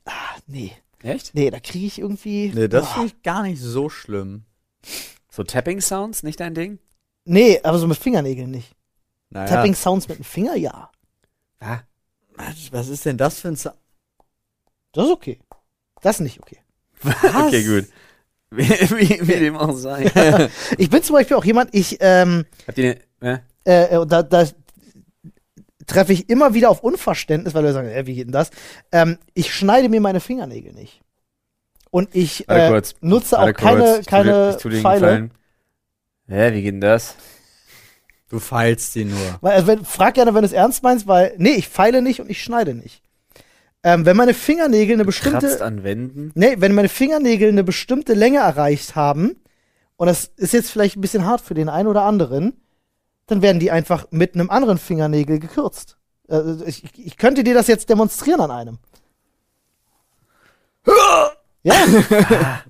Ah, 0.05 0.11
nee. 0.47 0.71
Ja. 1.03 1.11
Echt? 1.11 1.33
Nee, 1.33 1.49
da 1.49 1.59
kriege 1.59 1.85
ich 1.85 1.99
irgendwie. 1.99 2.51
Nee, 2.53 2.67
das 2.67 2.89
finde 2.91 3.07
ich 3.07 3.23
gar 3.23 3.43
nicht 3.43 3.61
so 3.61 3.89
schlimm. 3.89 4.43
So 5.31 5.43
Tapping-Sounds, 5.43 6.23
nicht 6.23 6.39
dein 6.39 6.55
Ding? 6.55 6.79
Nee, 7.25 7.59
aber 7.63 7.77
so 7.77 7.87
mit 7.87 7.97
Fingernägeln 7.97 8.49
nicht. 8.49 8.73
Naja, 9.29 9.47
Tapping 9.47 9.75
Sounds 9.75 10.07
mit 10.07 10.17
dem 10.17 10.23
Finger, 10.23 10.55
ja. 10.55 10.89
Ah, 11.59 11.79
was, 12.35 12.71
was 12.71 12.87
ist 12.87 13.05
denn 13.05 13.17
das 13.17 13.39
für 13.39 13.49
ein 13.49 13.55
Sa 13.55 13.73
Das 14.93 15.05
ist 15.05 15.11
okay. 15.11 15.39
Das 16.01 16.17
ist 16.17 16.21
nicht 16.21 16.39
okay. 16.39 16.59
okay, 17.03 17.63
gut. 17.63 17.87
Wie, 18.49 18.69
wie, 18.69 19.27
wie 19.27 19.39
dem 19.39 19.57
auch 19.57 19.73
sei. 19.73 20.05
Ich 20.77 20.89
bin 20.89 21.03
zum 21.03 21.15
Beispiel 21.15 21.35
auch 21.35 21.45
jemand, 21.45 21.73
ich, 21.73 21.97
ähm, 21.99 22.45
Habt 22.65 22.77
ihr, 22.77 22.97
ne? 23.19 23.43
äh, 23.65 24.05
da, 24.05 24.23
da 24.23 24.45
treffe 25.85 26.13
ich 26.13 26.29
immer 26.29 26.53
wieder 26.53 26.69
auf 26.69 26.83
Unverständnis, 26.83 27.53
weil 27.53 27.63
wir 27.63 27.73
sagen, 27.73 27.89
äh, 27.89 28.05
wie 28.05 28.15
geht 28.15 28.27
denn 28.27 28.31
das? 28.31 28.51
Ähm, 28.91 29.17
ich 29.33 29.53
schneide 29.53 29.89
mir 29.89 30.01
meine 30.01 30.19
Fingernägel 30.19 30.73
nicht. 30.73 31.01
Und 31.89 32.13
ich 32.13 32.47
äh, 32.49 32.81
nutze 33.01 33.39
auch 33.39 33.53
keine. 33.53 33.99
Ich 33.99 34.05
keine 34.05 34.51
ich 34.51 34.57
tu 34.57 34.69
dir 34.69 34.75
einen 34.75 34.83
Pfeile. 34.83 35.29
Hä, 36.27 36.53
wie 36.53 36.61
geht 36.61 36.73
denn 36.73 36.81
das? 36.81 37.15
Du 38.29 38.39
feilst 38.39 38.93
sie 38.93 39.05
nur. 39.05 39.37
Weil, 39.41 39.53
also 39.53 39.67
wenn, 39.67 39.85
frag 39.85 40.15
gerne, 40.15 40.33
wenn 40.33 40.41
du 40.41 40.47
es 40.47 40.53
ernst 40.53 40.83
meinst, 40.83 41.07
weil, 41.07 41.33
nee, 41.37 41.51
ich 41.51 41.67
feile 41.69 42.01
nicht 42.01 42.19
und 42.19 42.29
ich 42.29 42.43
schneide 42.43 42.73
nicht. 42.73 43.01
Ähm, 43.83 44.05
wenn 44.05 44.17
meine 44.17 44.33
Fingernägel 44.33 44.95
eine 44.95 45.05
Kratzt 45.05 45.23
bestimmte, 45.23 45.63
an 45.63 45.83
Wänden. 45.83 46.31
nee, 46.35 46.55
wenn 46.57 46.73
meine 46.73 46.89
Fingernägel 46.89 47.49
eine 47.49 47.63
bestimmte 47.63 48.13
Länge 48.13 48.39
erreicht 48.39 48.95
haben, 48.95 49.37
und 49.95 50.07
das 50.07 50.25
ist 50.35 50.53
jetzt 50.53 50.71
vielleicht 50.71 50.97
ein 50.97 51.01
bisschen 51.01 51.25
hart 51.25 51.41
für 51.41 51.53
den 51.53 51.69
einen 51.69 51.87
oder 51.87 52.03
anderen, 52.03 52.53
dann 53.27 53.41
werden 53.41 53.59
die 53.59 53.71
einfach 53.71 54.07
mit 54.11 54.35
einem 54.35 54.49
anderen 54.49 54.77
Fingernägel 54.77 55.39
gekürzt. 55.39 55.97
Äh, 56.27 56.63
ich, 56.65 56.83
ich 56.97 57.17
könnte 57.17 57.43
dir 57.43 57.53
das 57.53 57.67
jetzt 57.67 57.89
demonstrieren 57.89 58.41
an 58.41 58.51
einem. 58.51 58.77
Ja, 61.63 61.73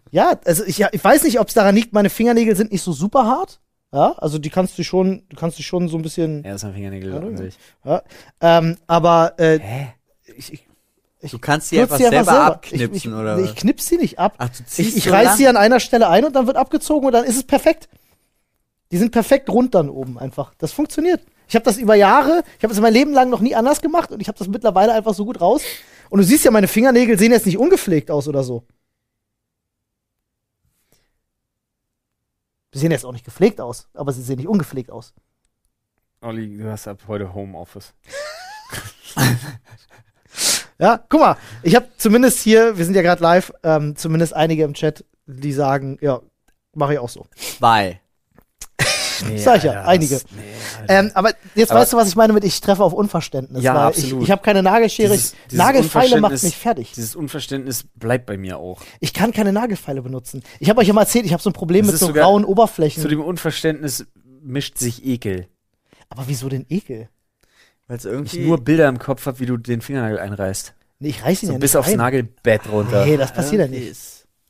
ja, 0.10 0.40
also 0.46 0.64
ich, 0.64 0.82
ich 0.82 1.04
weiß 1.04 1.24
nicht, 1.24 1.40
ob 1.40 1.50
es 1.50 1.54
daran 1.54 1.76
liegt, 1.76 1.94
meine 1.94 2.10
Fingernägel 2.10 2.56
sind 2.56 2.72
nicht 2.72 2.82
so 2.82 2.94
super 2.94 3.26
hart. 3.28 3.60
Ja, 3.94 4.12
also 4.18 4.38
die 4.38 4.50
kannst 4.50 4.78
du 4.78 4.84
schon, 4.84 5.24
du 5.30 5.36
kannst 5.38 5.58
dich 5.58 5.66
schon 5.66 5.88
so 5.88 5.96
ein 5.98 6.02
bisschen, 6.04 6.44
Er 6.44 6.56
ist 6.56 6.66
ein 6.66 6.74
Fingernägel 6.74 7.12
Ja, 7.14 7.18
an 7.20 7.32
ja. 7.32 7.38
sich. 7.38 7.58
ja, 7.86 8.02
ähm, 8.42 8.78
aber 8.86 9.34
äh, 9.40 9.60
Hä? 9.60 9.88
ich, 10.36 10.54
ich, 10.54 10.68
Du 11.32 11.40
kannst 11.40 11.70
sie 11.70 11.80
einfach 11.82 11.98
selber, 11.98 12.32
abknipsen, 12.46 12.94
ich, 12.94 13.06
ich, 13.06 13.12
oder 13.12 13.38
was? 13.38 13.44
Ich 13.50 13.56
knips 13.56 13.88
sie 13.88 13.98
nicht 13.98 14.20
ab. 14.20 14.36
Ach, 14.38 14.50
du 14.50 14.64
ziehst 14.66 14.90
Ich, 14.92 14.98
ich 14.98 15.04
so 15.06 15.10
reiß 15.12 15.26
lang? 15.26 15.38
sie 15.38 15.48
an 15.48 15.58
einer 15.58 15.80
Stelle 15.80 16.08
ein 16.10 16.24
und 16.26 16.36
dann 16.36 16.46
wird 16.48 16.58
abgezogen 16.58 17.08
und 17.08 17.12
dann 17.14 17.26
ist 17.26 17.36
es 17.38 17.44
perfekt. 17.44 17.90
Die 18.92 18.98
sind 18.98 19.12
perfekt 19.12 19.50
rund 19.50 19.74
dann 19.74 19.90
oben 19.90 20.20
einfach. 20.20 20.54
Das 20.60 20.72
funktioniert. 20.74 21.22
Ich 21.48 21.56
habe 21.56 21.66
das 21.66 21.78
über 21.78 21.96
Jahre, 21.96 22.44
ich 22.58 22.64
habe 22.64 22.74
das 22.74 22.80
mein 22.82 22.94
Leben 22.94 23.14
lang 23.14 23.30
noch 23.30 23.40
nie 23.42 23.56
anders 23.56 23.82
gemacht 23.82 24.12
und 24.12 24.22
ich 24.22 24.28
habe 24.28 24.38
das 24.38 24.48
mittlerweile 24.48 24.94
einfach 24.94 25.14
so 25.16 25.26
gut 25.26 25.42
raus. 25.42 25.62
Und 26.10 26.20
du 26.20 26.24
siehst 26.24 26.46
ja, 26.46 26.52
meine 26.52 26.68
Fingernägel 26.68 27.18
sehen 27.18 27.32
jetzt 27.32 27.46
nicht 27.46 27.58
ungepflegt 27.58 28.12
aus 28.12 28.28
oder 28.28 28.44
so. 28.44 28.64
Sie 32.74 32.80
sehen 32.80 32.92
jetzt 32.92 33.06
auch 33.06 33.14
nicht 33.14 33.26
gepflegt 33.26 33.62
aus, 33.62 33.88
aber 33.94 34.12
sie 34.12 34.22
sehen 34.22 34.38
nicht 34.38 34.48
ungepflegt 34.48 34.92
aus. 34.92 35.14
Olli, 36.22 36.58
du 36.58 36.70
hast 36.70 36.88
ab 36.88 37.02
heute 37.08 37.34
Homeoffice. 37.34 37.94
Ja, 40.80 41.04
guck 41.10 41.22
mal, 41.22 41.38
ich 41.64 41.76
habe 41.76 41.88
zumindest 41.98 42.40
hier, 42.40 42.78
wir 42.78 42.86
sind 42.86 42.94
ja 42.94 43.02
gerade 43.02 43.24
live, 43.24 43.52
ähm, 43.64 43.96
zumindest 43.96 44.36
einige 44.36 44.64
im 44.64 44.76
Chat, 44.76 45.04
die 45.26 45.52
sagen, 45.52 45.98
ja, 46.02 46.22
mache 46.76 46.94
ich 46.94 47.00
auch 47.00 47.10
so. 47.10 47.26
Zwei. 47.36 48.00
Nee, 49.26 49.38
Sag 49.38 49.58
ich 49.58 49.64
ja, 49.64 49.72
Alter, 49.72 49.88
einige. 49.88 50.16
das- 50.16 50.26
Nee. 50.32 50.42
Ähm, 50.90 51.12
aber 51.14 51.32
jetzt 51.56 51.72
Aber- 51.72 51.80
weißt 51.82 51.94
du, 51.94 51.98
was 51.98 52.08
ich 52.10 52.16
meine 52.16 52.34
mit 52.34 52.44
ich 52.44 52.60
treffe 52.62 52.84
auf 52.84 52.94
Unverständnis. 52.94 53.64
Ja, 53.64 53.88
absolut. 53.88 54.20
Ich, 54.22 54.28
ich 54.28 54.32
habe 54.32 54.42
keine 54.42 54.62
Nagelschere. 54.64 55.14
Dieses- 55.14 55.34
dieses 55.46 55.58
Nagelfeile 55.58 56.20
macht 56.22 56.44
mich 56.44 56.58
fertig. 56.58 56.92
Dieses 56.96 57.16
Unverständnis 57.16 57.86
bleibt 57.96 58.26
bei 58.26 58.38
mir 58.38 58.58
auch. 58.58 58.82
Ich 59.00 59.14
kann 59.14 59.32
keine 59.32 59.52
Nagelfeile 59.54 60.02
benutzen. 60.02 60.44
Ich 60.60 60.70
habe 60.70 60.82
euch 60.82 60.88
ja 60.88 60.94
mal 60.94 61.02
erzählt, 61.02 61.26
ich 61.26 61.34
habe 61.34 61.42
so 61.44 61.50
ein 61.50 61.54
Problem 61.54 61.86
Das 61.86 61.94
mit 61.94 62.00
so 62.00 62.08
sogar- 62.08 62.26
rauen 62.26 62.46
Oberflächen. 62.46 63.02
Zu 63.02 63.08
dem 63.10 63.22
Unverständnis 63.22 64.06
mischt 64.42 64.78
sich 64.78 65.06
Ekel. 65.06 65.48
aber 66.10 66.24
wieso 66.28 66.48
denn 66.50 66.66
Ekel? 66.70 67.10
Weil 67.88 67.98
es 67.98 68.06
Ich 68.06 68.12
irgendwie. 68.12 68.40
nur 68.46 68.58
Bilder 68.64 68.88
im 68.90 69.00
Kopf 69.00 69.26
habe, 69.26 69.40
wie 69.40 69.46
du 69.46 69.58
den 69.58 69.82
Fingernagel 69.82 70.20
einreißt. 70.20 70.74
Nee, 71.00 71.10
ich 71.10 71.24
reiß 71.24 71.44
ihn 71.44 71.48
So 71.48 71.54
ja 71.54 71.60
bis 71.60 71.72
nicht 71.74 71.78
aufs 71.80 71.90
ein. 71.92 71.98
Nagelbett 71.98 72.62
runter. 72.72 73.06
Nee, 73.06 73.18
das 73.18 73.32
passiert 73.34 73.60
ja 73.60 73.66
irgendwie 73.66 73.90
nicht. 73.90 74.00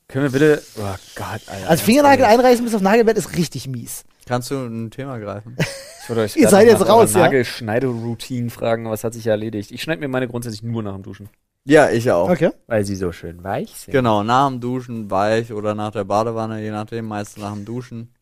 Können 0.07 0.23
wir 0.23 0.31
bitte. 0.31 0.63
Oh 0.77 0.81
Gott, 1.15 1.41
Alter. 1.47 1.69
Also 1.69 1.83
Fingernagel 1.83 2.25
einreißen 2.25 2.63
bis 2.63 2.73
aufs 2.73 2.81
Nagelbett 2.83 3.17
ist 3.17 3.35
richtig 3.35 3.67
mies. 3.67 4.05
Kannst 4.27 4.51
du 4.51 4.55
ein 4.55 4.91
Thema 4.91 5.17
greifen? 5.19 5.55
Ich 6.03 6.09
wollte 6.09 6.21
euch 6.21 6.37
Ihr 6.37 6.47
seid 6.47 6.67
jetzt 6.69 6.87
raus, 6.87 7.13
ja? 7.15 7.23
Nagelschneideroutine 7.23 8.49
fragen, 8.49 8.85
es 8.85 9.03
hat 9.03 9.13
sich 9.13 9.25
ja 9.25 9.33
erledigt. 9.33 9.73
Ich 9.73 9.81
schneide 9.81 9.99
mir 9.99 10.07
meine 10.07 10.29
grundsätzlich 10.29 10.63
nur 10.63 10.81
nach 10.81 10.93
dem 10.93 11.03
Duschen. 11.03 11.27
ja, 11.65 11.89
ich 11.89 12.09
auch. 12.09 12.29
Okay. 12.29 12.51
Weil 12.65 12.85
sie 12.85 12.95
so 12.95 13.11
schön 13.11 13.43
weich 13.43 13.71
sind. 13.71 13.91
Genau, 13.91 14.23
nach 14.23 14.47
dem 14.47 14.61
Duschen 14.61 15.11
weich 15.11 15.51
oder 15.51 15.75
nach 15.75 15.91
der 15.91 16.05
Badewanne, 16.05 16.61
je 16.61 16.71
nachdem, 16.71 17.07
meist 17.07 17.37
nach 17.37 17.51
dem 17.51 17.65
Duschen. 17.65 18.13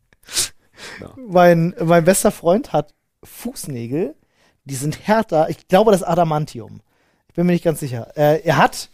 Mein, 1.16 1.76
mein 1.80 2.04
bester 2.06 2.32
Freund 2.32 2.74
hat 2.74 2.96
Fußnägel, 3.24 4.16
die 4.64 4.76
sind 4.76 5.08
härter. 5.08 5.50
Ich 5.52 5.68
glaube, 5.68 5.92
das 5.92 6.02
Adamantium. 6.02 6.82
Ich 7.28 7.36
bin 7.36 7.46
mir 7.46 7.52
nicht 7.52 7.66
ganz 7.66 7.80
sicher. 7.80 8.18
Äh, 8.18 8.42
er 8.42 8.58
hat. 8.58 8.90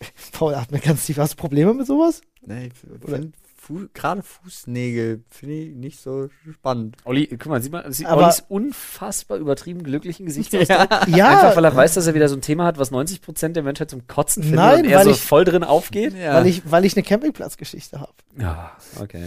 Paul 0.32 0.56
hat 0.56 0.72
mir 0.72 0.80
ganz 0.80 1.06
tief. 1.06 1.18
Hast 1.18 1.34
du 1.34 1.36
Probleme 1.36 1.74
mit 1.74 1.86
sowas? 1.86 2.22
Nee, 2.40 2.72
ich 2.72 2.74
finde 2.74 3.30
Fu 3.62 3.86
gerade 3.92 4.22
Fußnägel 4.22 5.22
finde 5.28 5.54
ich 5.54 5.74
nicht 5.74 6.00
so 6.00 6.30
spannend. 6.50 6.96
Olli, 7.04 7.26
guck 7.26 7.46
mal, 7.46 7.60
sieht 7.62 7.72
man, 7.72 7.92
sieht 7.92 8.06
Aber- 8.06 8.22
Ollis 8.24 8.42
unfassbar 8.48 9.36
übertrieben 9.36 9.82
glücklichen 9.82 10.24
Gesichtsausdruck. 10.24 10.88
Ja. 11.08 11.28
Einfach 11.28 11.56
weil 11.56 11.64
er 11.66 11.76
weiß, 11.76 11.92
dass 11.94 12.06
er 12.06 12.14
wieder 12.14 12.28
so 12.30 12.36
ein 12.36 12.40
Thema 12.40 12.64
hat, 12.64 12.78
was 12.78 12.90
90% 12.90 13.48
der 13.48 13.62
Menschheit 13.62 13.90
zum 13.90 14.06
Kotzen 14.06 14.42
findet 14.42 14.58
Nein, 14.60 14.84
und 14.86 14.90
er 14.90 14.98
weil 15.00 15.04
so 15.04 15.10
ich- 15.10 15.20
voll 15.20 15.44
drin 15.44 15.62
aufgeht. 15.62 16.14
Ja. 16.14 16.34
Weil 16.34 16.46
ich, 16.46 16.62
weil 16.70 16.86
ich 16.86 16.96
eine 16.96 17.02
Campingplatzgeschichte 17.02 18.00
habe. 18.00 18.12
Ja, 18.38 18.72
okay. 18.98 19.26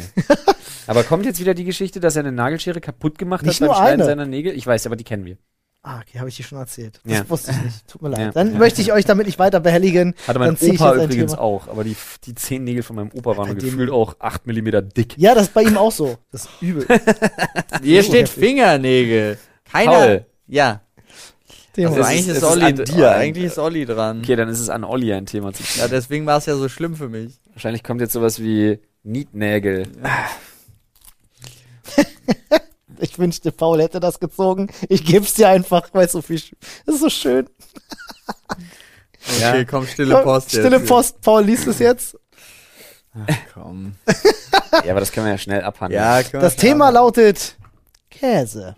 aber 0.88 1.04
kommt 1.04 1.26
jetzt 1.26 1.40
wieder 1.40 1.54
die 1.54 1.64
Geschichte, 1.66 2.00
dass 2.00 2.16
er 2.16 2.22
eine 2.22 2.32
Nagelschere 2.32 2.82
kaputt 2.82 3.20
gemacht 3.20 3.46
Nicht 3.46 3.62
hat 3.62 3.68
beim 3.68 3.78
Schneiden 3.78 4.02
eine. 4.02 4.06
seiner 4.06 4.26
Nägel? 4.26 4.54
Ich 4.58 4.66
weiß, 4.66 4.86
aber 4.88 4.96
die 4.96 5.04
kennen 5.04 5.26
wir. 5.26 5.38
Ah, 5.86 6.00
okay, 6.00 6.18
habe 6.20 6.30
ich 6.30 6.38
dir 6.38 6.44
schon 6.44 6.58
erzählt. 6.60 7.02
Das 7.04 7.14
Ja. 7.14 7.30
wusste 7.30 7.52
ich 7.52 7.62
nicht. 7.62 7.88
Tut 7.90 8.02
mir 8.02 8.08
leid. 8.10 8.20
Ja. 8.20 8.32
Dann 8.32 8.54
Ja. 8.54 8.58
möchte 8.60 8.82
ich 8.82 8.94
euch 8.94 9.04
damit 9.04 9.26
nicht 9.26 9.38
weiter 9.38 9.60
behelligen. 9.60 10.16
Hatte 10.26 10.40
mein 10.40 10.56
Opa 10.56 10.96
übrigens 10.96 11.34
auch, 11.34 11.68
aber 11.68 11.84
die, 11.84 11.98
die 12.24 12.36
Zehennägel 12.36 12.84
von 12.84 12.96
meinem 12.96 13.12
Opa 13.14 13.36
waren 13.36 13.58
gefühlt 13.58 13.90
auch 13.92 14.16
8 14.20 14.48
mm 14.48 14.90
dick. 14.96 15.16
Ja, 15.18 15.36
das 15.36 15.48
ist 15.48 15.54
bei 15.54 15.64
ihm 15.64 15.78
auch 15.78 15.92
so. 15.92 16.18
Das 16.32 16.46
ist 16.46 16.50
übel. 16.62 16.86
Hier 17.84 18.02
So 18.02 18.10
steht 18.10 18.28
heftig. 18.30 18.44
Fingernägel. 18.44 19.38
Keiner. 19.70 19.92
Paul. 19.92 20.26
Ja. 20.48 20.82
Thema. 21.74 21.90
Also 21.90 22.00
ist- 22.02 22.08
eigentlich 22.08 22.28
ist, 22.30 22.38
ist 22.38 22.44
Olli 22.44 22.64
an 22.64 22.76
dir 22.86 23.12
eigentlich 23.12 23.44
ist 23.46 23.58
Olli 23.60 23.86
dran. 23.86 24.20
Okay, 24.20 24.36
dann 24.38 24.48
ist 24.48 24.60
es 24.62 24.70
an 24.70 24.84
Olli 24.86 25.12
ein 25.14 25.26
Thema 25.26 25.52
zu 25.52 25.64
Ja, 25.80 25.90
deswegen 25.90 26.26
war 26.26 26.38
es 26.38 26.46
ja 26.46 26.56
so 26.56 26.70
schlimm 26.70 26.96
für 26.96 27.10
mich. 27.10 27.34
Wahrscheinlich 27.52 27.84
kommt 27.84 28.00
jetzt 28.00 28.14
sowas 28.14 28.40
wie 28.40 28.80
Nietnägel. 29.04 29.88
Ich 33.04 33.20
wünschte, 33.20 33.52
Paul 33.52 33.82
hätte 33.82 34.00
das 34.00 34.20
gezogen. 34.20 34.70
Ich 34.90 35.04
geb's 35.06 35.34
dir 35.34 35.50
einfach, 35.50 35.90
weil 35.94 36.10
so 36.10 36.22
viel. 36.22 36.42
Das 36.86 36.96
ist 36.96 37.02
so 37.02 37.10
schön. 37.10 37.48
Okay, 39.26 39.40
Ja. 39.40 39.64
komm, 39.66 39.86
stille 39.88 40.22
Post 40.24 40.54
jetzt. 40.54 40.62
Stille 40.66 40.80
Post. 40.80 41.22
Paul 41.22 41.44
liest 41.44 41.68
es 41.68 41.80
jetzt. 41.80 42.18
Komm. 43.54 43.96
Ja, 44.86 44.92
aber 44.92 45.00
das 45.02 45.12
können 45.12 45.28
wir 45.28 45.34
ja 45.34 45.38
schnell 45.38 45.62
abhandeln. 45.64 46.02
Ja, 46.02 46.24
Das 46.24 46.56
Thema 46.56 46.86
machen. 46.86 46.96
lautet 46.96 47.58
Käse. 48.10 48.76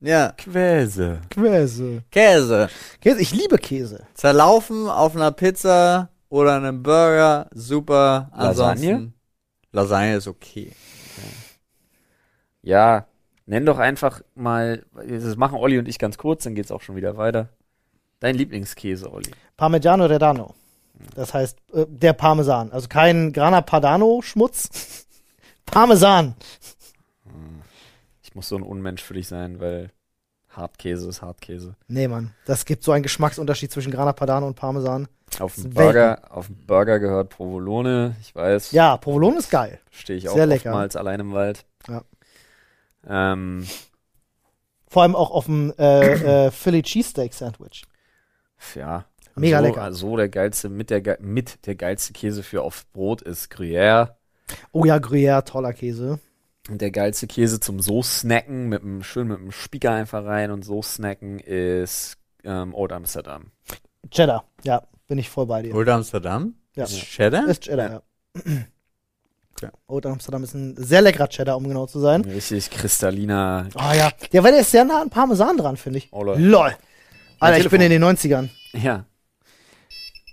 Ja, 0.00 0.32
Quäse. 0.36 1.20
Käse. 1.30 2.02
Käse. 2.10 2.68
Käse. 3.00 3.20
Ich 3.20 3.32
liebe 3.32 3.58
Käse. 3.58 4.06
Zerlaufen 4.14 4.88
auf 4.88 5.14
einer 5.14 5.30
Pizza 5.32 6.10
oder 6.28 6.56
einem 6.56 6.82
Burger, 6.82 7.48
super. 7.54 8.30
Lasagne? 8.34 8.90
Ansonsten, 8.94 9.14
Lasagne 9.72 10.16
ist 10.16 10.26
okay. 10.28 10.72
Ja, 12.62 13.06
nenn 13.50 13.66
doch 13.66 13.78
einfach 13.78 14.22
mal, 14.34 14.84
das 14.94 15.36
machen 15.36 15.58
Olli 15.58 15.78
und 15.78 15.88
ich 15.88 15.98
ganz 15.98 16.16
kurz, 16.16 16.44
dann 16.44 16.54
geht's 16.54 16.70
auch 16.70 16.82
schon 16.82 16.94
wieder 16.94 17.16
weiter. 17.16 17.48
Dein 18.20 18.36
Lieblingskäse, 18.36 19.12
Olli. 19.12 19.30
Parmigiano 19.56 20.06
Redano. 20.06 20.54
Das 21.14 21.34
heißt, 21.34 21.58
äh, 21.72 21.86
der 21.88 22.12
Parmesan. 22.12 22.70
Also 22.70 22.88
kein 22.88 23.32
Grana 23.32 23.60
Padano 23.60 24.20
Schmutz. 24.22 25.06
Parmesan. 25.66 26.34
Ich 28.22 28.34
muss 28.34 28.48
so 28.48 28.56
ein 28.56 28.62
Unmensch 28.62 29.02
für 29.02 29.14
dich 29.14 29.26
sein, 29.26 29.58
weil 29.58 29.90
Hartkäse 30.50 31.08
ist 31.08 31.22
Hartkäse. 31.22 31.74
Nee, 31.88 32.06
Mann. 32.06 32.34
Das 32.44 32.64
gibt 32.64 32.84
so 32.84 32.92
einen 32.92 33.02
Geschmacksunterschied 33.02 33.72
zwischen 33.72 33.90
Grana 33.90 34.12
Padano 34.12 34.46
und 34.46 34.54
Parmesan. 34.54 35.08
Auf 35.40 35.54
dem. 35.56 35.70
Burger, 35.70 36.22
auf 36.30 36.46
dem 36.46 36.66
Burger 36.66 37.00
gehört 37.00 37.30
Provolone, 37.30 38.14
ich 38.20 38.34
weiß. 38.34 38.70
Ja, 38.72 38.96
Provolone 38.96 39.38
ist 39.38 39.50
geil. 39.50 39.80
Stehe 39.90 40.18
ich 40.18 40.28
auch 40.28 40.34
sehr 40.34 40.46
lecker. 40.46 40.70
oftmals 40.70 40.94
allein 40.94 41.20
im 41.20 41.32
Wald. 41.32 41.64
Ja. 41.88 42.02
Ähm, 43.06 43.66
Vor 44.88 45.02
allem 45.02 45.16
auch 45.16 45.30
auf 45.30 45.46
dem 45.46 45.72
äh, 45.78 46.46
äh, 46.46 46.50
Philly 46.50 46.82
Cheesesteak 46.82 47.34
Sandwich. 47.34 47.84
ja. 48.74 49.04
Mega 49.36 49.58
so, 49.60 49.64
lecker. 49.64 49.92
So 49.92 50.16
der 50.16 50.28
geilste, 50.28 50.68
mit 50.68 50.90
der, 50.90 51.18
mit 51.20 51.66
der 51.66 51.74
geilste 51.76 52.12
Käse 52.12 52.42
für 52.42 52.62
auf 52.62 52.90
Brot 52.92 53.22
ist 53.22 53.52
Gruyère. 53.52 54.16
Oh 54.72 54.84
ja, 54.84 54.96
Gruyère, 54.96 55.44
toller 55.44 55.72
Käse. 55.72 56.18
Und 56.68 56.80
der 56.80 56.90
geilste 56.90 57.26
Käse 57.26 57.58
zum 57.60 57.80
so 57.80 58.02
snacken, 58.02 58.68
mit 58.68 58.82
einem, 58.82 59.02
schön 59.02 59.28
mit 59.28 59.38
einem 59.38 59.52
Spieker 59.52 59.92
einfach 59.92 60.24
rein 60.24 60.50
und 60.50 60.64
so 60.64 60.82
snacken 60.82 61.38
ist 61.38 62.18
ähm, 62.44 62.74
Old 62.74 62.92
Amsterdam. 62.92 63.52
Cheddar. 64.10 64.44
Ja, 64.64 64.82
bin 65.06 65.18
ich 65.18 65.30
voll 65.30 65.46
bei 65.46 65.62
dir. 65.62 65.74
Old 65.74 65.88
Amsterdam? 65.88 66.54
Ja. 66.76 66.84
Ist 66.84 66.96
Cheddar? 66.96 67.48
Ist 67.48 67.62
Cheddar, 67.64 67.90
ja. 67.90 68.02
Okay. 69.62 69.70
Old 69.88 70.06
Amsterdam 70.06 70.42
ist 70.42 70.54
ein 70.54 70.74
sehr 70.78 71.02
leckerer 71.02 71.28
Cheddar, 71.28 71.56
um 71.56 71.68
genau 71.68 71.86
zu 71.86 72.00
sein. 72.00 72.22
Richtig 72.22 72.70
kristalliner. 72.70 73.68
Oh 73.74 73.94
ja. 73.94 74.10
Ja, 74.32 74.42
weil 74.42 74.52
der 74.52 74.62
ist 74.62 74.70
sehr 74.70 74.84
nah 74.84 75.02
an 75.02 75.10
Parmesan 75.10 75.56
dran, 75.58 75.76
finde 75.76 75.98
ich. 75.98 76.08
Oh, 76.12 76.22
lol. 76.22 76.38
LOL. 76.38 76.76
Alter, 77.40 77.58
ich 77.58 77.68
bin 77.68 77.80
in 77.80 77.90
den 77.90 78.02
90ern. 78.04 78.48
Ja. 78.72 79.04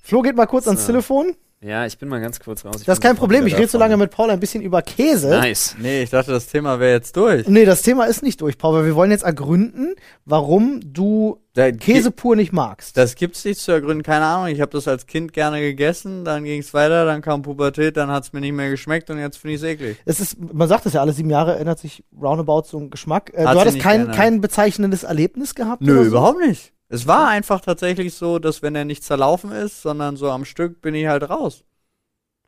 Flo 0.04 0.22
geht 0.22 0.36
mal 0.36 0.46
kurz 0.46 0.68
ans 0.68 0.82
So. 0.82 0.88
Telefon. 0.88 1.36
Ja, 1.60 1.88
ich 1.88 1.98
bin 1.98 2.08
mal 2.08 2.22
ganz 2.22 2.40
kurz 2.40 2.64
raus. 2.64 2.76
Ich 2.82 2.86
Das 2.86 3.00
ist 3.00 3.02
kein 3.02 3.16
Problem. 3.16 3.48
Ich 3.48 3.58
rede 3.58 3.68
so 3.68 3.80
lange 3.80 3.98
mit 3.98 4.12
Paul 4.12 4.30
ein 4.30 4.40
bisschen 4.40 4.62
über 4.62 4.84
Käse. 4.84 5.30
Nice. 5.30 5.76
Nee, 5.80 6.04
ich 6.04 6.12
dachte, 6.12 6.32
das 6.32 6.46
Thema 6.46 6.80
wäre 6.80 6.92
jetzt 6.92 7.18
durch. 7.18 7.48
Nee, 7.48 7.66
das 7.66 7.82
Thema 7.82 8.06
ist 8.06 8.22
nicht 8.22 8.42
durch, 8.42 8.60
Paul, 8.60 8.76
weil 8.76 8.86
wir 8.86 8.94
wollen 8.96 9.10
jetzt 9.10 9.24
ergründen, 9.24 9.96
warum 10.24 10.82
du 10.84 11.40
Da, 11.54 11.72
Käse 11.72 12.12
pur 12.12 12.36
nicht 12.36 12.54
magst. 12.54 12.96
Das 12.96 13.16
gibt's 13.16 13.44
nicht 13.44 13.60
zu 13.60 13.72
ergründen, 13.72 14.04
keine 14.04 14.26
Ahnung. 14.26 14.54
Ich 14.54 14.62
habe 14.62 14.70
das 14.72 14.88
als 14.88 15.08
Kind 15.08 15.34
gerne 15.34 15.60
gegessen, 15.60 16.24
dann 16.24 16.44
ging's 16.44 16.76
weiter, 16.76 17.06
dann 17.06 17.24
kam 17.24 17.42
Pubertät, 17.42 17.98
dann 17.98 18.12
hat's 18.12 18.34
mir 18.34 18.42
nicht 18.42 18.54
mehr 18.54 18.70
geschmeckt 18.70 19.10
und 19.10 19.18
jetzt 19.18 19.38
finde 19.38 19.56
ich's 19.56 19.64
eklig. 19.64 19.98
Es 20.06 20.20
ist, 20.20 20.38
man 20.40 20.68
sagt 20.68 20.86
es 20.86 20.94
ja, 20.94 21.02
alle 21.02 21.14
sieben 21.14 21.32
Jahre 21.32 21.58
ändert 21.58 21.80
sich 21.80 22.04
roundabout 22.22 22.66
so 22.68 22.78
ein 22.78 22.92
Geschmack. 22.92 23.32
Äh, 23.34 23.46
Hat 23.46 23.56
du 23.56 23.60
hattest 23.62 23.80
kein, 23.80 24.12
kein 24.12 24.42
bezeichnendes 24.42 25.04
Erlebnis 25.04 25.56
gehabt? 25.56 25.82
Nö, 25.82 25.94
oder 25.94 26.04
so? 26.04 26.10
überhaupt 26.10 26.40
nicht. 26.40 26.72
Es 26.90 27.08
war 27.08 27.28
einfach 27.28 27.62
tatsächlich 27.62 28.14
so, 28.14 28.40
dass 28.40 28.62
wenn 28.62 28.76
er 28.76 28.86
nicht 28.86 29.04
zerlaufen 29.04 29.52
ist, 29.52 29.82
sondern 29.82 30.16
so 30.16 30.30
am 30.32 30.46
Stück, 30.46 30.82
bin 30.82 30.96
ich 30.96 31.08
halt 31.08 31.30
raus. 31.30 31.66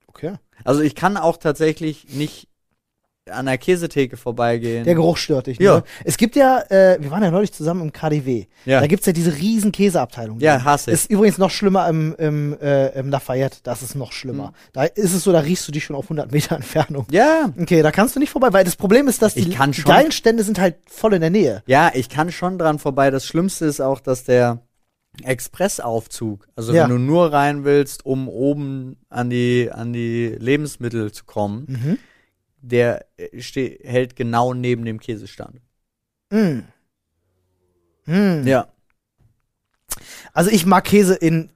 Okay. 0.07 0.35
Also 0.63 0.81
ich 0.81 0.95
kann 0.95 1.17
auch 1.17 1.37
tatsächlich 1.37 2.09
nicht 2.09 2.48
an 3.31 3.45
der 3.45 3.57
Käsetheke 3.57 4.17
vorbeigehen. 4.17 4.83
Der 4.83 4.95
Geruch 4.95 5.17
stört 5.17 5.47
dich. 5.47 5.59
Ja. 5.59 5.77
Ne? 5.77 5.83
Es 6.03 6.17
gibt 6.17 6.35
ja, 6.35 6.59
äh, 6.69 6.97
wir 7.01 7.11
waren 7.11 7.23
ja 7.23 7.31
neulich 7.31 7.51
zusammen 7.53 7.81
im 7.81 7.93
KDW. 7.93 8.45
Ja. 8.65 8.79
Da 8.81 8.87
gibt's 8.87 9.05
ja 9.05 9.13
diese 9.13 9.35
riesen 9.37 9.71
Käseabteilung. 9.71 10.39
Ja, 10.39 10.63
hasse 10.63 10.91
ich. 10.91 10.95
Ist 10.95 11.09
übrigens 11.11 11.37
noch 11.37 11.51
schlimmer 11.51 11.87
im, 11.89 12.15
im, 12.17 12.57
äh, 12.61 12.89
im 12.99 13.09
Lafayette. 13.09 13.59
Das 13.63 13.81
ist 13.81 13.95
noch 13.95 14.11
schlimmer. 14.11 14.47
Hm. 14.47 14.53
Da 14.73 14.83
ist 14.83 15.13
es 15.13 15.23
so, 15.23 15.31
da 15.31 15.39
riechst 15.39 15.67
du 15.67 15.71
dich 15.71 15.83
schon 15.85 15.95
auf 15.95 16.05
100 16.05 16.31
Meter 16.31 16.55
Entfernung. 16.55 17.05
ja, 17.11 17.51
Okay, 17.59 17.81
da 17.81 17.91
kannst 17.91 18.15
du 18.15 18.19
nicht 18.19 18.29
vorbei, 18.31 18.53
weil 18.53 18.63
das 18.65 18.75
Problem 18.75 19.07
ist, 19.07 19.21
dass 19.21 19.33
die, 19.33 19.45
die 19.45 19.81
geilen 19.83 20.11
Stände 20.11 20.43
sind 20.43 20.59
halt 20.59 20.75
voll 20.87 21.13
in 21.13 21.21
der 21.21 21.29
Nähe. 21.29 21.63
ja, 21.67 21.91
ich 21.93 22.09
kann 22.09 22.31
schon 22.31 22.57
dran 22.57 22.79
vorbei. 22.79 23.09
Das 23.11 23.25
Schlimmste 23.25 23.65
ist 23.65 23.79
auch, 23.81 23.99
dass 23.99 24.23
der 24.23 24.59
Expressaufzug, 25.23 26.47
also 26.55 26.73
Ja. 26.73 26.83
wenn 26.83 26.91
du 26.91 26.97
nur 26.99 27.31
rein 27.33 27.63
willst, 27.65 28.05
um 28.05 28.27
oben 28.27 28.97
an 29.09 29.29
die 29.29 29.69
an 29.71 29.93
die 29.93 30.27
Lebensmittel 30.39 31.11
zu 31.11 31.25
kommen, 31.25 31.65
Mhm. 31.67 31.97
Der 32.61 33.05
äh, 33.17 33.41
ste 33.41 33.79
hält 33.83 34.15
genau 34.15 34.53
neben 34.53 34.85
dem 34.85 34.99
Käsestand. 34.99 35.61
Mm. 36.29 36.59
Mm. 38.05 38.47
Ja. 38.47 38.67
Also 40.33 40.49
ich 40.51 40.65
mag 40.65 40.85
Käse 40.85 41.15
in 41.15 41.51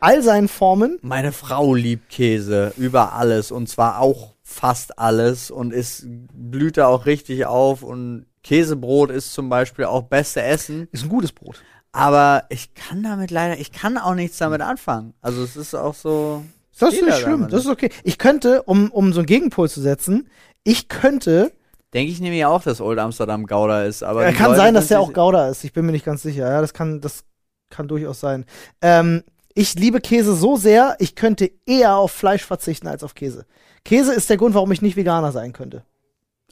all 0.00 0.22
seinen 0.22 0.48
Formen. 0.48 0.98
Meine 1.02 1.32
Frau 1.32 1.74
liebt 1.74 2.10
Käse 2.10 2.72
über 2.76 3.14
alles 3.14 3.50
und 3.50 3.68
zwar 3.68 4.00
auch 4.00 4.34
fast 4.42 4.98
alles 4.98 5.50
und 5.50 5.72
ist 5.72 6.06
blüht 6.06 6.76
da 6.76 6.86
auch 6.86 7.06
richtig 7.06 7.46
auf 7.46 7.82
und 7.82 8.26
Käsebrot 8.42 9.10
ist 9.10 9.34
zum 9.34 9.48
Beispiel 9.48 9.84
auch 9.84 10.02
beste 10.04 10.42
Essen, 10.42 10.88
Ist 10.92 11.02
ein 11.02 11.08
gutes 11.10 11.32
Brot. 11.32 11.62
aber 11.92 12.44
ich 12.48 12.72
kann 12.74 13.02
damit 13.02 13.30
leider, 13.30 13.58
ich 13.58 13.72
kann 13.72 13.98
auch 13.98 14.14
nichts 14.14 14.38
damit 14.38 14.62
anfangen. 14.62 15.12
Also 15.20 15.42
es 15.42 15.56
ist 15.56 15.74
auch 15.74 15.94
so. 15.94 16.44
Das 16.78 16.94
ist 16.94 17.02
nicht 17.02 17.18
schlimm. 17.18 17.48
Das 17.48 17.64
ist 17.64 17.70
okay. 17.70 17.90
Ich 18.04 18.18
könnte, 18.18 18.62
um, 18.62 18.90
um 18.90 19.12
so 19.12 19.20
einen 19.20 19.26
Gegenpol 19.26 19.68
zu 19.68 19.80
setzen, 19.80 20.28
ich 20.64 20.88
könnte, 20.88 21.52
Denke 21.94 22.12
ich 22.12 22.20
nämlich 22.20 22.44
auch, 22.44 22.62
dass 22.62 22.82
Old 22.82 22.98
Amsterdam 22.98 23.46
Gouda 23.46 23.84
ist, 23.84 24.02
aber 24.02 24.28
die 24.28 24.36
kann 24.36 24.50
Leute 24.50 24.60
sein, 24.60 24.74
dass 24.74 24.88
der 24.88 25.00
auch 25.00 25.12
Gouda 25.12 25.48
ist. 25.48 25.64
Ich 25.64 25.72
bin 25.72 25.86
mir 25.86 25.92
nicht 25.92 26.04
ganz 26.04 26.22
sicher. 26.22 26.46
Ja, 26.46 26.60
das 26.60 26.74
kann, 26.74 27.00
das 27.00 27.24
kann 27.70 27.88
durchaus 27.88 28.20
sein. 28.20 28.44
Ähm, 28.82 29.24
ich 29.54 29.74
liebe 29.74 30.00
Käse 30.00 30.34
so 30.34 30.56
sehr, 30.56 30.96
ich 30.98 31.14
könnte 31.14 31.50
eher 31.64 31.96
auf 31.96 32.12
Fleisch 32.12 32.44
verzichten 32.44 32.86
als 32.86 33.02
auf 33.02 33.14
Käse. 33.14 33.46
Käse 33.84 34.12
ist 34.12 34.28
der 34.28 34.36
Grund, 34.36 34.54
warum 34.54 34.70
ich 34.70 34.82
nicht 34.82 34.96
Veganer 34.96 35.32
sein 35.32 35.54
könnte. 35.54 35.82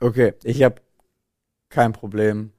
Okay, 0.00 0.32
ich 0.42 0.62
habe 0.62 0.76
kein 1.68 1.92
Problem. 1.92 2.52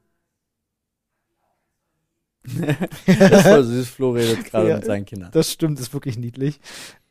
das 3.06 3.44
war 3.44 3.62
süß, 3.62 3.88
Flo 3.88 4.10
redet 4.12 4.44
gerade 4.44 4.68
Ja. 4.68 4.76
mit 4.76 4.84
seinen 4.84 5.04
Kindern. 5.04 5.30
Das 5.32 5.50
stimmt, 5.52 5.78
ist 5.80 5.92
wirklich 5.92 6.18
niedlich. 6.18 6.60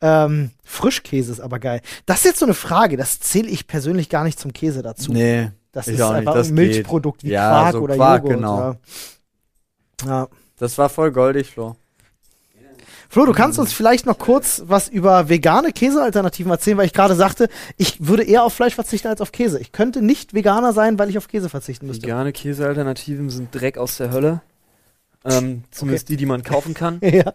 Ähm, 0.02 0.52
Frischkäse 0.64 1.32
ist 1.32 1.40
aber 1.40 1.60
geil. 1.60 1.82
Das 2.06 2.20
ist 2.20 2.26
jetzt 2.26 2.40
so 2.40 2.46
eine 2.46 2.54
Frage, 2.54 2.98
das 2.98 3.20
zähle 3.20 3.50
ich 3.50 3.68
persönlich 3.68 4.10
gar 4.10 4.24
nicht 4.24 4.40
zum 4.40 4.54
Käse 4.54 4.82
dazu. 4.84 5.12
Nee, 5.12 5.52
das 5.72 5.88
ich 5.88 5.96
ist 5.96 6.02
einfach 6.02 6.34
das 6.34 6.50
ein 6.50 6.56
Milchprodukt 6.56 7.24
wie 7.24 7.30
Ja, 7.30 7.50
Quark 7.50 7.72
so 7.74 7.80
oder 7.82 7.96
Quark, 7.96 8.24
Joghurt. 8.24 8.36
genau. 8.38 8.60
Ja. 8.60 10.08
Ja. 10.08 10.28
das 10.58 10.78
war 10.78 10.90
voll 10.90 11.12
goldig, 11.12 11.50
Flo. 11.52 11.76
Flo, 13.10 13.26
du 13.26 13.32
kannst 13.32 13.58
uns 13.58 13.72
vielleicht 13.72 14.06
noch 14.06 14.18
kurz 14.20 14.64
was 14.66 14.90
über 14.90 15.30
vegane 15.30 15.72
Käsealternativen 15.72 16.52
erzählen, 16.52 16.78
weil 16.78 16.88
ich 16.88 16.94
gerade 16.94 17.16
sagte, 17.16 17.48
ich 17.78 18.06
würde 18.06 18.24
eher 18.24 18.44
auf 18.44 18.54
Fleisch 18.54 18.76
verzichten 18.76 19.08
als 19.08 19.22
auf 19.22 19.32
Käse. 19.32 19.60
Ich 19.60 19.72
könnte 19.72 20.02
nicht 20.02 20.34
Veganer 20.34 20.74
sein, 20.74 21.00
weil 21.00 21.10
ich 21.10 21.18
auf 21.18 21.30
Käse 21.30 21.48
verzichten 21.48 21.88
müsste. 21.88 22.04
Vegane 22.04 22.34
Käsealternativen 22.34 23.30
sind 23.30 23.56
Dreck 23.56 23.78
aus 23.78 23.96
der 23.96 24.12
Hölle. 24.12 24.42
Ähm, 25.28 25.64
zumindest 25.72 26.10
die, 26.10 26.18
die 26.18 26.26
man 26.26 26.44
kaufen 26.44 26.74
kann. 26.74 27.00
Ja. 27.04 27.34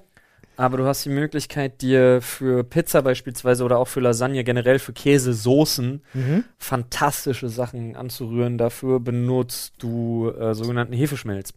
Aber 0.56 0.76
du 0.76 0.84
hast 0.86 1.02
die 1.06 1.08
Möglichkeit, 1.08 1.80
dir 1.80 2.20
für 2.20 2.62
Pizza 2.62 3.00
beispielsweise 3.02 3.64
oder 3.64 3.78
auch 3.78 3.88
für 3.88 4.00
Lasagne, 4.00 4.44
generell 4.44 4.78
für 4.78 4.92
Käsesoßen, 4.92 6.02
Mhm. 6.12 6.44
fantastische 6.58 7.48
Sachen 7.48 7.96
anzurühren. 7.96 8.58
Dafür 8.58 9.00
benutzt 9.00 9.74
du 9.78 10.30
äh, 10.30 10.54
sogenannten 10.54 10.92
Hefeschmelz. 10.92 11.54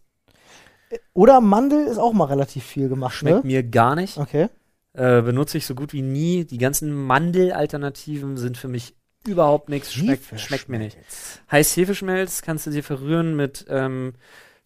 Oder 1.12 1.40
Mandel 1.42 1.86
ist 1.86 1.98
auch 1.98 2.14
mal 2.14 2.24
relativ 2.24 2.64
viel 2.64 2.88
gemacht, 2.88 3.14
Schmeckt 3.14 3.44
ne? 3.44 3.46
mir 3.46 3.62
gar 3.62 3.96
nicht. 3.96 4.16
Okay. 4.16 4.48
Äh, 4.94 5.20
benutze 5.20 5.58
ich 5.58 5.66
so 5.66 5.74
gut 5.74 5.92
wie 5.92 6.02
nie. 6.02 6.44
Die 6.46 6.58
ganzen 6.58 6.94
Mandelalternativen 6.94 8.36
sind 8.38 8.56
für 8.56 8.68
mich 8.68 8.94
überhaupt 9.26 9.68
nichts. 9.68 9.92
Schmeckt, 9.92 10.40
schmeckt 10.40 10.68
mir 10.68 10.78
nicht. 10.78 10.96
Heiß 11.50 11.76
Hefeschmelz 11.76 12.40
kannst 12.42 12.66
du 12.66 12.70
dir 12.70 12.82
verrühren 12.82 13.36
mit 13.36 13.66
ähm, 13.68 14.14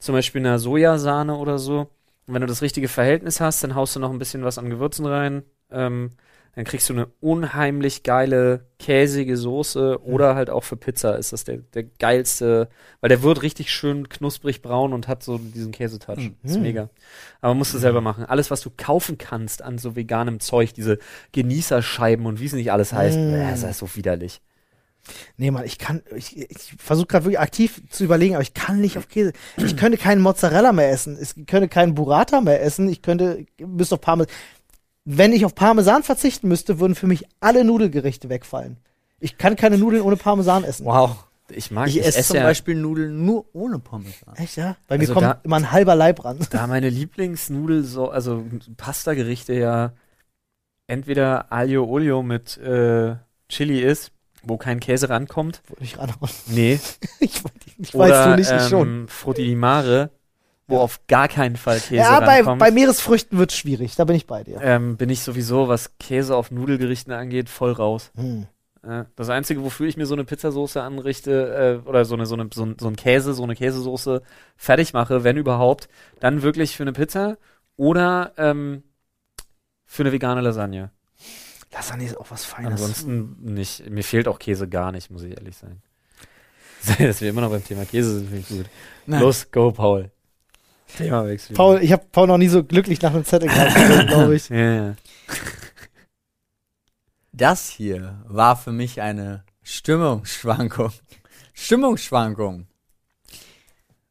zum 0.01 0.15
Beispiel 0.17 0.41
einer 0.41 0.59
Sojasahne 0.59 1.37
oder 1.37 1.59
so. 1.59 1.89
Und 2.27 2.35
wenn 2.35 2.41
du 2.43 2.47
das 2.49 2.63
richtige 2.63 2.89
Verhältnis 2.89 3.41
hast, 3.41 3.63
dann 3.63 3.75
haust 3.77 3.95
du 3.95 4.01
noch 4.01 4.11
ein 4.11 4.19
bisschen 4.19 4.43
was 4.45 4.59
an 4.59 4.69
Gewürzen 4.71 5.07
rein. 5.07 5.43
Ähm, 5.71 6.11
dann 6.57 6.65
kriegst 6.65 6.89
du 6.89 6.95
eine 6.95 7.07
unheimlich 7.21 8.03
geile, 8.03 8.67
käsige 8.81 9.37
Soße 9.37 10.03
oder 10.03 10.35
halt 10.35 10.51
auch 10.51 10.65
für 10.65 10.77
Pizza 10.77 11.15
ist 11.17 11.33
das 11.33 11.45
der, 11.45 11.59
der 11.59 11.85
geilste, 11.85 12.69
weil 13.01 13.09
der 13.09 13.23
wird 13.23 13.43
richtig 13.43 13.71
schön 13.71 14.09
knusprig 14.09 14.61
braun 14.61 14.93
und 14.93 15.07
hat 15.07 15.23
so 15.23 15.39
diesen 15.39 15.71
Käsetouch. 15.71 16.31
Ist 16.43 16.57
Mhm. 16.57 16.63
mega. 16.63 16.91
Aber 17.41 17.55
musst 17.55 17.73
du 17.73 17.79
selber 17.79 18.01
machen. 18.01 18.25
Alles, 18.25 18.51
was 18.51 18.63
du 18.63 18.71
kaufen 18.77 19.17
kannst 19.17 19.63
an 19.63 19.79
so 19.79 19.95
veganem 19.95 20.41
Zeug, 20.41 20.75
diese 20.75 20.99
Genießerscheiben 21.33 22.27
und 22.27 22.41
wie 22.41 22.47
es 22.47 22.53
nicht 22.53 22.73
alles 22.73 22.93
heißt, 22.93 23.17
Mm. 23.19 23.35
äh, 23.35 23.51
das 23.51 23.63
ist 23.63 23.79
so 23.79 23.95
widerlich. 23.97 24.41
Nee, 25.37 25.51
Mann, 25.51 25.65
ich 25.65 25.79
kann, 25.79 26.03
ich, 26.15 26.37
ich 26.39 26.75
versuche 26.79 27.07
gerade 27.07 27.25
wirklich 27.25 27.41
aktiv 27.41 27.83
zu 27.91 28.05
überlegen, 28.05 28.35
aber 28.35 28.43
ich 28.43 28.55
kann 28.55 28.81
nicht 28.81 28.99
auf 28.99 29.09
Käse. 29.09 29.33
Ich 29.57 29.77
könnte 29.77 29.99
keinen 29.99 30.21
Mozzarella 30.21 30.73
mehr 30.73 30.91
essen. 30.91 31.19
Ich 31.21 31.47
könnte 31.47 31.69
keinen 31.69 31.95
Burrata 31.95 32.41
mehr 32.41 32.63
essen. 32.63 32.89
Ich 32.89 33.03
könnte, 33.03 33.47
müsste 33.59 33.95
auf 33.97 34.01
Parmesan. 34.01 34.33
Wenn 35.05 35.33
ich 35.33 35.45
auf 35.45 35.55
Parmesan 35.55 36.03
verzichten 36.03 36.49
müsste, 36.49 36.79
würden 36.79 36.95
für 36.95 37.07
mich 37.07 37.25
alle 37.41 37.65
Nudelgerichte 37.65 38.29
wegfallen. 38.29 38.77
Ich 39.19 39.39
kann 39.39 39.57
keine 39.57 39.79
Nudeln 39.79 40.03
ohne 40.03 40.17
Parmesan 40.17 40.65
essen. 40.65 40.85
Wow. 40.87 41.25
Ich 41.53 41.71
mag 41.73 41.89
Ich 41.89 42.05
esse 42.05 42.23
zum 42.23 42.37
ja, 42.37 42.45
Beispiel 42.45 42.77
Nudeln 42.77 43.25
nur 43.25 43.45
ohne 43.55 43.81
Parmesan. 43.81 44.37
Echt, 44.37 44.57
ja? 44.57 44.77
Bei 44.87 44.97
mir 44.97 45.03
Also 45.03 45.15
kommt 45.15 45.25
da- 45.27 45.41
immer 45.43 45.57
ein 45.57 45.73
halber 45.73 45.97
Leib 45.97 46.25
ran. 46.25 46.39
Da 46.51 46.67
meine 46.69 46.91
Lieblingsnudel, 46.91 47.83
so, 47.83 48.09
also 48.09 48.45
Pasta-Gerichte 48.77 49.55
ja 49.55 49.93
entweder 50.87 51.53
Aglio 51.53 51.85
Olio 51.87 52.23
mit 52.23 52.57
äh, 52.59 53.17
Chili 53.49 53.81
ist, 53.81 54.13
wo 54.43 54.57
kein 54.57 54.81
Käse 54.81 55.09
rankommt. 55.09 55.63
Wollte 55.69 55.85
ich 55.85 55.99
ranhauen. 55.99 56.31
Nee. 56.49 56.81
Ich, 57.21 57.43
ich 57.79 57.95
Oder, 57.95 58.09
weiß 58.11 58.25
du 58.25 58.37
nicht, 58.37 58.51
ich 58.51 58.63
ähm, 58.65 58.69
schon. 58.69 59.09
Frutti 59.09 59.45
di 59.45 59.55
Mare, 59.55 60.11
wo 60.67 60.77
Ja. 60.77 60.81
auf 60.83 61.01
gar 61.09 61.29
keinen 61.29 61.57
Fall 61.57 61.79
Käse 61.81 61.97
Ja, 61.97 62.21
bei, 62.21 62.37
rankommt. 62.39 62.59
bei 62.61 62.71
Meeresfrüchten 62.71 63.39
wird's 63.39 63.57
schwierig. 63.57 63.97
Da 63.97 64.05
bin 64.05 64.17
ich 64.17 64.27
bei 64.27 64.45
dir. 64.45 64.61
ähm, 64.63 64.97
bin 64.97 65.11
ich 65.11 65.21
sowieso, 65.23 65.69
was 65.69 65.99
Käse 65.99 66.35
auf 66.37 66.51
Nudelgerichten 66.51 67.13
angeht, 67.13 67.49
voll 67.49 67.73
raus. 67.73 68.11
Hm. 68.17 68.47
Das 69.15 69.29
Einzige, 69.29 69.63
wofür 69.63 69.87
ich 69.89 69.99
mir 69.99 70.07
so 70.07 70.15
eine 70.15 70.25
Pizzasoße 70.25 70.81
anrichte, 70.81 71.81
äh, 71.85 71.87
oder 71.89 72.07
so 72.07 72.15
eine, 72.15 72.25
so 72.25 72.35
eine, 72.35 72.49
so 72.55 72.65
ein, 72.65 72.77
so 72.81 72.89
ein 72.89 72.97
Käse, 72.97 73.35
so 73.35 73.43
eine 73.43 73.55
Käsesoße 73.55 74.23
fertig 74.57 74.95
mache, 74.95 75.23
wenn 75.23 75.37
überhaupt, 75.37 75.91
dann 76.19 76.41
wirklich 76.41 76.77
für 76.79 76.85
eine 76.85 76.95
Pizza 76.95 77.37
oder 77.77 78.33
ähm, 78.39 78.83
für 79.85 80.03
eine 80.03 80.13
vegane 80.13 80.41
Lasagne. 80.41 80.93
Lasagne 81.73 82.07
ist 82.07 82.17
auch 82.17 82.31
was 82.31 82.45
Feines. 82.45 82.73
Ansonsten 82.81 83.37
nicht. 83.41 83.89
Mir 83.89 84.03
fehlt 84.03 84.27
auch 84.29 84.39
Käse 84.39 84.69
gar 84.69 84.91
nicht, 84.93 85.11
muss 85.11 85.23
ich 85.23 85.37
ehrlich 85.37 85.57
sein. 85.57 85.81
Dass 86.99 87.21
wir 87.21 87.31
immer 87.31 87.43
noch 87.43 87.51
beim 87.51 87.65
Thema 87.65 87.85
Käse 87.85 88.19
sind, 88.19 88.25
finde 88.29 88.41
ich 88.41 88.49
gut. 88.49 88.67
Nein. 89.07 89.21
Los, 89.21 89.51
go, 89.51 89.71
Paul. 89.71 90.11
Thema 90.97 91.25
wechseln. 91.27 91.55
Paul, 91.55 91.79
ich 91.83 91.93
habe 91.93 92.05
Paul 92.11 92.27
noch 92.27 92.39
nie 92.39 92.49
so 92.49 92.65
glücklich 92.65 93.01
nach 93.03 93.15
einem 93.15 93.25
Zettel 93.25 93.49
gehabt, 93.49 93.75
glaube 94.09 94.35
ich. 94.35 94.49
Ja, 94.49 94.75
ja. 94.89 94.97
Das 97.33 97.69
hier 97.69 98.21
war 98.27 98.57
für 98.57 98.73
mich 98.73 99.01
eine 99.01 99.45
Stimmungsschwankung. 99.63 100.91
Stimmungsschwankung. 101.55 102.67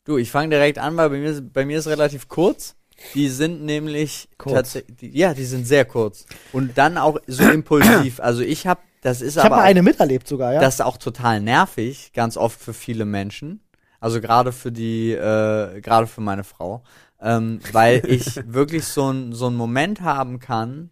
Du, 0.06 0.18
ich 0.18 0.32
fange 0.32 0.50
direkt 0.50 0.78
an, 0.80 0.96
weil 0.96 1.10
bei 1.10 1.18
mir, 1.18 1.32
ist- 1.32 1.52
bei 1.54 1.66
mir 1.66 1.78
ist 1.80 1.88
relativ 1.88 2.28
kurz. 2.30 2.76
Die 3.14 3.30
sind 3.30 3.64
nämlich 3.64 4.30
Kurz. 4.38 4.78
ja, 5.02 5.34
die 5.34 5.46
sind 5.46 5.66
sehr 5.66 5.86
kurz. 5.86 6.26
Und 6.52 6.78
dann 6.78 6.98
auch 6.98 7.18
so 7.28 7.44
impulsiv. 7.50 8.20
Also 8.20 8.42
ich 8.42 8.68
habe, 8.68 8.82
das 9.02 9.22
ist 9.22 9.36
Ich 9.36 9.44
habe 9.44 9.48
aber 9.48 9.56
mal 9.58 9.62
auch, 9.64 9.70
eine 9.70 9.82
miterlebt 9.82 10.28
sogar, 10.28 10.54
ja. 10.54 10.62
das 10.62 10.76
ist 10.76 10.82
auch 10.82 10.98
total 10.98 11.42
nervig, 11.42 12.12
ganz 12.14 12.38
oft 12.38 12.60
für 12.60 12.74
viele 12.74 13.06
Menschen. 13.06 13.62
Also 14.00 14.22
gerade 14.22 14.52
für 14.52 14.72
die, 14.72 15.12
äh, 15.12 15.82
gerade 15.82 16.08
für 16.08 16.22
meine 16.22 16.44
Frau. 16.44 16.84
Ähm, 17.22 17.60
weil 17.74 18.06
ich 18.06 18.40
wirklich 18.48 18.86
so 18.86 19.12
ein 19.12 19.34
so 19.34 19.48
einen 19.48 19.58
Moment 19.58 20.02
haben 20.02 20.40
kann, 20.40 20.90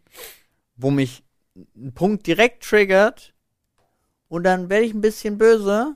wo 0.76 0.92
mich 0.92 1.24
ein 1.76 1.94
Punkt 1.94 2.28
direkt 2.28 2.64
triggert 2.64 3.34
und 4.28 4.44
dann 4.44 4.70
werde 4.70 4.86
ich 4.86 4.94
ein 4.94 5.02
bisschen 5.02 5.38
böse 5.38 5.96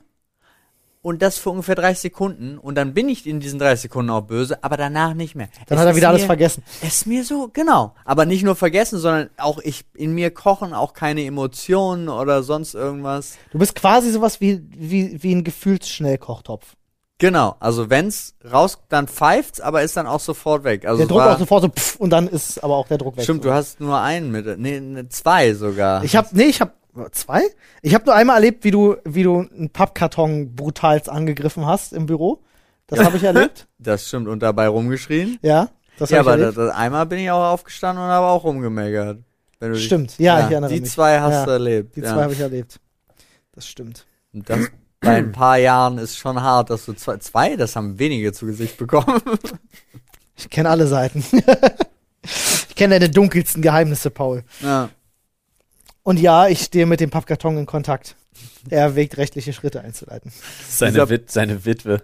und 1.02 1.20
das 1.20 1.36
für 1.36 1.50
ungefähr 1.50 1.74
30 1.74 2.00
Sekunden 2.00 2.58
und 2.58 2.76
dann 2.76 2.94
bin 2.94 3.08
ich 3.08 3.26
in 3.26 3.40
diesen 3.40 3.58
30 3.58 3.82
Sekunden 3.82 4.10
auch 4.10 4.22
böse, 4.22 4.62
aber 4.62 4.76
danach 4.76 5.14
nicht 5.14 5.34
mehr. 5.34 5.48
Dann 5.66 5.76
Es 5.76 5.82
hat 5.82 5.88
er 5.88 5.96
wieder 5.96 6.08
alles 6.08 6.22
mir, 6.22 6.26
vergessen. 6.26 6.62
Es 6.80 6.94
ist 6.94 7.06
mir 7.06 7.24
so, 7.24 7.50
genau. 7.52 7.94
Aber 8.04 8.24
nicht 8.24 8.44
nur 8.44 8.54
vergessen, 8.54 8.98
sondern 8.98 9.28
auch 9.36 9.58
ich, 9.58 9.84
in 9.94 10.14
mir 10.14 10.30
kochen 10.30 10.72
auch 10.72 10.94
keine 10.94 11.24
Emotionen 11.24 12.08
oder 12.08 12.42
sonst 12.44 12.74
irgendwas. 12.74 13.36
Du 13.50 13.58
bist 13.58 13.74
quasi 13.74 14.12
sowas 14.12 14.40
wie, 14.40 14.62
wie, 14.70 15.22
wie 15.22 15.34
ein 15.34 15.44
Gefühlsschnellkochtopf. 15.44 16.76
Genau, 17.18 17.54
also 17.60 17.88
wenn's 17.88 18.34
raus, 18.50 18.78
dann 18.88 19.06
pfeift's, 19.06 19.60
aber 19.60 19.82
ist 19.82 19.96
dann 19.96 20.08
auch 20.08 20.18
sofort 20.18 20.64
weg. 20.64 20.86
Also 20.86 20.98
der 20.98 21.06
Druck 21.06 21.18
war, 21.18 21.34
auch 21.34 21.38
sofort 21.38 21.62
so 21.62 21.68
pff, 21.68 21.96
und 21.96 22.10
dann 22.10 22.26
ist 22.26 22.62
aber 22.64 22.74
auch 22.74 22.88
der 22.88 22.98
Druck 22.98 23.16
weg. 23.16 23.22
Stimmt, 23.22 23.44
so. 23.44 23.48
du 23.48 23.54
hast 23.54 23.80
nur 23.80 24.00
einen 24.00 24.32
mit, 24.32 24.58
nee, 24.58 24.80
ne, 24.80 25.08
zwei 25.08 25.54
sogar. 25.54 26.02
Ich 26.02 26.16
hab, 26.16 26.32
nee, 26.32 26.44
ich 26.44 26.60
hab 26.60 26.81
zwei. 27.12 27.42
Ich 27.82 27.94
hab 27.94 28.06
nur 28.06 28.14
einmal 28.14 28.36
erlebt, 28.36 28.64
wie 28.64 28.70
du, 28.70 28.96
wie 29.04 29.22
du 29.22 29.40
einen 29.40 29.70
Pappkarton 29.70 30.54
brutalst 30.54 31.08
angegriffen 31.08 31.66
hast 31.66 31.92
im 31.92 32.06
Büro. 32.06 32.42
Das 32.86 33.00
habe 33.00 33.16
ich 33.16 33.22
erlebt. 33.24 33.66
das 33.78 34.06
stimmt 34.08 34.28
und 34.28 34.40
dabei 34.42 34.68
rumgeschrien. 34.68 35.38
Ja, 35.42 35.70
das 35.98 36.10
ja, 36.10 36.18
habe 36.18 36.28
ich 36.28 36.34
aber 36.34 36.44
das, 36.46 36.54
das, 36.54 36.74
einmal 36.74 37.06
bin 37.06 37.18
ich 37.20 37.30
auch 37.30 37.52
aufgestanden 37.52 38.04
und 38.04 38.10
habe 38.10 38.26
auch 38.26 38.44
rumgemeckert. 38.44 39.18
Du 39.60 39.72
dich- 39.72 39.84
Stimmt, 39.86 40.18
ja, 40.18 40.44
ich 40.46 40.50
erinnere 40.50 40.72
Die 40.72 40.80
mich. 40.80 40.90
zwei 40.90 41.20
hast 41.20 41.32
Ja, 41.32 41.44
du 41.46 41.50
erlebt. 41.52 41.94
Die 41.96 42.00
ja. 42.00 42.12
zwei 42.12 42.22
habe 42.24 42.32
ich 42.32 42.40
erlebt. 42.40 42.80
Das 43.52 43.66
stimmt. 43.66 44.06
Und 44.32 44.48
das 44.50 44.58
bei 45.00 45.16
ein 45.16 45.30
paar 45.32 45.56
Jahren 45.58 45.98
ist 45.98 46.16
schon 46.16 46.40
hart, 46.42 46.70
dass 46.70 46.84
du 46.86 46.92
zwei, 46.94 47.16
zwei, 47.18 47.56
das 47.56 47.76
haben 47.76 47.98
wenige 47.98 48.32
zu 48.32 48.46
Gesicht 48.46 48.76
bekommen. 48.76 49.20
Ich 50.36 50.50
kenne 50.50 50.68
alle 50.70 50.86
Seiten. 50.88 51.24
ich 52.22 52.74
kenne 52.74 52.98
deine 52.98 53.10
dunkelsten 53.10 53.62
Geheimnisse, 53.62 54.10
Paul. 54.10 54.42
ja. 54.60 54.88
Und 56.04 56.18
ja, 56.18 56.48
ich 56.48 56.62
stehe 56.62 56.86
mit 56.86 57.00
dem 57.00 57.10
Pappkarton 57.10 57.56
in 57.58 57.66
Kontakt. 57.66 58.16
Er 58.70 58.80
erwägt, 58.82 59.18
rechtliche 59.18 59.52
Schritte 59.52 59.80
einzuleiten. 59.82 60.32
Seine, 60.68 61.08
Wit 61.08 61.30
seine 61.30 61.64
Witwe. 61.64 62.02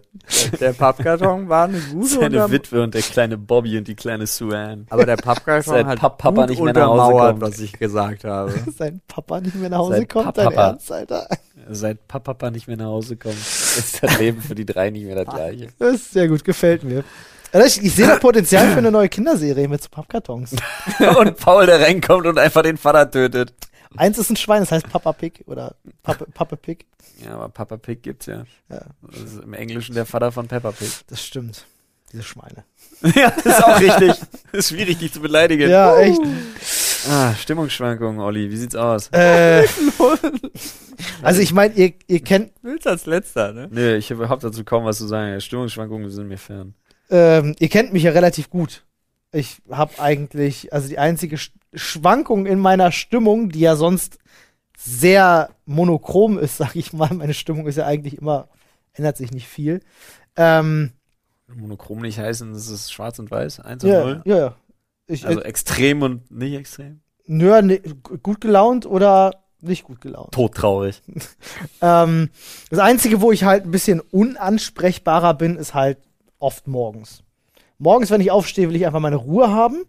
Der 0.61 0.73
Pappkarton 0.73 1.49
war 1.49 1.65
eine 1.65 1.79
gute 1.81 2.07
Seine 2.09 2.37
unterm- 2.45 2.51
Witwe 2.51 2.83
und 2.83 2.95
der 2.95 3.03
kleine 3.03 3.39
Bobby 3.39 3.79
und 3.79 3.89
die 3.89 3.95
kleine 3.95 4.27
Suan. 4.27 4.87
Aber 4.91 5.07
der 5.07 5.17
Pappkarton 5.17 5.73
Seit 5.75 5.87
hat 5.87 5.99
Pap- 6.01 6.19
Papa 6.19 6.43
gut 6.43 6.51
nicht 6.51 6.63
mehr 6.63 6.73
nach 6.75 6.87
Hause 6.89 7.03
untermauert, 7.03 7.31
kommt. 7.41 7.43
was 7.43 7.59
ich 7.61 7.73
gesagt 7.73 8.25
habe. 8.25 8.53
Sein 8.77 9.01
Papa 9.09 9.41
nicht 9.41 9.55
mehr 9.57 9.71
nach 9.71 9.79
Hause 9.79 9.95
Sein 9.95 10.09
kommt, 10.09 10.37
dein 10.37 10.45
Pappapa. 10.47 10.67
Ernst, 10.69 10.93
Alter. 10.93 11.29
Seit 11.71 12.07
Papa 12.09 12.51
nicht 12.51 12.69
mehr 12.69 12.77
nach 12.77 12.87
Hause 12.87 13.17
kommt, 13.17 13.35
ist 13.37 14.03
das 14.03 14.19
Leben 14.19 14.41
für 14.43 14.55
die 14.55 14.67
drei 14.67 14.91
nicht 14.91 15.07
mehr 15.07 15.25
das 15.25 15.35
gleiche. 15.35 15.69
Das 15.79 15.95
ist 15.95 16.13
sehr 16.13 16.29
gut, 16.29 16.45
gefällt 16.45 16.83
mir. 16.85 17.05
Also 17.53 17.67
ich, 17.67 17.83
ich 17.87 17.95
sehe 17.95 18.07
da 18.07 18.17
Potenzial 18.17 18.69
für 18.73 18.79
eine 18.79 18.91
neue 18.91 19.09
Kinderserie 19.09 19.69
mit 19.69 19.83
so 19.83 19.89
Pappkartons. 19.91 20.53
und 21.19 21.37
Paul, 21.39 21.67
der 21.67 21.81
reinkommt 21.81 22.27
und 22.27 22.39
einfach 22.39 22.63
den 22.63 22.77
Vater 22.77 23.11
tötet. 23.11 23.55
Eins 23.97 24.19
ist 24.19 24.31
ein 24.31 24.37
Schwein, 24.37 24.61
das 24.61 24.73
heißt 24.73 24.89
Papa 24.89 25.13
Pig 25.13 25.45
oder 25.47 25.77
Pappe, 26.03 26.27
Pappe 26.33 26.57
Pig. 26.57 26.87
Ja, 27.25 27.35
aber 27.35 27.49
Papa 27.49 27.77
Pig 27.77 28.03
gibt's 28.03 28.27
ja. 28.27 28.45
Ja. 28.69 28.83
Das 29.03 29.21
ist 29.21 29.43
im 29.43 29.55
Englischen 29.55 29.95
der 29.95 30.07
Vater 30.07 30.31
von 30.31 30.47
Peppa 30.47 30.73
Pig. 30.73 30.91
Das 31.09 31.25
stimmt. 31.25 31.67
Diese 32.13 32.23
Schweine. 32.23 32.65
ja, 33.15 33.31
das 33.31 33.47
ist 33.47 33.65
auch 33.65 33.81
richtig. 33.81 34.15
ist 34.53 34.69
schwierig, 34.71 34.99
dich 34.99 35.13
zu 35.13 35.21
beleidigen. 35.21 35.69
Ja, 35.69 35.99
echt. 35.99 36.21
Ah, 37.09 37.35
Stimmungsschwankungen, 37.35 38.21
Olli. 38.21 38.51
Wie 38.51 38.57
sieht's 38.57 38.75
aus? 38.75 39.09
Äh, 39.13 39.67
also 41.23 41.41
ich 41.41 41.53
meine, 41.53 41.75
ihr, 41.75 41.93
ihr 42.07 42.21
kennt, 42.21 42.53
Willst 42.63 42.87
als 42.87 43.07
letzter, 43.07 43.53
ne? 43.53 43.69
Nö, 43.71 43.97
ich 43.97 44.11
habe 44.11 44.23
überhaupt 44.23 44.43
dazu 44.43 44.65
kaum 44.65 44.85
was 44.85 44.99
zu 44.99 45.07
sagen. 45.07 45.41
Stimmungsschwankungen 45.41 46.11
sind 46.11 46.29
mir 46.29 46.39
fern. 46.39 46.75
ähm, 47.11 47.55
ihr 47.59 47.69
kennt 47.69 47.93
mich 47.93 48.03
ja 48.03 48.11
relativ 48.11 48.51
gut. 48.51 48.85
Ich 49.31 49.59
habe 49.71 49.99
eigentlich, 49.99 50.73
also 50.73 50.89
die 50.89 50.99
einzige 50.99 51.37
Sch 51.75 51.99
Schwankung 51.99 52.47
in 52.47 52.59
meiner 52.59 52.93
Stimmung, 52.93 53.51
die 53.51 53.61
ja 53.61 53.77
sonst 53.77 54.19
sehr 54.77 55.51
monochrom 55.67 56.39
ist, 56.39 56.57
sag 56.59 56.77
ich 56.77 56.93
mal. 56.93 57.13
Meine 57.15 57.35
Stimmung 57.35 57.67
ist 57.67 57.77
ja 57.77 57.87
eigentlich 57.87 58.19
immer, 58.19 58.49
ändert 58.93 59.17
sich 59.17 59.33
nicht 59.33 59.49
viel. 59.49 59.81
Ähm, 60.37 60.93
Monochrom 61.55 62.01
nicht 62.01 62.19
heißen, 62.19 62.53
das 62.53 62.69
ist 62.69 62.93
schwarz 62.93 63.19
und 63.19 63.31
weiß, 63.31 63.61
1 63.61 63.85
und 63.85 63.91
ja, 63.91 64.05
0. 64.05 64.23
ja, 64.27 64.37
ja. 64.39 64.55
Ich, 65.07 65.27
Also 65.27 65.41
äh, 65.41 65.45
extrem 65.45 66.03
und 66.03 66.31
nicht 66.31 66.55
extrem. 66.55 67.01
nö, 67.27 67.61
ne, 67.63 67.81
gut 68.23 68.41
gelaunt 68.43 68.85
oder 68.85 69.45
nicht 69.61 69.85
gut 69.85 70.01
gelaunt. 70.01 70.33
Todtraurig. 70.33 71.03
Ähm, 71.81 72.31
das 72.71 72.79
Einzige, 72.81 73.21
wo 73.21 73.31
ich 73.33 73.45
halt 73.45 73.65
ein 73.65 73.71
bisschen 73.71 74.01
unansprechbarer 74.01 75.35
bin, 75.35 75.57
ist 75.57 75.75
halt 75.75 75.99
oft 76.39 76.67
morgens. 76.67 77.23
Morgens, 77.79 78.11
wenn 78.11 78.21
ich 78.21 78.31
aufstehe, 78.31 78.69
will 78.69 78.77
ich 78.77 78.85
einfach 78.87 79.01
meine 79.01 79.17
Ruhe 79.17 79.51
haben. 79.51 79.85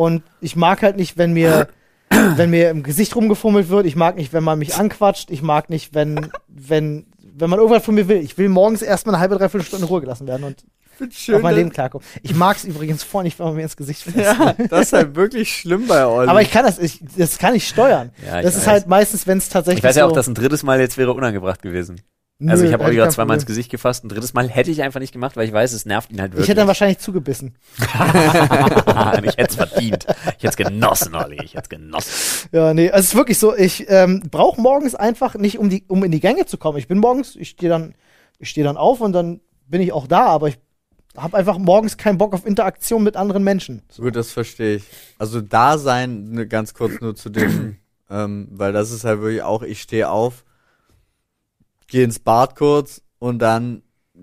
Und 0.00 0.22
ich 0.40 0.56
mag 0.56 0.80
halt 0.80 0.96
nicht, 0.96 1.18
wenn 1.18 1.34
mir, 1.34 1.68
wenn 2.08 2.48
mir 2.48 2.70
im 2.70 2.82
Gesicht 2.82 3.14
rumgefummelt 3.14 3.68
wird. 3.68 3.84
Ich 3.84 3.96
mag 3.96 4.16
nicht, 4.16 4.32
wenn 4.32 4.42
man 4.42 4.58
mich 4.58 4.76
anquatscht. 4.76 5.30
Ich 5.30 5.42
mag 5.42 5.68
nicht, 5.68 5.94
wenn, 5.94 6.30
wenn, 6.48 7.04
wenn 7.20 7.50
man 7.50 7.58
irgendwas 7.58 7.84
von 7.84 7.94
mir 7.94 8.08
will. 8.08 8.16
Ich 8.16 8.38
will 8.38 8.48
morgens 8.48 8.80
erstmal 8.80 9.14
eine 9.14 9.20
halbe, 9.20 9.36
dreiviertel 9.36 9.66
Stunde 9.66 9.84
in 9.84 9.88
Ruhe 9.90 10.00
gelassen 10.00 10.26
werden 10.26 10.44
und 10.44 10.64
Schön, 11.12 11.34
auf 11.34 11.42
mein 11.42 11.54
Leben 11.54 11.70
klarkommen. 11.70 12.06
Ich 12.22 12.34
mag 12.34 12.56
es 12.56 12.64
übrigens 12.64 13.02
vor 13.02 13.22
nicht, 13.22 13.38
wenn 13.38 13.46
man 13.46 13.56
mir 13.56 13.62
ins 13.62 13.76
Gesicht 13.76 14.02
fässt. 14.02 14.16
Ja, 14.16 14.54
das 14.70 14.86
ist 14.86 14.92
halt 14.94 15.14
wirklich 15.16 15.54
schlimm 15.54 15.86
bei 15.86 16.06
Olli. 16.06 16.30
Aber 16.30 16.40
ich 16.40 16.50
kann 16.50 16.64
das, 16.64 16.78
ich, 16.78 17.00
das 17.18 17.36
kann 17.36 17.54
ich 17.54 17.68
steuern. 17.68 18.10
Ja, 18.26 18.38
ich 18.38 18.46
das 18.46 18.54
ist 18.54 18.62
weiß. 18.62 18.68
halt 18.68 18.86
meistens, 18.86 19.26
wenn 19.26 19.36
es 19.36 19.50
tatsächlich 19.50 19.80
Ich 19.80 19.84
weiß 19.84 19.96
ja 19.96 20.04
so, 20.04 20.10
auch, 20.10 20.14
dass 20.14 20.28
ein 20.28 20.34
drittes 20.34 20.62
Mal 20.62 20.80
jetzt 20.80 20.96
wäre 20.96 21.12
unangebracht 21.12 21.60
gewesen. 21.60 22.00
Nö, 22.42 22.52
also 22.52 22.64
ich 22.64 22.72
habe 22.72 22.84
kein 22.84 23.10
zweimal 23.10 23.36
ins. 23.36 23.44
Gesicht 23.44 23.70
gefasst. 23.70 24.02
Ein 24.02 24.08
drittes 24.08 24.32
Mal 24.32 24.48
hätte 24.48 24.70
ich 24.70 24.82
einfach 24.82 24.98
nicht 24.98 25.12
gemacht, 25.12 25.36
weil 25.36 25.46
ich 25.46 25.52
weiß, 25.52 25.74
es 25.74 25.84
nervt 25.84 26.10
ihn 26.10 26.22
halt 26.22 26.32
wirklich. 26.32 26.44
Ich 26.44 26.48
hätte 26.48 26.60
dann 26.60 26.68
wahrscheinlich 26.68 26.98
zugebissen. 26.98 27.54
Ich 29.22 29.36
hätte 29.36 29.50
es 29.50 29.54
verdient. 29.54 30.06
Ich 30.38 30.44
hätte 30.44 30.48
es 30.48 30.56
genossen, 30.56 31.14
Olli. 31.14 31.38
Ich 31.44 31.54
hätte 31.54 31.62
es 31.64 31.68
genossen. 31.68 32.48
Ja, 32.52 32.72
nee, 32.72 32.90
also 32.90 33.00
es 33.00 33.06
ist 33.08 33.14
wirklich 33.14 33.38
so, 33.38 33.54
ich 33.54 33.86
ähm, 33.88 34.22
brauche 34.30 34.60
morgens 34.60 34.94
einfach 34.94 35.34
nicht, 35.34 35.58
um, 35.58 35.68
die, 35.68 35.84
um 35.88 36.02
in 36.04 36.12
die 36.12 36.20
Gänge 36.20 36.46
zu 36.46 36.56
kommen. 36.56 36.78
Ich 36.78 36.88
bin 36.88 36.98
morgens, 36.98 37.36
ich 37.36 37.50
stehe 37.50 37.70
dann, 37.70 37.94
ich 38.38 38.48
stehe 38.48 38.64
dann 38.64 38.76
auf 38.76 39.00
und 39.00 39.12
dann 39.12 39.40
bin 39.66 39.80
ich 39.80 39.92
auch 39.92 40.06
da, 40.06 40.26
aber 40.26 40.48
ich 40.48 40.58
habe 41.16 41.36
einfach 41.36 41.58
morgens 41.58 41.96
keinen 41.96 42.18
Bock 42.18 42.32
auf 42.32 42.46
Interaktion 42.46 43.02
mit 43.02 43.16
anderen 43.16 43.44
Menschen. 43.44 43.82
So. 43.90 44.02
Gut, 44.02 44.16
das 44.16 44.32
verstehe 44.32 44.76
ich. 44.76 44.84
Also 45.18 45.40
da 45.40 45.76
sein, 45.76 46.30
ne, 46.30 46.46
ganz 46.46 46.72
kurz 46.72 47.00
nur 47.00 47.14
zu 47.14 47.28
dem, 47.28 47.76
ähm, 48.10 48.48
weil 48.50 48.72
das 48.72 48.90
ist 48.90 49.04
halt 49.04 49.20
wirklich 49.20 49.42
auch, 49.42 49.62
ich 49.62 49.82
stehe 49.82 50.10
auf, 50.10 50.44
gehe 51.90 52.04
ins 52.04 52.18
Bad 52.18 52.56
kurz 52.56 53.02
und 53.18 53.40
dann 53.40 53.82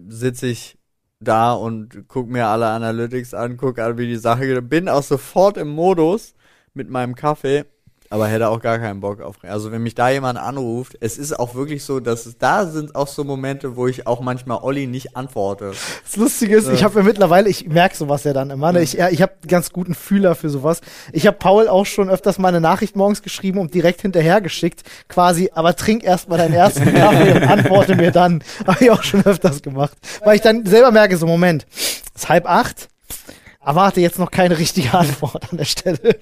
sitze 0.09 0.47
ich 0.47 0.77
da 1.19 1.53
und 1.53 2.07
guck 2.07 2.27
mir 2.27 2.47
alle 2.47 2.67
Analytics 2.67 3.33
an, 3.33 3.57
guck 3.57 3.79
an, 3.79 3.97
wie 3.97 4.07
die 4.07 4.17
Sache 4.17 4.47
geht. 4.47 4.69
Bin 4.69 4.89
auch 4.89 5.03
sofort 5.03 5.57
im 5.57 5.69
Modus 5.69 6.33
mit 6.73 6.89
meinem 6.89 7.15
Kaffee, 7.15 7.65
aber 8.09 8.27
hätte 8.27 8.49
auch 8.49 8.61
gar 8.61 8.79
keinen 8.79 9.01
Bock 9.01 9.21
auf. 9.21 9.35
Also 9.43 9.71
wenn 9.71 9.83
mich 9.83 9.95
da 9.95 10.09
jemand 10.09 10.39
anruft, 10.39 10.97
es 10.99 11.17
ist 11.17 11.37
auch 11.37 11.55
wirklich 11.55 11.83
so, 11.83 11.99
dass 11.99 12.25
es 12.25 12.37
da 12.37 12.65
sind 12.65 12.95
auch 12.95 13.07
so 13.07 13.23
Momente, 13.23 13.75
wo 13.75 13.87
ich 13.87 14.07
auch 14.07 14.21
manchmal 14.21 14.59
Olli 14.61 14.87
nicht 14.87 15.17
antworte. 15.17 15.73
Das 16.03 16.15
Lustige 16.15 16.55
ist, 16.55 16.69
ich 16.69 16.83
habe 16.83 16.99
mir 16.99 17.03
mittlerweile, 17.05 17.49
ich 17.49 17.67
merke 17.67 17.95
sowas 17.95 18.23
ja 18.23 18.33
dann 18.33 18.49
immer, 18.49 18.71
ne? 18.71 18.81
ich, 18.81 18.93
ja, 18.93 19.09
ich 19.09 19.21
habe 19.21 19.33
ganz 19.47 19.71
guten 19.71 19.93
Fühler 19.93 20.35
für 20.35 20.49
sowas. 20.49 20.81
Ich 21.11 21.27
habe 21.27 21.37
Paul 21.37 21.67
auch 21.67 21.85
schon 21.85 22.09
öfters 22.09 22.39
mal 22.39 22.49
eine 22.49 22.61
Nachricht 22.61 22.95
morgens 22.95 23.21
geschrieben 23.21 23.59
und 23.59 23.73
direkt 23.73 24.01
hinterher 24.01 24.41
geschickt, 24.41 24.83
quasi, 25.09 25.51
aber 25.53 25.75
trink 25.75 26.03
erst 26.03 26.29
mal 26.29 26.37
deinen 26.37 26.53
ersten 26.53 26.93
Kaffee 26.93 27.33
und 27.33 27.43
antworte 27.43 27.95
mir 27.95 28.11
dann. 28.11 28.43
Habe 28.65 28.85
ich 28.85 28.91
auch 28.91 29.03
schon 29.03 29.25
öfters 29.25 29.61
gemacht. 29.61 29.97
Weil 30.23 30.37
ich 30.37 30.41
dann 30.41 30.65
selber 30.65 30.91
merke, 30.91 31.17
so 31.17 31.25
Moment, 31.25 31.65
es 32.15 32.23
ist 32.23 32.29
halb 32.29 32.49
acht, 32.49 32.87
erwarte 33.63 33.99
jetzt 34.01 34.19
noch 34.19 34.31
keine 34.31 34.57
richtige 34.57 34.93
Antwort 34.93 35.51
an 35.51 35.57
der 35.57 35.65
Stelle. 35.65 36.17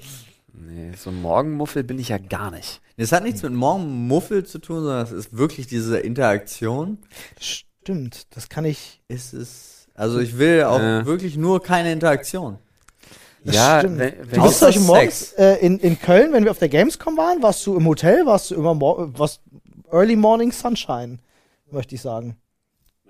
Nee, 0.76 0.91
so 0.97 1.09
ein 1.09 1.21
Morgenmuffel 1.21 1.86
bin 1.86 1.99
ich 1.99 2.09
ja 2.09 2.17
gar 2.17 2.51
nicht. 2.51 2.82
Es 2.97 3.13
hat 3.13 3.23
nichts 3.23 3.41
mit 3.43 3.53
Morgenmuffel 3.53 4.45
zu 4.45 4.59
tun, 4.59 4.82
sondern 4.84 5.03
es 5.05 5.11
ist 5.13 5.38
wirklich 5.38 5.67
diese 5.67 5.99
Interaktion. 5.99 6.97
Stimmt, 7.39 8.28
das 8.36 8.49
kann 8.49 8.65
ich. 8.65 9.01
Es 9.07 9.34
ist, 9.34 9.88
also 9.93 10.19
ich 10.19 10.38
will 10.38 10.63
auch 10.63 10.80
Äh. 10.82 11.05
wirklich 11.05 11.38
nur 11.38 11.61
keine 11.63 11.93
Interaktion. 11.93 12.57
Das 13.45 13.55
ja, 13.55 13.80
stimmt. 13.80 13.99
wenn, 13.99 14.11
Du 14.11 14.17
wenn 14.17 14.41
bist 14.41 14.63
Außer 14.63 14.67
heute 14.67 14.80
morgens 14.82 15.32
äh, 15.34 15.53
in, 15.65 15.80
in 15.80 15.97
Köln, 15.97 16.34
wenn 16.34 16.43
wir 16.43 16.51
auf 16.51 16.59
der 16.59 16.67
Gamescom 16.67 17.15
waren, 17.15 17.41
warst 17.41 17.65
du 17.65 17.78
im 17.78 17.86
Hotel, 17.88 18.26
warst 18.26 18.51
du 18.51 18.55
immer 18.55 18.73
mor 18.73 19.17
was 19.17 19.39
Early 19.91 20.17
Morning 20.17 20.51
Sunshine, 20.51 21.19
möchte 21.71 21.95
ich 21.95 22.01
sagen. 22.01 22.36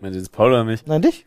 Meint 0.01 0.15
jetzt 0.15 0.31
Paul 0.31 0.51
oder 0.51 0.65
mich? 0.65 0.85
Nein, 0.85 1.01
dich? 1.01 1.25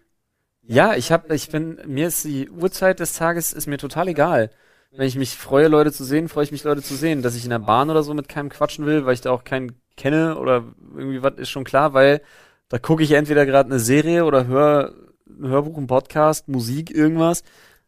Ja, 0.63 0.95
ich 0.95 1.11
hab, 1.11 1.33
ich 1.33 1.49
bin, 1.49 1.81
mir 1.87 2.07
ist 2.07 2.25
die 2.25 2.49
Uhrzeit 2.49 3.01
des 3.01 3.15
Tages 3.15 3.53
ist 3.53 3.67
mir 3.67 3.79
total 3.79 4.07
egal. 4.07 4.51
Wenn 4.91 5.07
ich 5.07 5.17
mich 5.17 5.37
freue, 5.37 5.69
Leute 5.69 5.93
zu 5.93 6.05
sehen, 6.05 6.29
freue 6.29 6.45
ich 6.45 6.53
mich, 6.53 6.65
Leute 6.65 6.83
zu 6.83 6.95
sehen. 6.95 7.23
Dass 7.23 7.37
ich 7.37 7.45
in 7.45 7.51
der 7.51 7.59
Bahn 7.59 7.91
oder 7.91 8.03
so 8.03 8.15
mit 8.15 8.29
keinem 8.29 8.49
quatschen 8.49 8.87
will, 8.87 9.05
weil 9.07 9.15
ich 9.15 9.21
da 9.21 9.31
auch 9.31 9.45
keinen 9.45 9.81
kenne 9.97 10.39
oder 10.39 10.65
irgendwie 10.97 11.23
was, 11.23 11.35
ist 11.37 11.51
schon 11.51 11.65
klar, 11.65 11.93
weil 11.93 12.23
da 12.69 12.79
gucke 12.79 13.03
ich 13.03 13.13
entweder 13.13 13.47
gerade 13.47 13.71
eine 13.71 13.81
Serie 13.81 14.25
oder 14.25 14.47
höre 14.47 14.95
ein 15.29 15.49
Hörbuch, 15.49 15.77
ein 15.77 15.87
Podcast, 15.87 16.49
Musik, 16.49 16.91
irgendwas. 16.91 17.43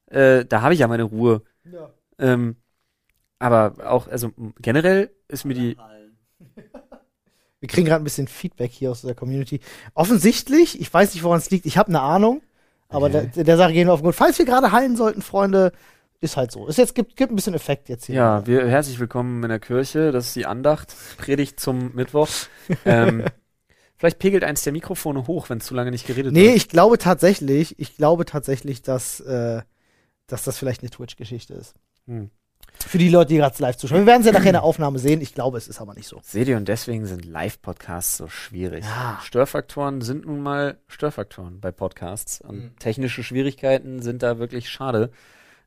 Äh, 0.07 0.45
da 0.45 0.63
habe 0.63 0.75
ich 0.75 0.81
ja 0.81 0.89
meine 0.89 1.05
Ruhe. 1.05 1.43
Ja. 1.65 1.91
Ähm, 2.19 2.57
aber 3.39 3.75
auch, 3.91 4.09
also 4.09 4.33
generell 4.61 5.11
ist 5.29 5.45
mir 5.45 5.55
die, 5.55 5.77
Wir 7.61 7.69
kriegen 7.69 7.87
gerade 7.87 8.03
ein 8.03 8.05
bisschen 8.05 8.27
Feedback 8.27 8.71
hier 8.73 8.91
aus 8.91 9.03
der 9.03 9.15
Community. 9.15 9.61
Offensichtlich, 9.95 10.81
ich 10.81 10.93
weiß 10.93 11.15
nicht, 11.15 11.23
woran 11.23 11.39
es 11.39 11.51
liegt, 11.51 11.67
ich 11.67 11.77
habe 11.77 11.89
eine 11.89 12.01
Ahnung, 12.01 12.43
aber 12.89 13.07
Okay. 13.07 13.31
der, 13.35 13.45
der 13.45 13.57
Sache 13.57 13.73
gehen 13.73 13.87
wir 13.87 13.93
auf 13.93 14.01
den 14.01 14.05
Grund. 14.05 14.17
Falls 14.17 14.39
wir 14.39 14.47
gerade 14.47 14.73
hallen 14.73 14.97
sollten, 14.97 15.21
Freunde, 15.23 15.73
ist 16.21 16.37
halt 16.37 16.53
so. 16.53 16.69
Es 16.69 16.77
jetzt 16.77 16.95
gibt, 16.95 17.17
gibt 17.17 17.33
ein 17.33 17.37
bisschen 17.37 17.55
Effekt 17.55 17.89
jetzt 17.89 18.07
hier. 18.07 18.15
Ja, 18.17 18.47
wir, 18.47 18.69
herzlich 18.69 18.99
willkommen 19.01 19.43
in 19.43 19.49
der 19.49 19.59
Kirche. 19.59 20.13
Das 20.13 20.27
ist 20.29 20.37
die 20.37 20.47
Andacht, 20.47 20.95
Predigt 21.17 21.59
zum 21.59 21.95
Mittwoch. 21.95 22.29
ähm, 22.85 23.25
Vielleicht 23.97 24.19
pegelt 24.19 24.45
eins 24.45 24.63
der 24.63 24.73
Mikrofone 24.73 25.27
hoch, 25.27 25.51
wenn 25.51 25.59
es 25.59 25.67
zu 25.67 25.75
lange 25.75 25.91
nicht 25.91 26.07
geredet 26.07 26.33
Nee, 26.33 26.47
wird. 26.49 26.57
ich 26.57 26.69
glaube 26.71 26.97
tatsächlich, 26.97 27.79
ich 27.79 27.97
glaube 27.97 28.25
tatsächlich, 28.25 28.81
dass, 28.83 29.21
äh, 29.21 29.61
dass 30.27 30.43
das 30.45 30.57
vielleicht 30.59 30.81
eine 30.81 30.89
Twitch-Geschichte 30.91 31.53
ist. 31.55 31.75
Hm. 32.07 32.31
Für 32.87 32.97
die 32.97 33.11
Leute, 33.11 33.29
die 33.29 33.37
gerade 33.37 33.55
live 33.61 33.77
zuschauen. 33.77 34.01
Wir 34.01 34.07
werden 34.07 34.21
es 34.21 34.27
ja 34.27 34.33
nachher 34.33 34.47
in 34.47 34.53
der 34.55 34.63
Aufnahme 34.63 34.99
sehen. 34.99 35.21
Ich 35.21 35.35
glaube, 35.35 35.59
es 35.59 35.69
ist 35.69 35.83
aber 35.83 35.93
nicht 35.95 36.07
so. 36.07 36.19
Seht 36.23 36.49
ihr, 36.49 36.57
und 36.57 36.67
deswegen 36.69 37.05
sind 37.05 37.27
Live-Podcasts 37.27 38.17
so 38.17 38.29
schwierig. 38.29 38.85
Ja. 38.85 39.19
Störfaktoren 39.23 40.01
sind 40.01 40.25
nun 40.25 40.41
mal 40.41 40.79
Störfaktoren 40.87 41.61
bei 41.61 41.71
Podcasts. 41.73 42.41
Und 42.41 42.57
Mhm. 42.57 42.79
technische 42.79 43.23
Schwierigkeiten 43.23 44.01
sind 44.01 44.23
da 44.23 44.39
wirklich 44.39 44.71
schade. 44.71 45.11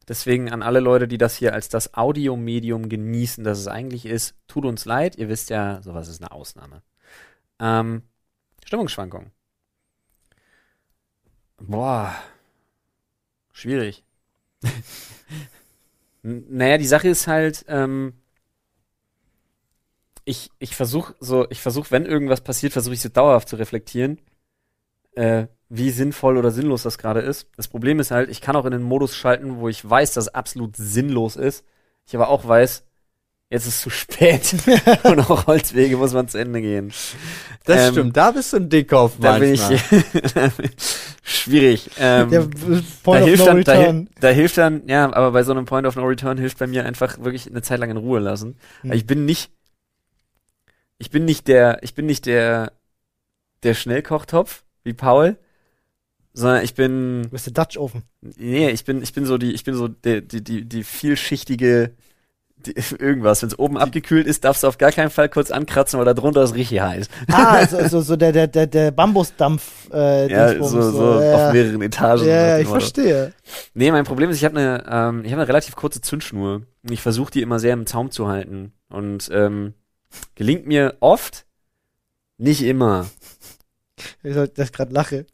Deswegen 0.07 0.51
an 0.51 0.61
alle 0.61 0.79
Leute, 0.79 1.07
die 1.07 1.17
das 1.17 1.37
hier 1.37 1.53
als 1.53 1.69
das 1.69 1.93
Audiomedium 1.93 2.89
genießen, 2.89 3.43
das 3.43 3.59
es 3.59 3.67
eigentlich 3.67 4.05
ist, 4.05 4.35
tut 4.47 4.65
uns 4.65 4.85
leid. 4.85 5.17
Ihr 5.17 5.29
wisst 5.29 5.49
ja, 5.49 5.81
sowas 5.81 6.07
ist 6.07 6.21
eine 6.21 6.31
Ausnahme. 6.31 6.81
Ähm, 7.59 8.03
Stimmungsschwankungen. 8.65 9.31
Boah. 11.57 12.13
Schwierig. 13.51 14.03
Naja, 16.25 16.77
die 16.77 16.85
Sache 16.85 17.09
ist 17.09 17.27
halt, 17.27 17.65
ähm, 17.67 18.13
ich, 20.23 20.51
ich 20.59 20.73
versuche 20.73 21.15
so, 21.19 21.49
ich 21.49 21.59
versuche, 21.59 21.91
wenn 21.91 22.05
irgendwas 22.05 22.41
passiert, 22.41 22.71
versuche 22.71 22.93
ich 22.93 23.01
so 23.01 23.09
dauerhaft 23.09 23.49
zu 23.49 23.57
reflektieren, 23.57 24.19
äh, 25.15 25.47
wie 25.69 25.89
sinnvoll 25.91 26.37
oder 26.37 26.51
sinnlos 26.51 26.83
das 26.83 26.97
gerade 26.97 27.21
ist. 27.21 27.47
Das 27.57 27.67
Problem 27.67 27.99
ist 27.99 28.11
halt, 28.11 28.29
ich 28.29 28.41
kann 28.41 28.55
auch 28.55 28.65
in 28.65 28.71
den 28.71 28.83
Modus 28.83 29.15
schalten, 29.15 29.57
wo 29.57 29.69
ich 29.69 29.87
weiß, 29.87 30.13
dass 30.13 30.25
es 30.25 30.33
absolut 30.33 30.75
sinnlos 30.77 31.35
ist. 31.35 31.65
Ich 32.05 32.15
aber 32.15 32.29
auch 32.29 32.47
weiß, 32.47 32.83
jetzt 33.49 33.67
ist 33.67 33.75
es 33.75 33.81
zu 33.81 33.89
spät 33.89 34.55
und 35.03 35.19
auch 35.19 35.47
Holzwege 35.47 35.97
muss 35.97 36.13
man 36.13 36.27
zu 36.27 36.37
Ende 36.37 36.61
gehen. 36.61 36.91
Das 37.65 37.87
Ähm, 37.87 37.91
stimmt, 37.93 38.17
da 38.17 38.31
bist 38.31 38.53
du 38.53 38.57
ein 38.57 38.69
Dickkopf 38.69 39.13
Da 39.19 39.37
bin 39.39 39.55
manchmal. 39.55 39.75
ich 39.75 40.71
schwierig. 41.23 41.89
Ähm, 41.99 42.29
Der 42.29 42.47
da 43.05 43.17
hilft, 43.17 43.45
No 43.45 43.45
dann, 43.45 43.63
da, 43.63 44.11
da 44.19 44.29
hilft 44.29 44.57
dann, 44.57 44.87
ja, 44.87 45.05
aber 45.13 45.31
bei 45.31 45.43
so 45.43 45.51
einem 45.51 45.65
Point 45.65 45.87
of 45.87 45.95
No 45.95 46.03
Return 46.03 46.37
hilft 46.37 46.57
bei 46.57 46.67
mir 46.67 46.85
einfach 46.85 47.19
wirklich 47.19 47.47
eine 47.49 47.61
Zeit 47.61 47.79
lang 47.79 47.89
in 47.89 47.97
Ruhe 47.97 48.19
lassen. 48.19 48.57
Hm. 48.81 48.91
Ich 48.91 49.07
bin 49.07 49.25
nicht, 49.25 49.51
ich 50.97 51.09
bin 51.09 51.25
nicht 51.25 51.47
der, 51.47 51.79
ich 51.83 51.95
bin 51.95 52.05
nicht 52.05 52.25
der, 52.25 52.73
der 53.63 53.73
Schnellkochtopf 53.73 54.63
wie 54.83 54.93
Paul, 54.93 55.37
sondern 56.33 56.63
ich 56.63 56.73
bin, 56.73 57.23
Du 57.23 57.29
bist 57.29 57.45
der 57.45 57.53
Dutch 57.53 57.77
Oven. 57.77 58.03
nee, 58.21 58.69
ich 58.69 58.85
bin, 58.85 59.01
ich 59.03 59.13
bin 59.13 59.25
so 59.25 59.37
die, 59.37 59.51
ich 59.53 59.63
bin 59.63 59.75
so 59.75 59.87
der, 59.87 60.21
die, 60.21 60.43
die, 60.43 60.65
die 60.65 60.83
vielschichtige, 60.83 61.91
die, 62.57 62.73
irgendwas. 62.99 63.41
Wenn 63.41 63.49
es 63.49 63.59
oben 63.59 63.77
abgekühlt 63.77 64.25
ist, 64.25 64.43
darfst 64.43 64.63
du 64.63 64.67
auf 64.67 64.77
gar 64.77 64.91
keinen 64.91 65.09
Fall 65.11 65.29
kurz 65.29 65.51
ankratzen, 65.51 65.99
weil 65.99 66.05
da 66.05 66.13
drunter 66.13 66.41
ist 66.43 66.55
richtig 66.55 66.79
heiß. 66.81 67.07
Ah, 67.27 67.53
also, 67.57 67.87
so, 67.87 68.01
so 68.01 68.15
der, 68.15 68.31
der, 68.31 68.47
der, 68.47 68.65
der 68.67 68.91
Bambusdampf. 68.91 69.89
Äh, 69.93 70.31
Ja, 70.31 70.47
Dingsbums, 70.53 70.71
so, 70.71 70.91
so 70.91 71.21
ja, 71.21 71.47
auf 71.47 71.53
mehreren 71.53 71.81
Etagen. 71.81 72.25
Ja, 72.25 72.57
ich 72.57 72.67
verstehe. 72.67 73.33
Nee, 73.75 73.91
mein 73.91 74.05
Problem 74.05 74.29
ist, 74.31 74.37
ich 74.37 74.45
habe 74.45 74.57
eine, 74.57 74.83
ähm, 74.89 75.23
ich 75.25 75.31
habe 75.31 75.41
eine 75.41 75.47
relativ 75.49 75.75
kurze 75.75 76.01
Zündschnur. 76.01 76.63
Und 76.83 76.91
ich 76.91 77.01
versuche 77.01 77.31
die 77.31 77.41
immer 77.41 77.59
sehr 77.59 77.73
im 77.73 77.85
Zaum 77.85 78.09
zu 78.11 78.27
halten. 78.27 78.73
Und 78.89 79.29
ähm, 79.31 79.73
gelingt 80.35 80.65
mir 80.65 80.95
oft, 80.99 81.45
nicht 82.37 82.63
immer. 82.63 83.05
Ich 84.23 84.33
dass 84.35 84.67
ich 84.67 84.73
gerade 84.73 84.93
lache. 84.93 85.25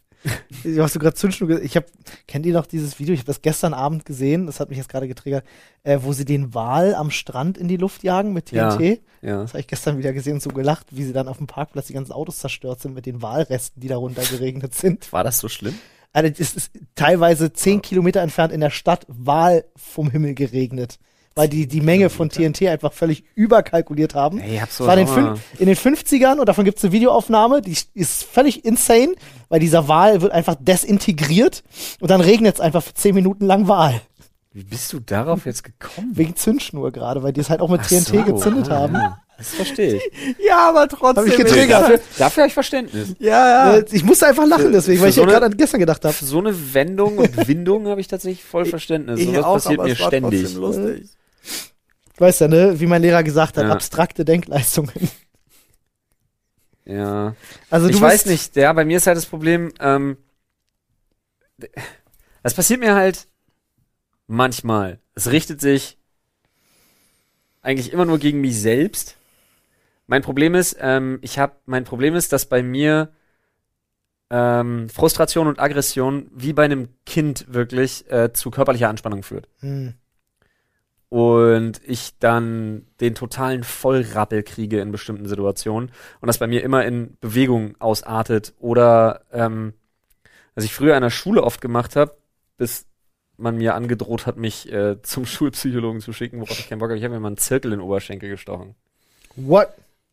Hast 0.77 0.95
du 0.95 0.99
gerade 0.99 1.15
Zündschnur 1.15 1.61
Ich 1.61 1.77
habe, 1.77 1.85
kennt 2.27 2.45
ihr 2.45 2.53
noch 2.53 2.65
dieses 2.65 2.99
Video? 2.99 3.13
Ich 3.13 3.21
habe 3.21 3.27
das 3.27 3.41
gestern 3.41 3.73
Abend 3.73 4.05
gesehen. 4.05 4.47
Das 4.47 4.59
hat 4.59 4.67
mich 4.69 4.77
jetzt 4.77 4.89
gerade 4.89 5.07
getriggert, 5.07 5.45
äh, 5.83 5.99
wo 6.01 6.11
sie 6.11 6.25
den 6.25 6.53
Wal 6.53 6.93
am 6.93 7.09
Strand 7.09 7.57
in 7.57 7.69
die 7.69 7.77
Luft 7.77 8.03
jagen 8.03 8.33
mit 8.33 8.51
Ja. 8.51 8.75
TNT. 8.75 9.01
Ja. 9.21 9.41
Das 9.41 9.51
habe 9.51 9.61
ich 9.61 9.67
gestern 9.67 9.97
wieder 9.97 10.11
gesehen 10.11 10.33
und 10.33 10.41
so 10.41 10.49
gelacht, 10.49 10.87
wie 10.91 11.03
sie 11.03 11.13
dann 11.13 11.27
auf 11.29 11.37
dem 11.37 11.47
Parkplatz 11.47 11.87
die 11.87 11.93
ganzen 11.93 12.11
Autos 12.11 12.39
zerstört 12.39 12.81
sind 12.81 12.93
mit 12.93 13.05
den 13.05 13.21
Walresten, 13.21 13.79
die 13.79 13.87
darunter 13.87 14.23
geregnet 14.23 14.75
sind. 14.75 15.11
War 15.13 15.23
das 15.23 15.39
so 15.39 15.47
schlimm? 15.47 15.75
Also 16.11 16.31
es 16.37 16.55
ist 16.55 16.71
teilweise 16.95 17.53
zehn 17.53 17.81
Kilometer 17.81 18.21
entfernt 18.21 18.51
in 18.51 18.61
der 18.61 18.71
Stadt 18.71 19.05
Wal 19.07 19.65
vom 19.75 20.09
Himmel 20.09 20.33
geregnet. 20.33 20.99
Weil 21.35 21.47
die 21.47 21.67
die 21.67 21.79
Menge 21.81 22.09
von 22.09 22.29
TNT 22.29 22.63
einfach 22.63 22.91
völlig 22.91 23.23
überkalkuliert 23.35 24.13
haben. 24.15 24.39
Ey, 24.39 24.55
ich 24.63 24.71
so 24.71 24.85
war 24.87 24.97
in 24.97 25.05
den, 25.05 25.15
fün- 25.15 25.37
in 25.59 25.67
den 25.67 25.75
50ern 25.75 26.37
und 26.39 26.47
davon 26.49 26.65
gibt 26.65 26.79
es 26.79 26.83
eine 26.83 26.91
Videoaufnahme, 26.91 27.61
die 27.61 27.77
ist 27.93 28.23
völlig 28.23 28.65
insane, 28.65 29.13
weil 29.47 29.59
dieser 29.59 29.87
Wal 29.87 30.21
wird 30.21 30.31
einfach 30.33 30.55
desintegriert 30.59 31.63
und 32.01 32.11
dann 32.11 32.21
regnet 32.21 32.55
es 32.55 32.61
einfach 32.61 32.83
für 32.83 32.93
10 32.93 33.15
Minuten 33.15 33.45
lang 33.45 33.67
Wal. 33.67 34.01
Wie 34.51 34.63
bist 34.63 34.91
du 34.91 34.99
darauf 34.99 35.45
jetzt 35.45 35.63
gekommen? 35.63 36.11
Wegen 36.13 36.35
Zündschnur 36.35 36.91
gerade, 36.91 37.21
weil 37.23 37.31
die 37.31 37.39
es 37.41 37.49
halt 37.49 37.61
auch 37.61 37.69
mit 37.69 37.81
Ach 37.83 37.87
TNT 37.87 38.07
so, 38.07 38.23
gezündet 38.23 38.69
ah, 38.69 38.75
haben. 38.79 38.93
ja. 38.95 39.21
Das 39.37 39.49
verstehe 39.49 39.95
ich. 39.95 40.01
Ja, 40.45 40.67
aber 40.69 40.87
trotzdem. 40.89 41.23
Hab 41.23 41.25
ich 41.27 41.37
getriggert. 41.37 41.83
dafür 41.83 41.99
dafür 42.17 42.41
habe 42.43 42.47
ich 42.49 42.53
Verständnis. 42.53 43.15
Ja, 43.19 43.71
ja. 43.71 43.77
Äh, 43.77 43.85
Ich 43.91 44.03
musste 44.03 44.27
einfach 44.27 44.45
lachen 44.45 44.73
deswegen, 44.73 44.99
weil 45.01 45.09
ich 45.09 45.15
für 45.15 45.21
ja 45.21 45.27
so 45.27 45.31
gerade 45.31 45.45
an 45.45 45.55
gestern 45.55 45.79
gedacht 45.79 46.03
habe. 46.03 46.13
So 46.19 46.39
eine 46.39 46.73
Wendung 46.73 47.19
und 47.19 47.47
Windung 47.47 47.87
habe 47.87 48.01
ich 48.01 48.07
tatsächlich 48.09 48.43
voll 48.43 48.65
Verständnis. 48.65 49.21
Sowas 49.21 49.41
passiert 49.45 49.79
aber 49.79 49.87
mir 49.87 49.93
es 49.93 49.99
war 50.01 50.07
ständig. 50.07 50.41
trotzdem 50.41 50.61
lustig. 50.61 51.09
Weißt 52.19 52.41
ja, 52.41 52.47
ne, 52.47 52.79
wie 52.79 52.85
mein 52.85 53.01
Lehrer 53.01 53.23
gesagt 53.23 53.57
hat, 53.57 53.65
Ja. 53.65 53.71
abstrakte 53.71 54.25
Denkleistungen. 54.25 55.09
Ja. 56.85 57.35
Also 57.69 57.87
du 57.87 57.93
ich 57.93 58.01
weiß 58.01 58.25
nicht, 58.25 58.55
ja, 58.55 58.73
bei 58.73 58.83
mir 58.83 58.97
ist 58.97 59.07
halt 59.07 59.15
das 59.17 59.25
Problem, 59.27 59.71
ähm, 59.79 60.17
das 62.43 62.53
passiert 62.53 62.79
mir 62.79 62.95
halt 62.95 63.27
manchmal. 64.27 64.99
Es 65.15 65.31
richtet 65.31 65.61
sich 65.61 65.97
eigentlich 67.61 67.93
immer 67.93 68.05
nur 68.05 68.17
gegen 68.19 68.41
mich 68.41 68.59
selbst. 68.59 69.17
Mein 70.07 70.23
Problem 70.23 70.55
ist, 70.55 70.77
ähm, 70.79 71.19
ich 71.21 71.37
habe, 71.37 71.53
mein 71.65 71.83
Problem 71.83 72.15
ist, 72.15 72.33
dass 72.33 72.47
bei 72.47 72.63
mir 72.63 73.11
ähm, 74.31 74.89
Frustration 74.89 75.47
und 75.47 75.59
Aggression 75.59 76.29
wie 76.33 76.53
bei 76.53 76.65
einem 76.65 76.89
Kind 77.05 77.45
wirklich 77.53 78.09
äh, 78.11 78.33
zu 78.33 78.49
körperlicher 78.49 78.89
Anspannung 78.89 79.23
führt. 79.23 79.47
Hm. 79.59 79.93
Und 81.09 81.81
ich 81.85 82.17
dann 82.19 82.85
den 83.01 83.15
totalen 83.15 83.63
Vollrappel 83.63 84.43
kriege 84.43 84.79
in 84.79 84.91
bestimmten 84.91 85.27
Situationen 85.27 85.91
und 86.21 86.27
das 86.27 86.37
bei 86.37 86.45
mir 86.47 86.63
immer 86.63 86.85
in 86.85 87.17
Bewegung 87.19 87.75
ausartet 87.79 88.53
oder 88.59 89.21
ähm, 89.33 89.73
was 90.55 90.63
ich 90.65 90.73
früher 90.73 90.95
an 90.95 91.01
der 91.01 91.09
Schule 91.09 91.43
oft 91.43 91.61
gemacht 91.61 91.95
habe, 91.95 92.15
bis 92.57 92.85
man 93.37 93.57
mir 93.57 93.73
angedroht 93.73 94.25
hat, 94.25 94.37
mich 94.37 94.71
äh, 94.71 95.01
zum 95.01 95.25
Schulpsychologen 95.25 96.01
zu 96.01 96.13
schicken, 96.13 96.41
worauf 96.41 96.59
ich 96.59 96.67
keinen 96.69 96.79
Bock 96.79 96.89
habe. 96.89 96.97
Ich 96.97 97.03
habe 97.03 97.13
mir 97.13 97.19
mal 97.21 97.27
einen 97.29 97.37
Zirkel 97.37 97.71
in 97.71 97.79
den 97.79 97.85
Oberschenkel 97.85 98.29
gestochen. 98.29 98.75
What? 99.35 99.69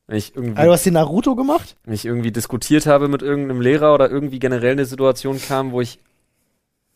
Wenn 0.06 0.16
ich 0.18 0.36
irgendwie, 0.36 0.56
Also, 0.56 0.68
du 0.68 0.72
hast 0.72 0.86
den 0.86 0.92
Naruto 0.94 1.34
gemacht? 1.34 1.76
wenn 1.84 1.92
ich 1.94 2.04
irgendwie 2.06 2.30
diskutiert 2.30 2.86
habe 2.86 3.08
mit 3.08 3.22
irgendeinem 3.22 3.60
Lehrer 3.60 3.92
oder 3.92 4.08
irgendwie 4.08 4.38
generell 4.38 4.72
eine 4.72 4.84
Situation 4.84 5.40
kam, 5.40 5.72
wo 5.72 5.80
ich 5.80 5.98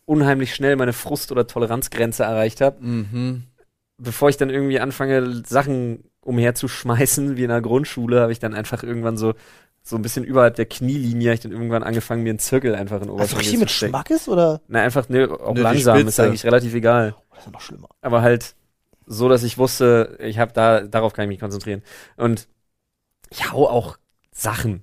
unheimlich 0.06 0.54
schnell 0.54 0.76
meine 0.76 0.92
Frust- 0.92 1.32
oder 1.32 1.46
Toleranzgrenze 1.46 2.22
erreicht 2.22 2.60
habe, 2.60 2.82
Mhm. 2.84 3.44
Bevor 4.00 4.28
ich 4.28 4.36
dann 4.36 4.50
irgendwie 4.50 4.80
anfange, 4.80 5.42
Sachen 5.46 6.04
umherzuschmeißen, 6.22 7.36
wie 7.36 7.44
in 7.44 7.48
der 7.50 7.60
Grundschule, 7.60 8.20
habe 8.20 8.32
ich 8.32 8.38
dann 8.38 8.54
einfach 8.54 8.82
irgendwann 8.82 9.16
so, 9.16 9.34
so 9.82 9.96
ein 9.96 10.02
bisschen 10.02 10.24
überhalb 10.24 10.56
der 10.56 10.66
Knielinie, 10.66 11.30
hab 11.30 11.34
ich 11.34 11.40
dann 11.40 11.52
irgendwann 11.52 11.82
angefangen, 11.82 12.22
mir 12.22 12.30
einen 12.30 12.38
Zirkel 12.38 12.74
einfach 12.74 13.00
in 13.00 13.08
den 13.08 13.10
Also 13.18 13.36
Oberschenkel 13.36 13.38
richtig 13.38 13.58
zu 13.58 13.60
mit 13.60 13.70
stecken. 13.70 13.90
Schmackes 13.92 14.28
oder? 14.28 14.60
Na, 14.68 14.82
einfach, 14.82 15.08
ne, 15.08 15.28
auch 15.30 15.54
Ne, 15.54 15.62
langsam, 15.62 16.06
ist 16.06 16.20
eigentlich 16.20 16.44
relativ 16.44 16.74
egal. 16.74 17.14
Oh, 17.16 17.22
das 17.30 17.40
ist 17.40 17.46
ja 17.46 17.52
noch 17.52 17.60
schlimmer. 17.60 17.88
Aber 18.02 18.22
halt 18.22 18.54
so, 19.06 19.28
dass 19.28 19.42
ich 19.42 19.58
wusste, 19.58 20.18
ich 20.20 20.38
habe 20.38 20.52
da, 20.52 20.82
darauf 20.82 21.12
kann 21.12 21.24
ich 21.24 21.28
mich 21.28 21.40
konzentrieren. 21.40 21.82
Und 22.16 22.48
ich 23.30 23.50
hau 23.50 23.68
auch 23.68 23.98
Sachen, 24.32 24.82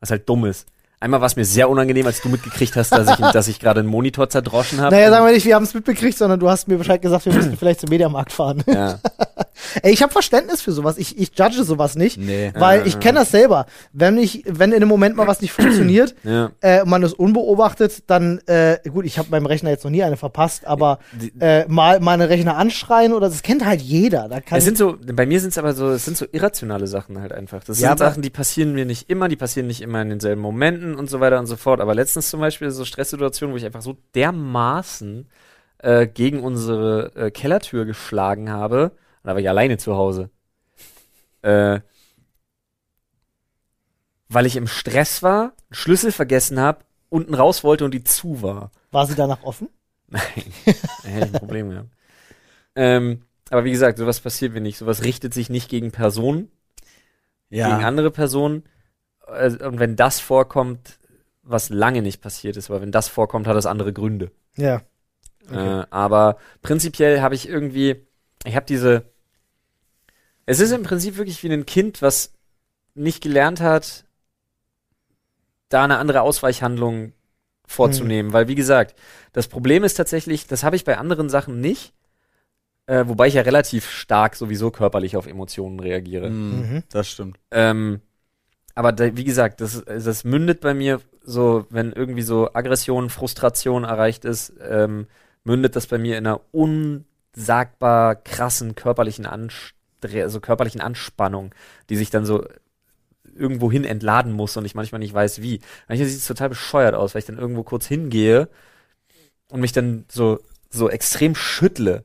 was 0.00 0.10
halt 0.10 0.28
dumm 0.28 0.44
ist. 0.44 0.66
Einmal 0.98 1.20
war 1.20 1.26
es 1.26 1.36
mir 1.36 1.44
sehr 1.44 1.68
unangenehm, 1.68 2.06
als 2.06 2.22
du 2.22 2.28
mitgekriegt 2.28 2.74
hast, 2.76 2.92
dass 2.92 3.10
ich, 3.10 3.16
dass 3.32 3.48
ich 3.48 3.60
gerade 3.60 3.80
einen 3.80 3.88
Monitor 3.88 4.28
zerdroschen 4.28 4.80
habe. 4.80 4.94
Naja, 4.94 5.10
sagen 5.10 5.26
wir 5.26 5.32
nicht, 5.32 5.44
wir 5.44 5.54
haben 5.54 5.64
es 5.64 5.74
mitbekriegt, 5.74 6.16
sondern 6.16 6.40
du 6.40 6.48
hast 6.48 6.68
mir 6.68 6.78
Bescheid 6.78 7.02
gesagt, 7.02 7.26
wir 7.26 7.34
müssen 7.34 7.56
vielleicht 7.56 7.80
zum 7.80 7.90
Mediamarkt 7.90 8.32
fahren. 8.32 8.62
ja. 8.66 8.98
Ey, 9.82 9.92
ich 9.92 10.02
habe 10.02 10.12
Verständnis 10.12 10.60
für 10.60 10.72
sowas. 10.72 10.98
Ich, 10.98 11.18
ich 11.18 11.32
judge 11.36 11.64
sowas 11.64 11.96
nicht. 11.96 12.18
Nee. 12.18 12.52
Weil 12.54 12.86
ich 12.86 13.00
kenne 13.00 13.20
das 13.20 13.30
selber. 13.30 13.66
Wenn 13.92 14.18
ich, 14.18 14.44
wenn 14.46 14.70
in 14.70 14.76
einem 14.76 14.88
Moment 14.88 15.16
mal 15.16 15.26
was 15.26 15.40
nicht 15.40 15.52
funktioniert, 15.52 16.14
ja. 16.24 16.50
äh, 16.60 16.82
und 16.82 16.90
man 16.90 17.02
ist 17.02 17.14
unbeobachtet, 17.14 18.04
dann, 18.06 18.40
äh, 18.46 18.78
gut, 18.90 19.04
ich 19.04 19.18
habe 19.18 19.28
beim 19.30 19.46
Rechner 19.46 19.70
jetzt 19.70 19.84
noch 19.84 19.90
nie 19.90 20.02
eine 20.02 20.16
verpasst, 20.16 20.66
aber 20.66 20.98
äh, 21.40 21.64
mal 21.68 22.00
meine 22.00 22.28
Rechner 22.28 22.56
anschreien 22.56 23.12
oder 23.12 23.28
das 23.28 23.42
kennt 23.42 23.64
halt 23.64 23.80
jeder. 23.80 24.28
Da 24.28 24.40
kann 24.40 24.58
Es 24.58 24.64
sind 24.64 24.78
so, 24.78 24.96
bei 25.00 25.26
mir 25.26 25.40
sind 25.40 25.50
es 25.50 25.58
aber 25.58 25.72
so, 25.72 25.90
es 25.90 26.04
sind 26.04 26.16
so 26.16 26.26
irrationale 26.32 26.86
Sachen 26.86 27.20
halt 27.20 27.32
einfach. 27.32 27.64
Das 27.64 27.80
Ja, 27.80 27.90
sind 27.90 27.98
Sachen, 27.98 28.22
die 28.22 28.30
passieren 28.30 28.74
mir 28.74 28.84
nicht 28.84 29.08
immer, 29.10 29.28
die 29.28 29.36
passieren 29.36 29.66
nicht 29.66 29.80
immer 29.80 30.02
in 30.02 30.10
denselben 30.10 30.42
Momenten 30.42 30.95
und 30.98 31.08
so 31.08 31.20
weiter 31.20 31.38
und 31.38 31.46
so 31.46 31.56
fort. 31.56 31.80
Aber 31.80 31.94
letztens 31.94 32.30
zum 32.30 32.40
Beispiel 32.40 32.70
so 32.70 32.84
Stresssituationen, 32.84 33.52
wo 33.52 33.56
ich 33.56 33.64
einfach 33.64 33.82
so 33.82 33.96
dermaßen 34.14 35.28
äh, 35.78 36.06
gegen 36.06 36.40
unsere 36.42 37.12
äh, 37.14 37.30
Kellertür 37.30 37.84
geschlagen 37.84 38.50
habe. 38.50 38.90
Und 38.90 39.24
da 39.24 39.32
war 39.32 39.38
ich 39.40 39.48
alleine 39.48 39.78
zu 39.78 39.96
Hause. 39.96 40.30
Äh, 41.42 41.80
weil 44.28 44.46
ich 44.46 44.56
im 44.56 44.66
Stress 44.66 45.22
war, 45.22 45.42
einen 45.42 45.52
Schlüssel 45.72 46.12
vergessen 46.12 46.58
habe, 46.60 46.80
unten 47.08 47.34
raus 47.34 47.62
wollte 47.62 47.84
und 47.84 47.94
die 47.94 48.04
zu 48.04 48.42
war. 48.42 48.72
war 48.90 49.06
sie 49.06 49.14
danach 49.14 49.42
offen? 49.42 49.68
Nein, 50.08 50.22
da 51.02 51.08
hätte 51.08 51.26
ich 51.28 51.34
ein 51.34 51.40
Problem 51.40 51.70
gehabt. 51.70 51.90
Ähm, 52.74 53.22
aber 53.50 53.64
wie 53.64 53.70
gesagt, 53.70 53.98
sowas 53.98 54.20
passiert 54.20 54.52
mir 54.52 54.60
nicht. 54.60 54.78
Sowas 54.78 55.02
richtet 55.04 55.34
sich 55.34 55.50
nicht 55.50 55.68
gegen 55.68 55.92
Personen, 55.92 56.50
gegen 57.50 57.60
Ja. 57.60 57.78
andere 57.78 58.10
Personen. 58.10 58.64
Äh, 59.26 59.50
und 59.64 59.78
wenn 59.78 59.96
das 59.96 60.20
vorkommt, 60.20 60.98
was 61.42 61.70
lange 61.70 62.02
nicht 62.02 62.20
passiert 62.20 62.56
ist, 62.56 62.70
aber 62.70 62.80
wenn 62.80 62.92
das 62.92 63.08
vorkommt, 63.08 63.46
hat 63.46 63.56
das 63.56 63.66
andere 63.66 63.92
Gründe. 63.92 64.30
Ja. 64.56 64.82
Okay. 65.48 65.80
Äh, 65.80 65.86
aber 65.90 66.38
prinzipiell 66.62 67.20
habe 67.20 67.34
ich 67.34 67.48
irgendwie, 67.48 68.06
ich 68.44 68.56
habe 68.56 68.66
diese, 68.66 69.04
es 70.44 70.60
ist 70.60 70.72
im 70.72 70.82
Prinzip 70.82 71.16
wirklich 71.16 71.42
wie 71.42 71.52
ein 71.52 71.66
Kind, 71.66 72.02
was 72.02 72.32
nicht 72.94 73.22
gelernt 73.22 73.60
hat, 73.60 74.04
da 75.68 75.84
eine 75.84 75.98
andere 75.98 76.22
Ausweichhandlung 76.22 77.12
vorzunehmen, 77.66 78.32
weil 78.32 78.48
wie 78.48 78.54
gesagt, 78.54 78.96
das 79.32 79.48
Problem 79.48 79.84
ist 79.84 79.94
tatsächlich, 79.94 80.46
das 80.46 80.62
habe 80.62 80.76
ich 80.76 80.84
bei 80.84 80.98
anderen 80.98 81.28
Sachen 81.28 81.60
nicht, 81.60 81.92
äh, 82.86 83.04
wobei 83.06 83.26
ich 83.26 83.34
ja 83.34 83.42
relativ 83.42 83.90
stark 83.90 84.36
sowieso 84.36 84.70
körperlich 84.70 85.16
auf 85.16 85.26
Emotionen 85.26 85.80
reagiere. 85.80 86.30
Mhm. 86.30 86.84
Das 86.90 87.08
stimmt. 87.08 87.38
Ähm, 87.50 88.00
aber 88.76 88.92
da, 88.92 89.16
wie 89.16 89.24
gesagt, 89.24 89.62
das, 89.62 89.82
das 89.86 90.22
mündet 90.24 90.60
bei 90.60 90.74
mir 90.74 91.00
so, 91.22 91.66
wenn 91.70 91.92
irgendwie 91.92 92.22
so 92.22 92.52
Aggression, 92.52 93.08
Frustration 93.08 93.84
erreicht 93.84 94.24
ist, 94.26 94.52
ähm, 94.60 95.06
mündet 95.44 95.76
das 95.76 95.86
bei 95.86 95.96
mir 95.96 96.18
in 96.18 96.26
einer 96.26 96.42
unsagbar 96.52 98.14
krassen 98.16 98.74
körperlichen 98.74 99.26
Anstre 99.26 99.74
also 100.22 100.40
körperlichen 100.40 100.82
Anspannung, 100.82 101.54
die 101.88 101.96
sich 101.96 102.10
dann 102.10 102.26
so 102.26 102.44
irgendwo 103.34 103.72
hin 103.72 103.84
entladen 103.84 104.32
muss 104.32 104.56
und 104.58 104.66
ich 104.66 104.74
manchmal 104.74 104.98
nicht 104.98 105.14
weiß 105.14 105.40
wie. 105.40 105.60
Manchmal 105.88 106.08
sieht 106.08 106.18
es 106.18 106.26
total 106.26 106.50
bescheuert 106.50 106.94
aus, 106.94 107.14
weil 107.14 107.20
ich 107.20 107.26
dann 107.26 107.38
irgendwo 107.38 107.62
kurz 107.62 107.86
hingehe 107.86 108.48
und 109.48 109.60
mich 109.60 109.72
dann 109.72 110.04
so, 110.08 110.38
so 110.68 110.90
extrem 110.90 111.34
schüttle. 111.34 112.04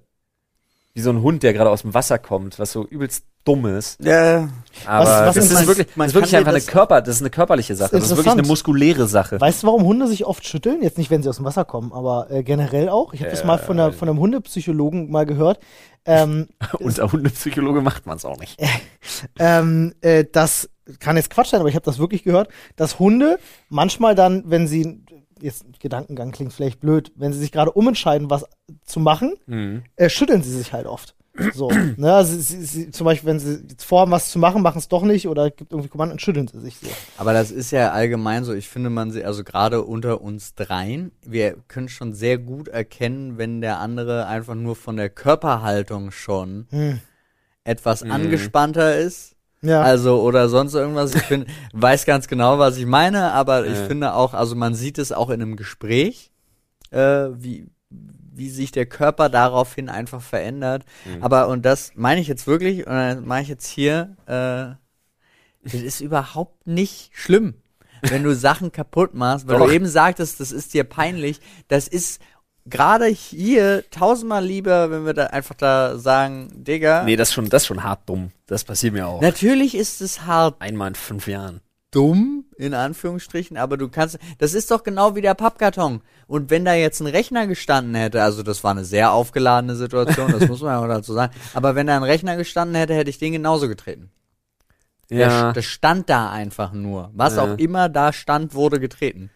Wie 0.93 1.01
so 1.01 1.09
ein 1.09 1.22
Hund, 1.22 1.43
der 1.43 1.53
gerade 1.53 1.69
aus 1.69 1.84
dem 1.84 1.93
Wasser 1.93 2.17
kommt, 2.17 2.59
was 2.59 2.72
so 2.72 2.86
übelst 2.86 3.26
dumm 3.44 3.66
ist. 3.66 4.00
Ja, 4.04 4.50
Aber 4.86 5.06
was 5.28 5.36
das, 5.36 5.52
ist 5.52 5.68
wirklich, 5.68 5.88
das 5.96 6.08
ist 6.08 6.14
wirklich 6.14 6.36
einfach 6.36 6.52
eine 6.52 6.62
Körper, 6.62 7.02
das 7.02 7.16
ist 7.16 7.22
eine 7.22 7.30
körperliche 7.30 7.76
Sache. 7.76 7.92
Das 7.92 8.04
ist 8.06 8.16
wirklich 8.16 8.32
eine 8.32 8.44
muskuläre 8.44 9.08
Sache. 9.08 9.42
Weißt 9.42 9.64
du, 9.64 9.68
warum 9.68 9.84
Hunde 9.84 10.08
sich 10.08 10.26
oft 10.26 10.46
schütteln? 10.48 10.82
Jetzt 10.84 10.98
nicht, 10.98 11.10
wenn 11.10 11.24
sie 11.24 11.30
aus 11.30 11.38
dem 11.38 11.46
Wasser 11.46 11.66
kommen, 11.66 11.92
aber 11.92 12.30
äh, 12.30 12.44
generell 12.44 12.89
auch. 12.89 13.14
Ich 13.14 13.22
habe 13.22 13.32
das 13.32 13.44
mal 13.44 13.58
von, 13.58 13.78
der, 13.78 13.94
von 13.94 14.08
einem 14.10 14.20
Hundepsychologen 14.20 15.10
mal 15.10 15.26
gehört. 15.26 15.60
Ähm, 16.06 16.48
Unter 16.80 17.12
Hundepsychologe 17.12 17.82
macht 17.82 18.06
man 18.06 18.18
es 18.18 18.26
auch 18.26 18.38
nicht. 18.39 18.60
ähm, 19.39 19.94
äh, 20.02 20.26
das 20.32 20.70
kann 21.00 21.16
jetzt 21.18 21.30
Quatsch 21.30 21.50
sein, 21.50 21.60
aber 21.60 21.70
ich 21.70 21.76
habe 21.76 21.86
das 21.86 22.00
wirklich 22.00 22.24
gehört, 22.24 22.50
dass 22.76 23.00
Hunde 23.00 23.39
manchmal 23.70 24.16
dann, 24.16 24.44
wenn 24.48 24.68
sie, 24.68 25.04
jetzt 25.39 25.66
Gedankengang 25.80 26.32
klingt 26.32 26.54
vielleicht 26.54 26.80
blöd, 26.80 27.12
wenn 27.16 27.34
sie 27.34 27.39
sich 27.39 27.52
gerade 27.52 27.72
umentscheiden, 27.72 28.30
was 28.30 28.46
zu 28.86 29.00
machen, 29.00 29.34
Mhm. 29.48 29.84
äh, 29.96 30.10
schütteln 30.10 30.44
sie 30.44 30.52
sich 30.52 30.74
halt 30.74 30.86
oft. 30.86 31.16
So, 31.53 31.69
ne, 31.97 32.13
also 32.13 32.38
sie, 32.38 32.63
sie, 32.63 32.91
zum 32.91 33.05
Beispiel, 33.05 33.27
wenn 33.29 33.39
sie 33.39 33.63
jetzt 33.69 33.84
vorhaben, 33.86 34.11
was 34.11 34.32
zu 34.32 34.38
machen, 34.39 34.61
machen 34.61 34.77
es 34.77 34.88
doch 34.89 35.03
nicht 35.03 35.27
oder 35.27 35.49
gibt 35.49 35.71
irgendwie 35.71 35.89
Kommanden, 35.89 36.19
schütteln 36.19 36.47
sie 36.47 36.59
sich 36.59 36.75
so. 36.77 36.88
Aber 37.17 37.34
das 37.34 37.51
ist 37.51 37.71
ja 37.71 37.91
allgemein 37.91 38.43
so. 38.43 38.53
Ich 38.53 38.67
finde, 38.69 38.89
man 38.89 39.11
sie, 39.11 39.23
also 39.23 39.43
gerade 39.43 39.82
unter 39.84 40.21
uns 40.21 40.55
dreien, 40.55 41.11
wir 41.25 41.55
können 41.67 41.89
schon 41.89 42.13
sehr 42.13 42.38
gut 42.38 42.67
erkennen, 42.67 43.38
wenn 43.38 43.61
der 43.61 43.79
andere 43.79 44.27
einfach 44.27 44.55
nur 44.55 44.75
von 44.75 44.97
der 44.97 45.09
Körperhaltung 45.09 46.11
schon 46.11 46.67
Hm. 46.69 46.99
etwas 47.63 48.03
Mhm. 48.03 48.11
angespannter 48.11 48.97
ist. 48.97 49.36
Ja, 49.61 49.82
Also, 49.82 50.21
oder 50.21 50.49
sonst 50.49 50.73
irgendwas. 50.73 51.13
Ich 51.15 51.27
bin, 51.27 51.45
weiß 51.73 52.05
ganz 52.05 52.27
genau, 52.27 52.59
was 52.59 52.77
ich 52.77 52.86
meine, 52.86 53.32
aber 53.32 53.65
ich 53.67 53.77
Ja. 53.77 53.86
finde 53.86 54.13
auch, 54.15 54.34
also 54.34 54.55
man 54.55 54.73
sieht 54.73 54.97
es 54.97 55.11
auch 55.11 55.29
in 55.29 55.41
einem 55.41 55.55
Gespräch, 55.55 56.32
äh, 56.89 57.27
wie, 57.34 57.67
wie 58.34 58.49
sich 58.49 58.71
der 58.71 58.86
Körper 58.86 59.29
daraufhin 59.29 59.89
einfach 59.89 60.21
verändert. 60.21 60.84
Mhm. 61.05 61.23
Aber, 61.23 61.47
und 61.47 61.63
das 61.65 61.91
meine 61.95 62.21
ich 62.21 62.27
jetzt 62.27 62.47
wirklich, 62.47 62.88
und 62.88 62.93
dann 62.93 63.25
mache 63.25 63.41
ich 63.41 63.47
jetzt 63.47 63.67
hier, 63.67 64.15
äh, 64.25 64.75
das 65.63 65.82
ist 65.82 66.01
überhaupt 66.01 66.65
nicht 66.65 67.11
schlimm. 67.13 67.55
Wenn 68.01 68.23
du 68.23 68.34
Sachen 68.34 68.71
kaputt 68.71 69.13
machst, 69.13 69.47
weil 69.47 69.59
Doch. 69.59 69.67
du 69.67 69.73
eben 69.73 69.86
sagtest, 69.86 70.39
das 70.39 70.51
ist 70.51 70.73
dir 70.73 70.84
peinlich, 70.84 71.39
das 71.67 71.88
ist 71.88 72.19
gerade 72.65 73.05
hier 73.05 73.84
tausendmal 73.91 74.43
lieber, 74.43 74.89
wenn 74.89 75.05
wir 75.05 75.13
da 75.13 75.27
einfach 75.27 75.55
da 75.55 75.97
sagen, 75.97 76.49
Digga, 76.63 77.03
Nee, 77.03 77.15
das 77.15 77.29
ist 77.29 77.34
schon, 77.36 77.49
das 77.49 77.63
ist 77.63 77.67
schon 77.67 77.84
hart 77.84 78.07
dumm. 78.07 78.32
Das 78.47 78.63
passiert 78.63 78.93
mir 78.93 79.07
auch. 79.07 79.21
natürlich 79.21 79.75
ist 79.75 80.01
es 80.01 80.25
hart 80.25 80.59
Einmal 80.61 80.89
in 80.89 80.95
fünf 80.95 81.27
Jahren. 81.27 81.61
Dumm, 81.92 82.46
in 82.58 82.74
Anführungsstrichen, 82.74 83.58
aber 83.58 83.78
du 83.78 83.89
kannst, 83.89 84.18
das 84.38 84.54
ist 84.54 84.72
doch 84.72 84.84
genau 84.84 85.16
wie 85.16 85.22
der 85.22 85.34
Pappkarton. 85.36 86.02
Und 86.28 86.50
wenn 86.50 86.64
da 86.66 86.74
jetzt 86.74 87.02
ein 87.02 87.08
Rechner 87.08 87.48
gestanden 87.48 87.96
hätte, 87.96 88.24
also 88.24 88.44
das 88.44 88.64
war 88.64 88.72
eine 88.72 88.86
sehr 88.86 89.12
aufgeladene 89.12 89.76
Situation, 89.76 90.32
das 90.32 90.48
muss 90.48 90.62
man 90.62 90.72
ja 90.72 90.80
auch 90.80 90.88
dazu 90.88 91.14
sagen, 91.14 91.34
aber 91.54 91.76
wenn 91.76 91.88
da 91.88 91.98
ein 91.98 92.04
Rechner 92.04 92.38
gestanden 92.38 92.76
hätte, 92.76 92.94
hätte 92.94 93.10
ich 93.10 93.20
den 93.20 93.34
genauso 93.34 93.68
getreten. 93.68 94.10
Der, 95.10 95.52
das 95.52 95.66
stand 95.66 96.10
da 96.10 96.30
einfach 96.32 96.72
nur. 96.72 97.12
Was 97.14 97.36
Ja. 97.36 97.44
auch 97.44 97.58
immer 97.58 97.89
da 97.89 98.14
stand, 98.14 98.54
wurde 98.54 98.80
getreten. 98.80 99.30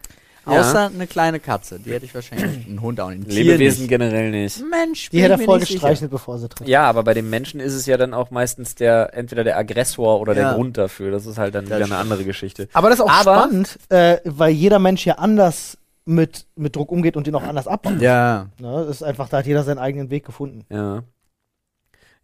Ja. 0.48 0.60
Außer 0.60 0.86
eine 0.94 1.08
kleine 1.08 1.40
Katze, 1.40 1.80
die 1.80 1.92
hätte 1.92 2.06
ich 2.06 2.14
wahrscheinlich, 2.14 2.68
einen 2.68 2.82
Hund 2.82 3.00
auch 3.00 3.10
nicht. 3.10 3.24
Ein 3.24 3.30
Tier 3.30 3.44
Lebewesen 3.46 3.82
nicht. 3.82 3.90
generell 3.90 4.30
nicht. 4.32 4.62
Mensch, 4.70 5.10
die 5.10 5.18
hätte 5.22 5.26
ich 5.28 5.32
er 5.32 5.38
mir 5.40 5.46
voll 5.46 5.60
nicht 5.60 5.68
sicher. 5.70 5.80
gestreichelt, 5.80 6.12
bevor 6.12 6.38
sie 6.38 6.50
tritt. 6.50 6.68
Ja, 6.68 6.84
aber 6.84 7.04
bei 7.04 7.14
den 7.16 7.30
Menschen 7.30 7.60
ist 7.60 7.74
es 7.74 7.86
ja 7.88 7.98
dann 7.98 8.14
auch 8.14 8.30
meistens 8.32 8.76
der, 8.76 9.14
entweder 9.16 9.44
der 9.44 9.58
Aggressor 9.58 10.20
oder 10.22 10.34
Ja. 10.36 10.50
der 10.50 10.54
Grund 10.56 10.78
dafür. 10.78 11.10
Das 11.12 11.26
ist 11.26 11.38
halt 11.38 11.56
dann 11.56 11.66
wieder 11.66 11.84
eine 11.84 11.98
andere 11.98 12.24
Geschichte. 12.26 12.70
Aber 12.74 12.90
das 12.90 13.00
ist 13.00 13.06
auch 13.06 13.10
Aber- 13.10 13.38
spannend, 13.40 13.80
äh, 13.90 14.18
weil 14.24 14.52
jeder 14.52 14.78
Mensch 14.80 15.06
ja 15.06 15.16
anders 15.16 15.78
mit, 16.06 16.46
mit 16.56 16.76
Druck 16.76 16.92
umgeht 16.92 17.18
und 17.18 17.26
den 17.26 17.34
auch 17.34 17.42
anders 17.44 17.68
abbaut. 17.68 18.00
Ja. 18.00 18.48
Ne? 18.60 18.86
Das 18.88 18.98
ist 18.98 19.04
einfach, 19.04 19.28
da 19.30 19.38
hat 19.38 19.48
jeder 19.48 19.64
seinen 19.64 19.80
eigenen 19.80 20.12
Weg 20.12 20.26
gefunden. 20.26 20.64
Ja. 20.70 21.02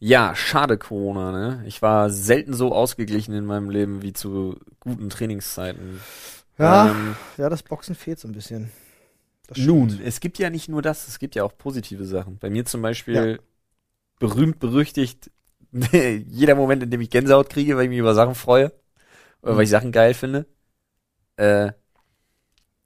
Ja, 0.04 0.34
schade 0.36 0.78
Corona, 0.80 1.32
ne? 1.32 1.64
Ich 1.68 1.82
war 1.84 2.10
selten 2.10 2.54
so 2.54 2.74
ausgeglichen 2.74 3.36
in 3.36 3.46
meinem 3.46 3.70
Leben 3.70 4.02
wie 4.02 4.14
zu 4.14 4.56
guten 4.80 5.10
Trainingszeiten. 5.12 6.00
Ja, 6.62 6.92
Ähm, 6.92 7.16
ja, 7.38 7.50
das 7.50 7.64
Boxen 7.64 7.96
fehlt 7.96 8.20
so 8.20 8.28
ein 8.28 8.34
bisschen. 8.34 8.72
Nun, 9.58 10.00
es 10.04 10.20
gibt 10.20 10.38
ja 10.40 10.50
nicht 10.50 10.70
nur 10.70 10.82
das, 10.82 11.08
es 11.08 11.20
gibt 11.20 11.36
ja 11.36 11.44
auch 11.44 11.58
positive 11.58 12.06
Sachen. 12.06 12.38
Bei 12.40 12.50
mir 12.50 12.66
zum 12.66 12.82
Beispiel 12.82 13.40
berühmt, 14.20 14.60
berüchtigt, 14.60 15.30
jeder 15.92 16.56
Moment, 16.56 16.84
in 16.84 16.90
dem 16.92 17.02
ich 17.02 17.10
Gänsehaut 17.10 17.50
kriege, 17.50 17.76
weil 17.76 17.84
ich 17.84 17.90
mich 17.90 18.00
über 18.00 18.14
Sachen 18.14 18.36
freue. 18.36 18.72
Oder 19.42 19.58
weil 19.58 19.64
ich 19.64 19.70
Sachen 19.70 19.92
geil 19.92 20.14
finde. 20.14 20.46
Äh, 21.38 21.72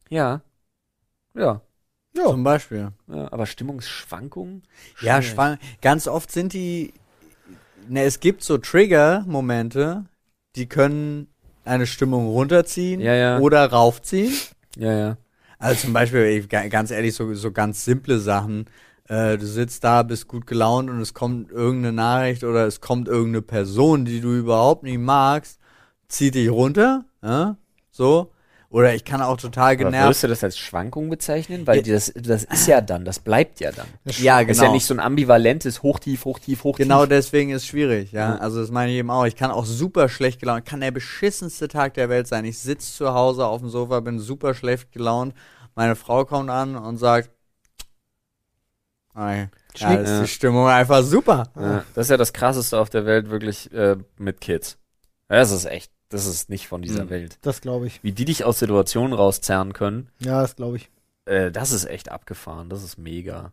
ja. 0.09 0.41
Ja. 1.35 1.61
Ja. 2.15 2.29
Zum 2.29 2.43
Beispiel. 2.43 2.91
ja. 3.07 3.31
Aber 3.31 3.45
Stimmungsschwankungen? 3.45 4.63
Ja, 5.01 5.21
schwang 5.21 5.57
ganz 5.81 6.07
oft 6.07 6.31
sind 6.31 6.53
die, 6.53 6.93
ne, 7.89 8.03
es 8.03 8.21
gibt 8.21 8.41
so 8.41 8.57
Trigger-Momente, 8.57 10.05
die 10.55 10.67
können 10.67 11.27
eine 11.65 11.87
Stimmung 11.87 12.27
runterziehen 12.27 12.99
Ja, 13.01 13.13
ja. 13.13 13.39
oder 13.39 13.65
raufziehen. 13.69 14.33
Ja, 14.77 14.93
ja. 14.93 15.17
Also 15.59 15.81
zum 15.81 15.93
Beispiel, 15.93 16.45
ganz 16.47 16.91
ehrlich, 16.91 17.15
so, 17.15 17.33
so 17.33 17.51
ganz 17.51 17.85
simple 17.85 18.19
Sachen. 18.19 18.65
Äh, 19.07 19.37
du 19.37 19.45
sitzt 19.45 19.83
da, 19.83 20.03
bist 20.03 20.27
gut 20.27 20.47
gelaunt 20.47 20.89
und 20.89 20.99
es 20.99 21.13
kommt 21.13 21.51
irgendeine 21.51 21.93
Nachricht 21.93 22.43
oder 22.43 22.65
es 22.65 22.81
kommt 22.81 23.07
irgendeine 23.07 23.41
Person, 23.41 24.05
die 24.05 24.19
du 24.21 24.33
überhaupt 24.33 24.83
nicht 24.83 24.99
magst, 24.99 25.59
zieht 26.07 26.35
dich 26.35 26.49
runter, 26.49 27.05
ja? 27.23 27.57
so. 27.91 28.31
Oder 28.75 28.93
ich 28.93 29.05
kann 29.05 29.21
auch 29.21 29.37
total 29.37 29.67
Aber 29.67 29.75
genervt. 29.77 30.05
würdest 30.07 30.23
du 30.23 30.27
das 30.27 30.43
als 30.43 30.57
Schwankung 30.57 31.09
bezeichnen? 31.09 31.65
Weil 31.65 31.77
Ja. 31.87 31.93
das, 31.93 32.11
das 32.13 32.43
ist 32.43 32.67
ja 32.67 32.81
dann, 32.81 33.05
das 33.05 33.19
bleibt 33.19 33.61
ja 33.61 33.71
dann. 33.71 33.87
Ja, 34.03 34.11
Ist 34.11 34.19
ja 34.19 34.43
genau. 34.43 34.73
nicht 34.73 34.85
so 34.85 34.93
ein 34.93 34.99
ambivalentes 34.99 35.81
Hochtief, 35.81 36.25
Hochtief, 36.25 36.65
Hochtief. 36.65 36.83
Genau 36.85 37.05
deswegen 37.05 37.51
ist 37.51 37.65
schwierig, 37.65 38.11
ja. 38.11 38.35
Also 38.35 38.59
das 38.59 38.71
meine 38.71 38.91
ich 38.91 38.97
eben 38.97 39.09
auch. 39.09 39.25
Ich 39.25 39.37
kann 39.37 39.49
auch 39.49 39.65
super 39.65 40.09
schlecht 40.09 40.41
gelaunt, 40.41 40.65
kann 40.65 40.81
der 40.81 40.91
beschissenste 40.91 41.69
Tag 41.69 41.93
der 41.93 42.09
Welt 42.09 42.27
sein. 42.27 42.43
Ich 42.43 42.59
sitze 42.59 42.91
zu 42.91 43.13
Hause 43.13 43.45
auf 43.45 43.61
dem 43.61 43.69
Sofa, 43.69 44.01
bin 44.01 44.19
super 44.19 44.53
schlecht 44.53 44.91
gelaunt. 44.91 45.33
Meine 45.75 45.95
Frau 45.95 46.25
kommt 46.25 46.49
an 46.49 46.75
und 46.75 46.97
sagt, 46.97 47.29
Ei, 49.13 49.49
ja, 49.77 49.93
ist 49.93 50.09
Ja. 50.09 50.21
die 50.21 50.27
Stimmung 50.27 50.67
einfach 50.67 51.01
super. 51.01 51.47
Ja, 51.55 51.85
das 51.93 52.07
ist 52.07 52.09
ja 52.11 52.17
das 52.17 52.33
krasseste 52.33 52.77
auf 52.77 52.89
der 52.89 53.05
Welt, 53.05 53.29
wirklich 53.29 53.71
äh, 53.73 53.95
mit 54.17 54.41
Kids. 54.41 54.77
Das 55.29 55.51
ist 55.51 55.63
echt, 55.63 55.91
das 56.09 56.25
ist 56.25 56.49
nicht 56.49 56.67
von 56.67 56.81
dieser 56.81 57.05
Mhm. 57.05 57.09
Welt. 57.09 57.37
Das 57.41 57.61
glaube 57.61 57.87
ich. 57.87 58.03
Wie 58.03 58.11
die 58.11 58.25
dich 58.25 58.43
aus 58.45 58.59
Situationen 58.59 59.13
rauszerren 59.13 59.73
können, 59.73 60.09
Ja, 60.19 60.41
das 60.41 60.55
glaube 60.55 60.77
ich. 60.77 60.89
äh, 61.25 61.51
das 61.51 61.71
ist 61.71 61.85
echt 61.85 62.09
abgefahren. 62.11 62.69
Das 62.69 62.83
ist 62.83 62.97
mega. 62.97 63.51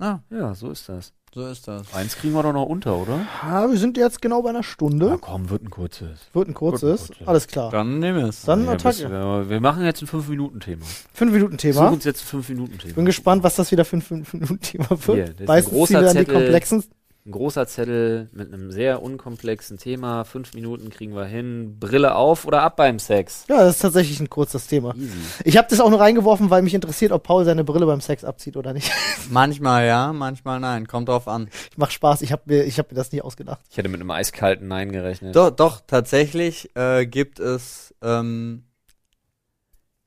Ja, 0.00 0.22
Ja, 0.30 0.54
so 0.54 0.70
ist 0.70 0.88
das. 0.88 1.12
so 1.34 1.44
ist 1.46 1.66
das. 1.66 1.92
Eins 1.92 2.14
kriegen 2.16 2.32
wir 2.34 2.42
doch 2.44 2.52
noch 2.52 2.66
unter, 2.66 2.96
oder? 2.96 3.26
Ja, 3.42 3.68
wir 3.68 3.76
sind 3.78 3.96
jetzt 3.96 4.22
genau 4.22 4.42
bei 4.42 4.50
einer 4.50 4.60
Na 4.60 4.62
Stunde. 4.62 5.18
komm, 5.20 5.50
wird 5.50 5.62
ein 5.64 5.70
kurzes. 5.70 6.20
Wird 6.32 6.46
ein 6.48 6.54
kurzes. 6.54 6.82
Wird 6.82 7.00
ein 7.00 7.06
kurzes. 7.08 7.28
Alles 7.28 7.46
klar. 7.48 7.70
Dann 7.72 7.98
nimm 7.98 8.16
es. 8.16 8.42
Dann 8.42 8.64
Ja, 8.64 8.72
Attacke. 8.72 9.10
wir, 9.10 9.50
wir 9.50 9.60
machen 9.60 9.84
jetzt 9.84 10.00
ein 10.02 10.06
5-Minuten-Thema. 10.08 10.84
Fünf 11.12 11.32
Minuten 11.32 11.54
Such 11.54 11.58
Thema. 11.62 11.88
uns 11.88 12.04
jetzt 12.04 12.22
ein 12.32 12.40
5-Minuten-Thema. 12.42 12.94
Bin 12.94 13.06
gespannt, 13.06 13.42
was 13.42 13.56
das 13.56 13.72
wieder 13.72 13.84
für 13.84 13.96
ein 13.96 14.02
fünf 14.02 14.32
Minuten 14.32 14.60
Thema 14.60 14.86
Hier, 14.88 15.06
wird. 15.08 15.28
das 15.28 15.34
ist 15.34 15.40
ein 15.40 15.46
Meistens 15.46 15.72
großer 15.74 15.86
ziehen 15.88 16.00
wir 16.00 16.14
dann 16.14 16.24
die 16.24 16.32
komplexen. 16.32 16.84
Ein 17.28 17.32
großer 17.32 17.66
Zettel 17.66 18.30
mit 18.32 18.50
einem 18.50 18.72
sehr 18.72 19.02
unkomplexen 19.02 19.76
Thema. 19.76 20.24
Fünf 20.24 20.54
Minuten 20.54 20.88
kriegen 20.88 21.14
wir 21.14 21.26
hin. 21.26 21.76
Brille 21.78 22.14
auf 22.14 22.46
oder 22.46 22.62
ab 22.62 22.76
beim 22.76 22.98
Sex. 22.98 23.44
Ja, 23.50 23.58
das 23.58 23.74
ist 23.74 23.82
tatsächlich 23.82 24.18
ein 24.18 24.30
kurzes 24.30 24.66
Thema. 24.66 24.94
Easy. 24.94 25.12
Ich 25.44 25.58
habe 25.58 25.68
das 25.68 25.78
auch 25.80 25.90
nur 25.90 26.00
reingeworfen, 26.00 26.48
weil 26.48 26.62
mich 26.62 26.72
interessiert, 26.72 27.12
ob 27.12 27.24
Paul 27.24 27.44
seine 27.44 27.64
Brille 27.64 27.84
beim 27.84 28.00
Sex 28.00 28.24
abzieht 28.24 28.56
oder 28.56 28.72
nicht. 28.72 28.90
Manchmal 29.30 29.86
ja, 29.86 30.10
manchmal 30.14 30.58
nein. 30.58 30.88
Kommt 30.88 31.10
drauf 31.10 31.28
an. 31.28 31.50
Ich 31.70 31.76
mach 31.76 31.90
Spaß, 31.90 32.22
ich 32.22 32.32
habe 32.32 32.44
mir, 32.46 32.64
ich 32.64 32.78
hab 32.78 32.90
mir 32.90 32.96
das 32.96 33.12
nicht 33.12 33.22
ausgedacht. 33.22 33.60
Ich 33.70 33.76
hätte 33.76 33.90
mit 33.90 34.00
einem 34.00 34.10
eiskalten 34.10 34.66
Nein 34.66 34.90
gerechnet. 34.90 35.36
Doch, 35.36 35.50
doch, 35.50 35.82
tatsächlich 35.86 36.74
äh, 36.76 37.04
gibt 37.04 37.40
es, 37.40 37.94
ähm, 38.00 38.62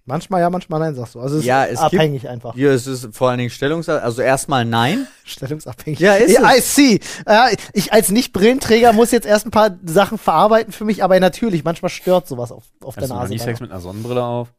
Manchmal 0.05 0.41
ja, 0.41 0.49
manchmal 0.49 0.79
nein, 0.79 0.95
sagst 0.95 1.15
du. 1.15 1.19
Also 1.19 1.37
es 1.37 1.45
Ja, 1.45 1.63
ist 1.63 1.77
es 1.77 1.83
abhängig 1.85 2.27
einfach. 2.27 2.55
hier 2.55 2.71
ist 2.71 2.87
es 2.87 3.07
vor 3.11 3.29
allen 3.29 3.37
Dingen 3.37 3.49
Stellungs, 3.51 3.87
also 3.87 4.21
erstmal 4.21 4.65
nein. 4.65 5.07
Stellungsabhängig. 5.23 5.99
Ja, 5.99 6.15
ist 6.15 6.39
I 6.39 6.57
es. 6.57 6.75
see. 6.75 6.99
Ja, 7.27 7.49
ich 7.73 7.93
als 7.93 8.09
Nicht-Brillenträger 8.09 8.93
muss 8.93 9.11
jetzt 9.11 9.27
erst 9.27 9.45
ein 9.45 9.51
paar 9.51 9.77
Sachen 9.85 10.17
verarbeiten 10.17 10.73
für 10.73 10.85
mich, 10.85 11.03
aber 11.03 11.19
natürlich, 11.19 11.63
manchmal 11.63 11.89
stört 11.89 12.27
sowas 12.27 12.51
auf, 12.51 12.63
auf 12.83 12.95
der 12.95 13.03
Hast 13.03 13.09
du 13.11 13.15
Nase. 13.15 13.31
nie 13.33 13.37
dann 13.37 13.45
Sex 13.47 13.59
mit 13.59 13.71
einer 13.71 13.79
Sonnenbrille 13.79 14.23
auf? 14.23 14.49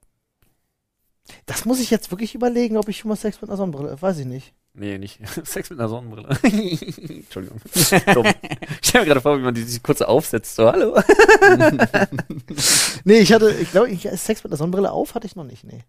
Das 1.47 1.65
muss 1.65 1.81
ich 1.81 1.91
jetzt 1.91 2.11
wirklich 2.11 2.35
überlegen, 2.35 2.77
ob 2.77 2.89
ich 2.89 2.99
schon 2.99 3.09
mal 3.09 3.17
Sex 3.17 3.41
mit 3.41 3.51
einer 3.51 3.57
Sonnenbrille, 3.57 4.01
weiß 4.01 4.19
ich 4.19 4.27
nicht. 4.27 4.55
Nee, 4.75 4.97
nicht. 4.99 5.21
Sex 5.45 5.69
mit 5.71 5.79
einer 5.79 5.89
Sonnenbrille. 5.89 6.29
Entschuldigung. 6.43 7.61
Dumm. 8.15 8.27
Ich 8.81 8.89
stell 8.89 9.03
mir 9.03 9.07
gerade 9.09 9.21
vor, 9.21 9.39
wie 9.39 9.43
man 9.43 9.55
die, 9.55 9.65
die 9.65 9.81
kurze 9.81 10.09
aufsetzt. 10.09 10.57
So, 10.57 10.71
hallo. 10.71 11.01
Nee, 13.05 13.19
ich 13.19 13.33
hatte, 13.33 13.51
ich 13.51 13.71
glaube, 13.71 13.91
ich, 13.91 14.03
Sex 14.15 14.43
mit 14.45 14.53
einer 14.53 14.57
Sonnenbrille 14.57 14.91
auf 14.91 15.15
hatte 15.15 15.27
ich 15.27 15.37
noch 15.37 15.45
nicht, 15.45 15.65
nee. 15.65 15.81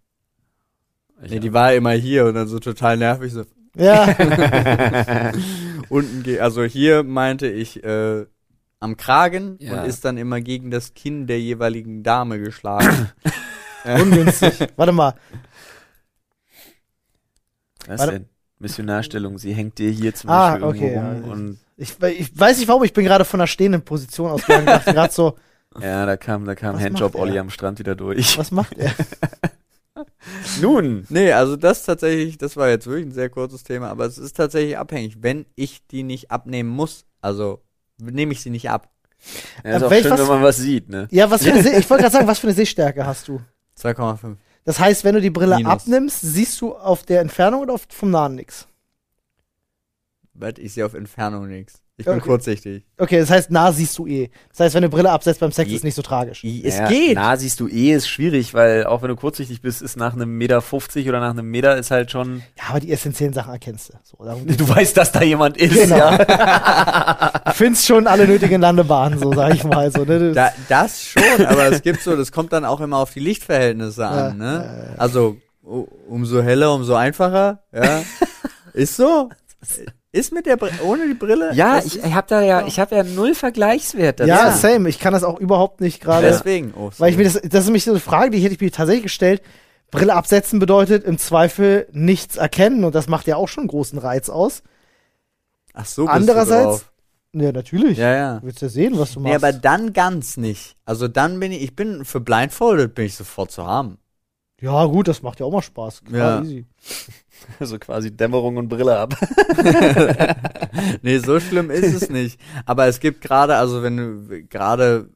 Nee, 1.30 1.39
die 1.39 1.54
war 1.54 1.74
immer 1.74 1.91
hier 1.91 2.26
und 2.26 2.34
dann 2.34 2.48
so 2.48 2.60
total 2.60 2.98
nervig 2.98 3.32
so. 3.32 3.44
Ja, 3.76 4.06
Unten 5.89 6.24
geht, 6.24 6.39
also 6.39 6.64
hier 6.64 7.04
meinte 7.04 7.48
ich 7.48 7.84
äh, 7.84 8.26
am 8.80 8.98
Kragen 8.98 9.58
Ja. 9.60 9.82
und 9.84 9.88
ist 9.89 10.04
dann 10.06 10.18
immer 10.18 10.41
gegen 10.41 10.70
das 10.72 10.94
Kinn 10.94 11.26
der 11.28 11.39
jeweiligen 11.39 12.04
Dame 12.04 12.39
geschlagen. 12.39 13.10
ungünstig. 14.02 14.68
Warte 14.76 14.92
mal. 14.92 15.14
Was 17.88 18.00
Warte. 18.00 18.14
denn? 18.14 18.26
Missionarstellung. 18.60 19.38
Sie 19.38 19.54
hängt 19.54 19.78
dir 19.78 19.90
hier 19.90 20.16
zum 20.16 20.30
Ah, 20.30 20.52
Beispiel 20.52 20.68
okay, 20.68 20.94
irgendwo 20.94 21.00
rum 21.10 21.26
ja. 21.28 21.32
und 21.34 21.60
Ich, 21.76 22.02
ich 22.02 22.40
weiß 22.40 22.60
nicht 22.60 22.68
warum, 22.70 22.84
ich 22.84 22.94
bin 22.94 23.04
gerade 23.04 23.26
von 23.26 23.42
einer 23.42 23.48
stehenden 23.48 23.82
Position 23.82 24.32
ausgegangen, 24.32 24.68
dachte 24.68 24.94
gerade 24.94 25.14
so, 25.14 25.38
ja, 25.82 26.06
da 26.06 26.16
kam, 26.18 26.46
da 26.46 26.54
kam 26.56 26.80
Handjob? 26.80 27.16
Olli 27.16 27.38
am 27.40 27.50
Strand 27.50 27.80
wieder 27.80 27.96
durch. 27.96 28.38
was 28.38 28.52
macht 28.52 28.78
er? 28.78 28.94
Nun. 30.62 31.06
nee, 31.10 31.32
also 31.34 31.56
das 31.56 31.84
tatsächlich, 31.84 32.38
das 32.38 32.56
war 32.58 32.70
jetzt 32.70 32.86
wirklich 32.88 33.08
ein 33.08 33.12
sehr 33.12 33.30
kurzes 33.30 33.64
Thema, 33.64 33.90
aber 33.90 34.06
es 34.06 34.18
ist 34.18 34.38
tatsächlich 34.38 34.78
abhängig. 34.78 35.18
Wenn 35.22 35.46
ich 35.56 35.86
die 35.88 36.04
nicht 36.04 36.32
abnehmen 36.32 36.70
muss, 36.70 37.06
also 37.22 37.62
nehme 38.00 38.32
ich 38.34 38.42
sie 38.42 38.50
nicht 38.52 38.70
ab. 38.70 38.90
Ja, 39.64 39.78
ist 39.78 39.82
Äh, 39.82 39.86
auch 39.86 39.90
welch 39.90 40.04
schön, 40.04 40.12
was- 40.12 40.20
wenn 40.22 40.28
man 40.28 40.44
was 40.44 40.58
sieht, 40.58 40.90
ne? 40.90 41.08
Ja, 41.12 41.30
was 41.32 41.44
für 41.44 41.52
eine 41.52 41.64
Seh 41.64 41.78
ich 41.78 41.90
wollte 41.90 42.04
gerade 42.04 42.14
sagen, 42.14 42.28
was 42.28 42.40
für 42.40 42.48
eine 42.48 42.56
Sehstärke 42.56 43.06
hast 43.06 43.28
du? 43.28 43.42
2,5. 43.80 44.38
Das 44.65 44.80
heißt, 44.80 45.03
wenn 45.03 45.15
du 45.15 45.21
die 45.21 45.30
Brille 45.30 45.57
Minus. 45.57 45.71
abnimmst, 45.71 46.21
siehst 46.21 46.59
du 46.61 46.76
auf 46.76 47.03
der 47.03 47.21
Entfernung 47.21 47.61
oder 47.61 47.74
auf, 47.74 47.86
vom 47.89 48.11
Nahen 48.11 48.36
nix? 48.36 48.67
Weil 50.34 50.57
ich 50.57 50.74
sehe 50.74 50.86
auf 50.86 50.93
Entfernung 50.93 51.47
nichts. 51.47 51.83
Ich 51.96 52.06
bin 52.06 52.16
Okay. 52.16 52.24
kurzsichtig. 52.26 52.88
Okay, 52.98 53.20
das 53.20 53.30
heißt, 53.30 53.52
nah 53.52 53.72
siehst 53.72 53.96
du 54.00 54.08
eh. 54.08 54.32
Das 54.50 54.62
heißt, 54.62 54.74
wenn 54.76 54.82
du 54.82 54.89
Brille 54.89 55.12
absetzt 55.12 55.39
beim 55.41 55.52
Sex, 55.52 55.70
Je- 55.70 55.76
ist 55.76 55.84
nicht 55.84 55.94
so 55.94 56.02
tragisch. 56.02 56.44
Es 56.44 56.78
ja, 56.78 56.88
geht. 56.88 57.14
Na, 57.14 57.38
siehst 57.38 57.60
du 57.60 57.68
eh, 57.68 57.91
ist 57.94 58.08
schwierig, 58.08 58.56
weil 58.56 58.88
auch 58.88 59.04
wenn 59.04 59.10
du 59.10 59.16
kurzsichtig 59.16 59.62
bist, 59.62 59.84
ist 59.84 59.96
nach 59.96 60.14
einem 60.14 60.36
Meter 60.36 60.62
50 60.64 61.08
oder 61.08 61.20
nach 61.20 61.30
einem 61.30 61.46
Meter 61.52 61.78
ist 61.78 61.91
halt 61.91 62.10
schon. 62.10 62.41
Ja, 62.58 62.64
aber 62.70 62.80
die 62.80 62.91
essentiellen 62.91 63.34
Sachen 63.34 63.54
erkennst 63.54 63.89
du. 63.89 63.94
So, 64.04 64.18
Du 64.58 64.68
weißt, 64.70 64.98
dass 64.98 65.12
da 65.12 65.22
jemand 65.22 65.58
ist, 65.58 65.76
Genau. 65.84 65.98
ja. 65.98 67.32
Findest 67.54 67.86
schon 67.86 68.08
alle 68.08 68.26
nötigen 68.26 68.60
Landebahnen, 68.60 69.20
so 69.20 69.32
sag 69.32 69.54
ich 69.54 69.64
mal. 69.64 69.91
So, 69.91 70.04
ne? 70.04 70.32
Da, 70.32 70.50
das 70.70 71.04
schon, 71.04 71.46
aber 71.46 71.68
es 71.72 71.84
gibt 71.84 72.02
so, 72.02 72.16
das 72.16 72.32
kommt 72.32 72.54
dann 72.54 72.66
auch 72.66 72.82
immer 72.82 72.98
auf 72.98 73.14
die 73.14 73.20
Lichtverhältnisse 73.20 74.08
an, 74.08 74.18
Ja, 74.30 74.34
ne? 74.34 74.96
Also 74.98 75.38
umso 75.62 76.41
heller, 76.41 76.74
umso 76.74 76.96
einfacher, 76.96 77.62
ja. 77.72 78.02
Ist 78.74 78.96
so. 78.98 79.30
Ist 80.14 80.32
mit 80.32 80.45
der 80.45 80.57
Brille, 80.57 80.74
ohne 80.86 81.07
die 81.07 81.16
Brille? 81.16 81.53
Ja, 81.55 81.80
ich, 81.84 82.01
habe 82.03 82.28
da 82.30 82.41
ja, 82.41 82.66
ich 82.68 82.80
habe 82.80 82.95
ja 82.95 83.03
null 83.03 83.34
Vergleichswert 83.34 84.20
dazu. 84.20 84.30
ja, 84.30 84.45
Ja. 84.47 84.51
same. 84.51 84.88
Ich 84.88 84.99
kann 84.99 85.11
das 85.11 85.24
auch 85.24 85.39
überhaupt 85.39 85.82
nicht 85.82 85.99
gerade. 86.01 86.28
deswegen. 86.28 86.72
Oh, 86.78 86.91
Weil 86.99 87.09
ich 87.11 87.18
mir 87.18 87.24
das, 87.24 87.34
das 87.34 87.61
ist 87.61 87.66
nämlich 87.66 87.84
so 87.84 87.91
eine 87.91 87.99
Frage, 87.99 88.30
die 88.30 88.39
hätte 88.39 88.53
ich 88.53 88.61
mir 88.61 88.72
tatsächlich 88.72 89.03
gestellt. 89.03 89.41
Brille 89.89 90.14
absetzen 90.14 90.59
bedeutet 90.59 91.03
im 91.03 91.18
Zweifel 91.18 91.88
nichts 91.91 92.38
erkennen 92.38 92.84
und 92.84 92.93
das 92.95 93.07
macht 93.07 93.26
ja 93.28 93.36
auch 93.38 93.47
schon 93.47 93.64
einen 93.64 93.68
großen 93.70 93.97
Reiz 93.99 94.30
aus. 94.30 94.61
Ach 95.74 95.86
so, 95.86 96.03
bist 96.05 96.14
Andererseits- 96.16 96.64
Du 96.64 96.70
drauf. 96.70 96.89
Ja, 97.36 97.51
natürlich. 97.51 97.97
Ja, 97.97 98.16
ja. 98.16 98.39
Du 98.39 98.45
willst 98.45 98.61
ja 98.61 98.70
sehen, 98.70 98.93
was 98.99 99.14
du 99.14 99.20
Nee, 99.20 99.32
machst. 99.32 99.43
aber 99.43 99.53
dann 99.53 99.93
ganz 99.93 100.38
nicht. 100.38 100.76
Also 100.86 101.07
dann 101.07 101.39
bin 101.39 101.51
ich, 101.51 101.64
ich 101.64 101.76
bin 101.76 102.05
für 102.05 102.20
Blindfolded 102.20 102.93
bin 102.93 103.05
ich 103.05 103.16
sofort 103.16 103.49
zu 103.51 103.66
haben. 103.66 103.97
Ja, 104.64 104.86
gut, 104.86 105.07
das 105.09 105.22
macht 105.22 105.39
ja 105.41 105.45
auch 105.45 105.51
mal 105.51 105.61
Spaß. 105.61 106.05
Klar, 106.05 106.39
Ja. 106.39 106.41
easy. 106.43 106.66
So 107.59 107.78
quasi 107.78 108.16
Dämmerung 108.16 108.55
und 108.55 108.70
Brille 108.70 108.97
ab. 108.97 109.16
nee, 111.01 111.18
so 111.18 111.41
schlimm 111.41 111.70
ist 111.70 111.93
es 111.93 112.09
nicht. 112.09 112.39
Aber 112.66 112.88
es 112.88 113.01
gibt 113.01 113.20
gerade, 113.22 113.57
also 113.57 113.84
wenn 113.84 113.97
du 113.97 114.45
gerade 114.45 115.09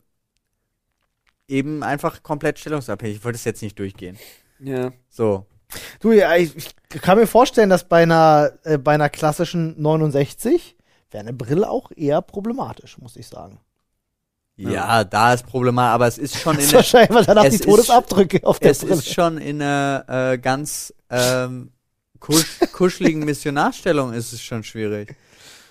eben 1.48 1.84
einfach 1.84 2.24
komplett 2.24 2.60
stellungsabhängig. 2.60 3.18
Ich 3.18 3.24
wollte 3.24 3.38
es 3.38 3.46
jetzt 3.46 3.62
nicht 3.62 3.80
durchgehen. 3.80 4.18
Ja. 4.60 4.92
So. 5.08 5.46
Du, 6.02 6.12
ja, 6.12 6.36
ich, 6.36 6.54
ich 6.58 7.02
kann 7.02 7.18
mir 7.18 7.28
vorstellen, 7.28 7.70
dass 7.70 7.88
bei 7.88 8.04
einer, 8.04 8.52
äh, 8.64 8.78
bei 8.78 8.94
einer 8.94 9.10
klassischen 9.10 9.82
69 9.82 10.76
wäre 11.12 11.22
eine 11.22 11.34
Brille 11.34 11.70
auch 11.70 11.92
eher 11.96 12.22
problematisch, 12.22 12.98
muss 12.98 13.16
ich 13.16 13.28
sagen. 13.28 13.60
Ja, 14.60 15.04
da 15.04 15.34
ist 15.34 15.46
problematisch, 15.46 15.94
aber 15.94 16.08
es 16.08 16.18
ist 16.18 16.40
schon 16.40 16.56
Das 16.56 16.64
in 16.64 16.66
ist 16.66 16.72
der, 16.72 16.78
wahrscheinlich 16.80 17.10
weil 17.16 17.26
danach 17.26 17.44
es 17.46 17.50
die 17.52 17.56
ist- 17.58 17.66
Todesabdrücke 17.66 18.40
auf 18.44 18.60
der 18.60 18.72
es 18.72 18.80
Brille. 18.80 18.94
ist 18.96 19.14
schon 19.14 19.38
in 19.38 19.62
einer 19.62 20.06
äh, 20.34 20.38
ganz 20.40 20.94
ähm, 21.12 21.70
kusch, 22.20 22.46
kuscheligen 22.74 23.24
Missionarstellung 23.26 24.14
ist 24.14 24.34
es 24.34 24.42
schon 24.42 24.64
schwierig. 24.64 25.16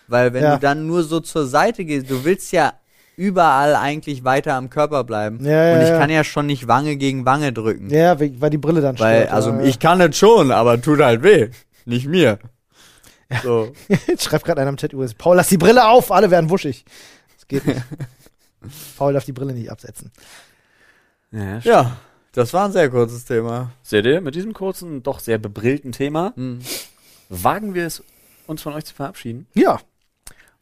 Weil 0.08 0.32
wenn 0.32 0.44
Ja. 0.44 0.54
du 0.54 0.60
dann 0.60 0.86
nur 0.86 1.02
so 1.02 1.18
zur 1.20 1.46
Seite 1.48 1.84
gehst, 1.84 2.08
du 2.08 2.24
willst 2.24 2.52
ja 2.52 2.74
überall 3.16 3.74
eigentlich 3.74 4.22
weiter 4.22 4.54
am 4.54 4.70
Körper 4.70 5.02
bleiben. 5.02 5.44
Ja, 5.44 5.64
ja, 5.70 5.74
Und 5.74 5.82
ich 5.82 5.88
kann 5.98 6.10
ja 6.10 6.22
schon 6.22 6.46
nicht 6.46 6.68
Wange 6.68 6.96
gegen 6.96 7.24
Wange 7.26 7.52
drücken. 7.52 7.90
ja, 7.90 8.20
we- 8.20 8.40
weil 8.40 8.50
die 8.50 8.58
Brille 8.58 8.82
dann 8.82 8.96
Weil, 9.00 9.22
stört. 9.22 9.32
also 9.34 9.58
ich 9.60 9.80
kann 9.80 9.98
das 9.98 10.16
schon, 10.16 10.52
aber 10.52 10.80
tut 10.80 11.00
halt 11.00 11.22
weh. 11.24 11.48
Nicht 11.86 12.06
mir. 12.06 12.38
So. 13.42 13.72
Jetzt 14.06 14.22
schreibt 14.24 14.44
gerade 14.44 14.60
einer 14.60 14.70
im 14.70 14.76
Chat 14.76 14.92
übrigens, 14.92 15.14
Paul, 15.14 15.34
lass 15.36 15.48
die 15.48 15.58
Brille 15.58 15.88
auf, 15.88 16.12
alle 16.12 16.30
werden 16.30 16.50
wuschig. 16.50 16.84
Das 17.36 17.48
geht 17.48 17.66
nicht. 17.66 17.80
Paul 18.96 19.12
darf 19.12 19.24
die 19.24 19.32
Brille 19.32 19.52
nicht 19.54 19.70
absetzen. 19.70 20.10
ja. 21.30 21.58
Ja, 21.60 21.96
das 22.32 22.52
war 22.52 22.66
ein 22.66 22.72
sehr 22.72 22.90
kurzes 22.90 23.24
Thema. 23.24 23.70
Seht 23.82 24.04
ihr, 24.06 24.20
mit 24.20 24.34
diesem 24.34 24.52
kurzen, 24.52 25.02
doch 25.02 25.20
sehr 25.20 25.38
bebrillten 25.38 25.92
Thema 25.92 26.32
Hm. 26.36 26.60
wagen 27.28 27.74
wir 27.74 27.86
es, 27.86 28.02
uns 28.46 28.62
von 28.62 28.74
euch 28.74 28.84
zu 28.84 28.94
verabschieden. 28.94 29.46
Ja, 29.54 29.80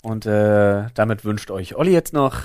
Und 0.03 0.25
äh, 0.27 0.87
damit 0.95 1.25
wünscht 1.25 1.51
euch 1.51 1.75
Olli 1.77 1.93
jetzt 1.93 2.13
noch 2.13 2.43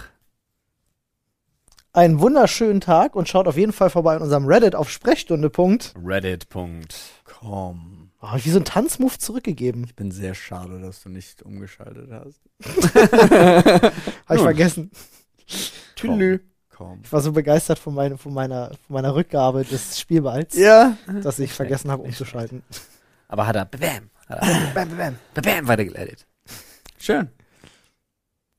einen 1.93 2.19
wunderschönen 2.19 2.81
Tag 2.81 3.15
und 3.15 3.27
schaut 3.27 3.47
auf 3.47 3.57
jeden 3.57 3.73
Fall 3.73 3.89
vorbei 3.89 4.15
in 4.15 4.21
unserem 4.21 4.45
Reddit 4.45 4.75
auf 4.75 4.89
Sprechstunde. 4.89 5.49
Punkt. 5.49 5.93
Reddit. 6.03 6.49
Punkt. 6.49 6.95
Komm. 7.23 8.11
Oh, 8.21 8.27
wie 8.35 8.49
so 8.49 8.57
einen 8.57 8.65
Tanzmove 8.65 9.17
zurückgegeben. 9.17 9.83
Ich 9.85 9.95
bin 9.95 10.11
sehr 10.11 10.35
schade, 10.35 10.79
dass 10.81 11.01
du 11.03 11.09
nicht 11.09 11.41
umgeschaltet 11.41 12.09
hast. 12.11 12.41
Habe 14.27 14.35
ich 14.35 14.41
vergessen. 14.41 14.91
Komm. 16.69 16.99
Ich 17.03 17.11
war 17.11 17.21
so 17.21 17.31
begeistert 17.33 17.77
von, 17.77 17.93
meine, 17.93 18.17
von, 18.17 18.33
meiner, 18.33 18.67
von 18.87 18.93
meiner 18.93 19.13
Rückgabe 19.13 19.65
des 19.65 19.99
Spielballs, 19.99 20.55
Ja. 20.55 20.95
dass 21.23 21.39
ich 21.39 21.51
vergessen 21.53 21.91
habe 21.91 22.03
umzuschalten. 22.03 22.63
Aber 23.27 23.45
hat 23.45 23.55
er 23.57 23.65
bam, 23.65 24.09
hat 24.27 24.39
er 24.41 24.73
Bam, 24.73 24.89
bam, 24.89 24.97
bam. 24.97 25.15
bam 25.43 25.67
weitergeleitet. 25.67 26.25
Schön. 26.97 27.29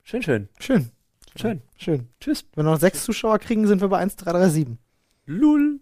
Schön, 0.03 0.23
schön, 0.23 0.49
Schön, 0.59 0.91
schön. 1.37 1.63
schön. 1.77 2.09
Tschüss. 2.21 2.45
Wenn 2.55 2.67
wir 2.67 2.73
noch 2.73 2.81
sechs 2.81 3.05
Zuschauer 3.05 3.39
kriegen, 3.39 3.67
sind 3.67 3.81
wir 3.81 3.89
bei 3.89 3.99
1,337. 3.99 4.77
Lul. 5.27 5.81